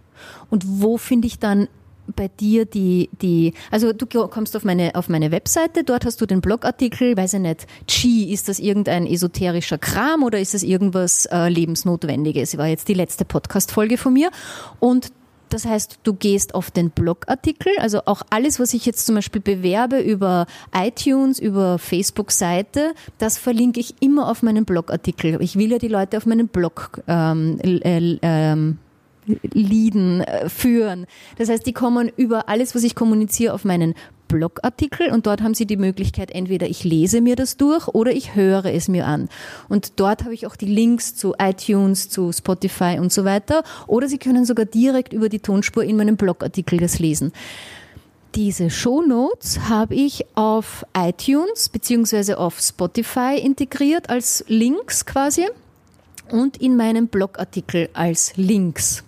Und 0.49 0.63
wo 0.81 0.97
finde 0.97 1.27
ich 1.27 1.39
dann 1.39 1.67
bei 2.15 2.27
dir 2.27 2.65
die, 2.65 3.09
die, 3.21 3.53
also 3.71 3.93
du 3.93 4.05
kommst 4.27 4.55
auf 4.55 4.63
meine, 4.63 4.95
auf 4.95 5.07
meine 5.07 5.31
Webseite, 5.31 5.83
dort 5.83 6.05
hast 6.05 6.19
du 6.19 6.25
den 6.25 6.41
Blogartikel, 6.41 7.15
weiß 7.15 7.35
ich 7.35 7.39
nicht, 7.39 7.67
Chi, 7.87 8.31
ist 8.31 8.49
das 8.49 8.59
irgendein 8.59 9.07
esoterischer 9.07 9.77
Kram 9.77 10.23
oder 10.23 10.39
ist 10.39 10.53
das 10.53 10.63
irgendwas 10.63 11.25
äh, 11.27 11.49
Lebensnotwendiges? 11.49 12.57
War 12.57 12.67
jetzt 12.67 12.87
die 12.87 12.93
letzte 12.93 13.25
Podcast-Folge 13.25 13.97
von 13.97 14.13
mir. 14.13 14.31
Und 14.79 15.11
das 15.53 15.65
heißt, 15.65 15.99
du 16.03 16.13
gehst 16.13 16.55
auf 16.55 16.71
den 16.71 16.89
Blogartikel, 16.89 17.71
also 17.79 18.01
auch 18.05 18.23
alles, 18.31 18.59
was 18.59 18.73
ich 18.73 18.85
jetzt 18.85 19.05
zum 19.05 19.15
Beispiel 19.15 19.41
bewerbe 19.41 19.99
über 19.99 20.47
iTunes, 20.75 21.39
über 21.39 21.77
Facebook-Seite, 21.77 22.93
das 23.19 23.37
verlinke 23.37 23.79
ich 23.79 23.95
immer 24.01 24.29
auf 24.29 24.41
meinen 24.41 24.65
Blogartikel. 24.65 25.39
Ich 25.41 25.55
will 25.55 25.71
ja 25.71 25.77
die 25.77 25.87
Leute 25.87 26.17
auf 26.17 26.25
meinen 26.25 26.47
Blog 26.47 27.01
ähm, 27.07 27.59
äh, 27.61 28.17
ähm, 28.21 28.79
Lieden 29.25 30.21
äh, 30.21 30.49
führen. 30.49 31.05
Das 31.37 31.49
heißt, 31.49 31.65
die 31.65 31.73
kommen 31.73 32.11
über 32.15 32.49
alles, 32.49 32.75
was 32.75 32.83
ich 32.83 32.95
kommuniziere, 32.95 33.53
auf 33.53 33.63
meinen 33.63 33.93
Blogartikel 34.33 35.11
und 35.11 35.27
dort 35.27 35.43
haben 35.43 35.53
Sie 35.53 35.67
die 35.67 35.77
Möglichkeit, 35.77 36.31
entweder 36.31 36.67
ich 36.67 36.83
lese 36.83 37.21
mir 37.21 37.35
das 37.35 37.55
durch 37.55 37.87
oder 37.87 38.11
ich 38.11 38.33
höre 38.33 38.65
es 38.65 38.87
mir 38.87 39.05
an. 39.05 39.29
Und 39.69 39.99
dort 39.99 40.23
habe 40.23 40.33
ich 40.33 40.47
auch 40.47 40.55
die 40.55 40.65
Links 40.65 41.15
zu 41.15 41.35
iTunes, 41.37 42.09
zu 42.09 42.31
Spotify 42.31 42.97
und 42.99 43.13
so 43.13 43.25
weiter. 43.25 43.63
Oder 43.85 44.07
Sie 44.07 44.17
können 44.17 44.43
sogar 44.43 44.65
direkt 44.65 45.13
über 45.13 45.29
die 45.29 45.39
Tonspur 45.39 45.83
in 45.83 45.97
meinem 45.97 46.17
Blogartikel 46.17 46.79
das 46.79 46.97
lesen. 46.97 47.31
Diese 48.33 48.71
Shownotes 48.71 49.69
habe 49.69 49.93
ich 49.93 50.25
auf 50.33 50.83
iTunes 50.97 51.69
bzw. 51.69 52.33
auf 52.33 52.59
Spotify 52.59 53.39
integriert 53.39 54.09
als 54.09 54.43
Links 54.47 55.05
quasi 55.05 55.45
und 56.31 56.57
in 56.57 56.75
meinem 56.75 57.07
Blogartikel 57.07 57.89
als 57.93 58.35
Links. 58.35 59.03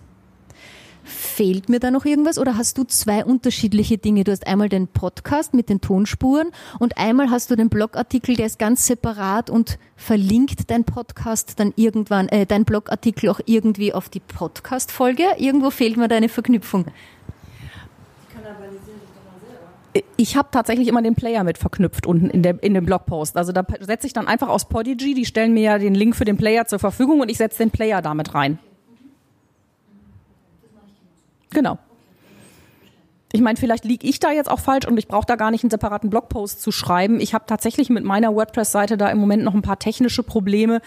Fehlt 1.06 1.68
mir 1.68 1.78
da 1.78 1.92
noch 1.92 2.04
irgendwas 2.04 2.36
oder 2.36 2.56
hast 2.56 2.78
du 2.78 2.84
zwei 2.84 3.24
unterschiedliche 3.24 3.96
Dinge? 3.96 4.24
Du 4.24 4.32
hast 4.32 4.44
einmal 4.44 4.68
den 4.68 4.88
Podcast 4.88 5.54
mit 5.54 5.68
den 5.68 5.80
Tonspuren 5.80 6.48
und 6.80 6.98
einmal 6.98 7.30
hast 7.30 7.48
du 7.48 7.54
den 7.54 7.68
Blogartikel, 7.68 8.34
der 8.34 8.46
ist 8.46 8.58
ganz 8.58 8.86
separat 8.86 9.48
und 9.48 9.78
verlinkt 9.94 10.68
dein 10.68 10.82
Podcast 10.82 11.60
dann 11.60 11.72
irgendwann, 11.76 12.28
äh, 12.28 12.44
dein 12.44 12.64
Blogartikel 12.64 13.30
auch 13.30 13.38
irgendwie 13.46 13.94
auf 13.94 14.08
die 14.08 14.18
Podcast-Folge. 14.18 15.22
Irgendwo 15.38 15.70
fehlt 15.70 15.96
mir 15.96 16.08
deine 16.08 16.28
Verknüpfung. 16.28 16.86
Ich 20.16 20.36
habe 20.36 20.48
tatsächlich 20.50 20.88
immer 20.88 21.02
den 21.02 21.14
Player 21.14 21.44
mit 21.44 21.56
verknüpft 21.56 22.04
unten 22.04 22.30
in, 22.30 22.42
der, 22.42 22.60
in 22.64 22.74
dem 22.74 22.84
Blogpost. 22.84 23.36
Also 23.36 23.52
da 23.52 23.64
setze 23.78 24.08
ich 24.08 24.12
dann 24.12 24.26
einfach 24.26 24.48
aus 24.48 24.68
Podigy, 24.68 25.14
die 25.14 25.24
stellen 25.24 25.54
mir 25.54 25.62
ja 25.62 25.78
den 25.78 25.94
Link 25.94 26.16
für 26.16 26.24
den 26.24 26.36
Player 26.36 26.66
zur 26.66 26.80
Verfügung 26.80 27.20
und 27.20 27.30
ich 27.30 27.38
setze 27.38 27.58
den 27.58 27.70
Player 27.70 28.02
damit 28.02 28.34
rein. 28.34 28.58
Genau. 31.56 31.78
Ich 33.32 33.40
meine, 33.40 33.56
vielleicht 33.56 33.86
liege 33.86 34.06
ich 34.06 34.20
da 34.20 34.30
jetzt 34.30 34.50
auch 34.50 34.60
falsch 34.60 34.86
und 34.86 34.98
ich 34.98 35.08
brauche 35.08 35.24
da 35.24 35.36
gar 35.36 35.50
nicht 35.50 35.64
einen 35.64 35.70
separaten 35.70 36.10
Blogpost 36.10 36.60
zu 36.60 36.70
schreiben. 36.70 37.18
Ich 37.18 37.32
habe 37.32 37.46
tatsächlich 37.46 37.88
mit 37.88 38.04
meiner 38.04 38.34
WordPress-Seite 38.34 38.98
da 38.98 39.08
im 39.08 39.16
Moment 39.16 39.42
noch 39.42 39.54
ein 39.54 39.62
paar 39.62 39.78
technische 39.78 40.22
Probleme. 40.22 40.82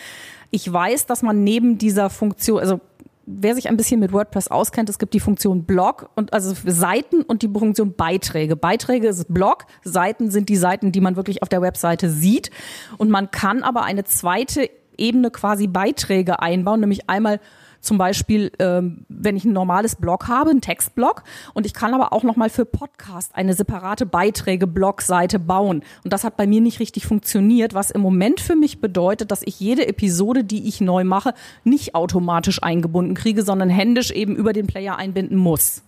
Ich 0.52 0.72
weiß, 0.72 1.08
dass 1.08 1.24
man 1.24 1.44
neben 1.44 1.80
dieser 1.80 2.12
Funktion, 2.12 2.60
also 2.60 2.82
wer 3.26 3.56
sich 3.56 3.68
ein 3.68 3.78
bisschen 3.78 4.00
mit 4.00 4.14
WordPress 4.14 4.50
auskennt, 4.50 4.90
es 4.90 5.00
gibt 5.00 5.16
die 5.16 5.20
Funktion 5.20 5.64
Blog 5.64 6.12
und 6.14 6.34
also 6.34 6.54
Seiten 6.64 7.24
und 7.24 7.42
die 7.42 7.50
Funktion 7.50 7.96
Beiträge. 7.96 8.56
Beiträge 8.56 9.08
ist 9.08 9.34
Blog, 9.34 9.66
Seiten 9.84 10.30
sind 10.30 10.50
die 10.50 10.56
Seiten, 10.56 10.92
die 10.92 11.02
man 11.02 11.16
wirklich 11.16 11.42
auf 11.42 11.50
der 11.50 11.64
Webseite 11.64 12.12
sieht. 12.12 12.52
Und 13.00 13.10
man 13.10 13.32
kann 13.32 13.64
aber 13.64 13.86
eine 13.86 14.04
zweite 14.04 14.70
Ebene 15.00 15.32
quasi 15.32 15.66
Beiträge 15.66 16.44
einbauen, 16.44 16.82
nämlich 16.82 17.10
einmal 17.10 17.40
zum 17.82 17.98
Beispiel, 17.98 18.52
ähm, 18.60 19.06
wenn 19.10 19.36
ich 19.36 19.46
ein 19.46 19.54
normales 19.54 19.96
Blog 19.96 20.28
habe, 20.28 20.52
ein 20.52 20.62
Textblog, 20.62 21.24
und 21.54 21.66
ich 21.66 21.74
kann 21.74 21.94
aber 21.94 22.14
auch 22.14 22.24
nochmal 22.24 22.50
für 22.50 22.66
Podcast 22.66 23.36
eine 23.36 23.54
separate 23.54 24.06
Beiträge-Blogseite 24.06 25.40
bauen. 25.40 25.84
Und 26.04 26.14
das 26.14 26.24
hat 26.24 26.38
bei 26.38 26.48
mir 26.48 26.62
nicht 26.62 26.80
richtig 26.80 27.06
funktioniert, 27.06 27.74
was 27.74 27.92
im 27.92 28.02
Moment 28.02 28.40
für 28.40 28.56
mich 28.56 28.82
bedeutet, 28.82 29.32
dass 29.32 29.42
ich 29.44 29.60
jede 29.60 29.88
Episode, 29.88 30.44
die 30.44 30.68
ich 30.68 30.82
neu 30.82 31.04
mache, 31.04 31.34
nicht 31.64 31.96
automatisch 31.96 32.62
eingebunden 32.64 33.16
kriege, 33.16 33.44
sondern 33.44 33.70
händisch 33.70 34.12
eben 34.12 34.36
über 34.36 34.54
den 34.54 34.68
Player 34.68 34.98
einbinden 34.98 35.38
muss. 35.38 35.84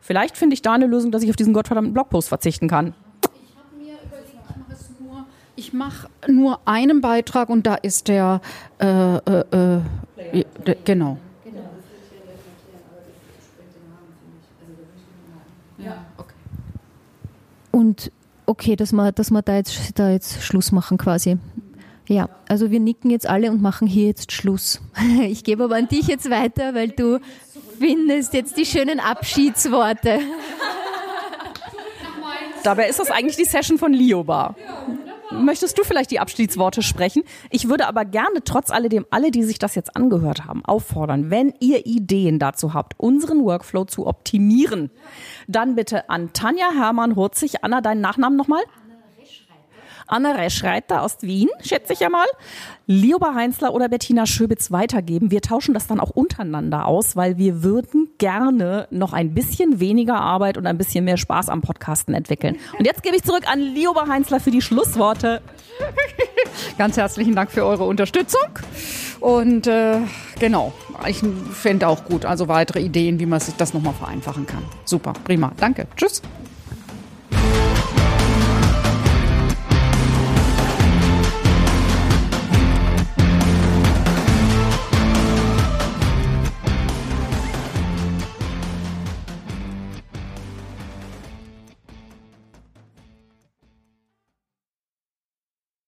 Vielleicht 0.00 0.36
finde 0.36 0.54
ich 0.54 0.62
da 0.62 0.72
eine 0.72 0.86
Lösung, 0.86 1.10
dass 1.10 1.22
ich 1.22 1.30
auf 1.30 1.36
diesen 1.36 1.52
gottverdammten 1.52 1.92
Blogpost 1.92 2.28
verzichten 2.28 2.68
kann. 2.68 2.94
Ich 5.58 5.72
mache 5.72 6.08
nur 6.28 6.60
einen 6.66 7.00
Beitrag 7.00 7.48
und 7.48 7.66
da 7.66 7.74
ist 7.76 8.08
der, 8.08 8.42
äh, 8.78 9.16
äh, 9.16 9.80
äh, 10.16 10.44
genau. 10.84 11.18
Und 17.70 18.10
okay, 18.46 18.74
dass 18.74 18.92
wir, 18.92 19.12
dass 19.12 19.30
wir 19.30 19.42
da, 19.42 19.56
jetzt, 19.56 19.98
da 19.98 20.10
jetzt 20.10 20.42
Schluss 20.42 20.72
machen 20.72 20.96
quasi. 20.96 21.36
Ja, 22.08 22.30
also 22.48 22.70
wir 22.70 22.80
nicken 22.80 23.10
jetzt 23.10 23.28
alle 23.28 23.50
und 23.50 23.60
machen 23.60 23.86
hier 23.86 24.06
jetzt 24.06 24.32
Schluss. 24.32 24.80
Ich 25.20 25.44
gebe 25.44 25.64
aber 25.64 25.76
an 25.76 25.88
dich 25.88 26.06
jetzt 26.06 26.30
weiter, 26.30 26.74
weil 26.74 26.88
du 26.88 27.20
findest 27.78 28.32
jetzt 28.32 28.56
die 28.56 28.64
schönen 28.64 29.00
Abschiedsworte. 29.00 30.20
Dabei 32.62 32.88
ist 32.88 32.98
das 32.98 33.10
eigentlich 33.10 33.36
die 33.36 33.44
Session 33.44 33.78
von 33.78 33.92
Lioba. 33.92 34.56
Möchtest 35.30 35.78
du 35.78 35.82
vielleicht 35.82 36.10
die 36.10 36.20
Abschiedsworte 36.20 36.82
sprechen? 36.82 37.22
Ich 37.50 37.68
würde 37.68 37.88
aber 37.88 38.04
gerne 38.04 38.44
trotz 38.44 38.70
alledem 38.70 39.06
alle, 39.10 39.30
die 39.30 39.42
sich 39.42 39.58
das 39.58 39.74
jetzt 39.74 39.96
angehört 39.96 40.44
haben, 40.44 40.64
auffordern, 40.64 41.30
wenn 41.30 41.52
ihr 41.60 41.86
Ideen 41.86 42.38
dazu 42.38 42.74
habt, 42.74 42.94
unseren 42.98 43.44
Workflow 43.44 43.84
zu 43.84 44.06
optimieren, 44.06 44.90
dann 45.48 45.74
bitte 45.74 46.08
an 46.10 46.32
Tanja 46.32 46.70
Hermann 46.72 47.16
Hurzig. 47.16 47.64
Anna, 47.64 47.80
deinen 47.80 48.00
Nachnamen 48.00 48.36
nochmal? 48.36 48.62
Anne 50.06 50.36
Reschreiter 50.36 51.02
aus 51.02 51.18
Wien, 51.22 51.48
schätze 51.62 51.92
ich 51.92 52.00
ja 52.00 52.08
mal, 52.08 52.26
Lioba 52.86 53.34
Heinzler 53.34 53.74
oder 53.74 53.88
Bettina 53.88 54.26
Schöbitz 54.26 54.70
weitergeben. 54.70 55.30
Wir 55.30 55.42
tauschen 55.42 55.74
das 55.74 55.86
dann 55.86 55.98
auch 55.98 56.10
untereinander 56.10 56.86
aus, 56.86 57.16
weil 57.16 57.36
wir 57.36 57.62
würden 57.62 58.10
gerne 58.18 58.86
noch 58.90 59.12
ein 59.12 59.34
bisschen 59.34 59.80
weniger 59.80 60.16
Arbeit 60.16 60.56
und 60.56 60.66
ein 60.66 60.78
bisschen 60.78 61.04
mehr 61.04 61.16
Spaß 61.16 61.48
am 61.48 61.62
Podcasten 61.62 62.14
entwickeln. 62.14 62.56
Und 62.78 62.86
jetzt 62.86 63.02
gebe 63.02 63.16
ich 63.16 63.24
zurück 63.24 63.42
an 63.50 63.58
Lioba 63.58 64.06
Heinzler 64.06 64.38
für 64.38 64.52
die 64.52 64.62
Schlussworte. 64.62 65.42
Ganz 66.78 66.96
herzlichen 66.96 67.34
Dank 67.34 67.50
für 67.50 67.64
eure 67.64 67.84
Unterstützung. 67.84 68.48
Und 69.20 69.66
äh, 69.66 69.98
genau, 70.38 70.72
ich 71.08 71.22
fände 71.52 71.88
auch 71.88 72.04
gut, 72.04 72.24
also 72.24 72.48
weitere 72.48 72.80
Ideen, 72.80 73.18
wie 73.18 73.26
man 73.26 73.40
sich 73.40 73.56
das 73.56 73.74
nochmal 73.74 73.94
vereinfachen 73.94 74.46
kann. 74.46 74.62
Super, 74.84 75.12
prima. 75.24 75.52
Danke. 75.56 75.86
Tschüss. 75.96 76.22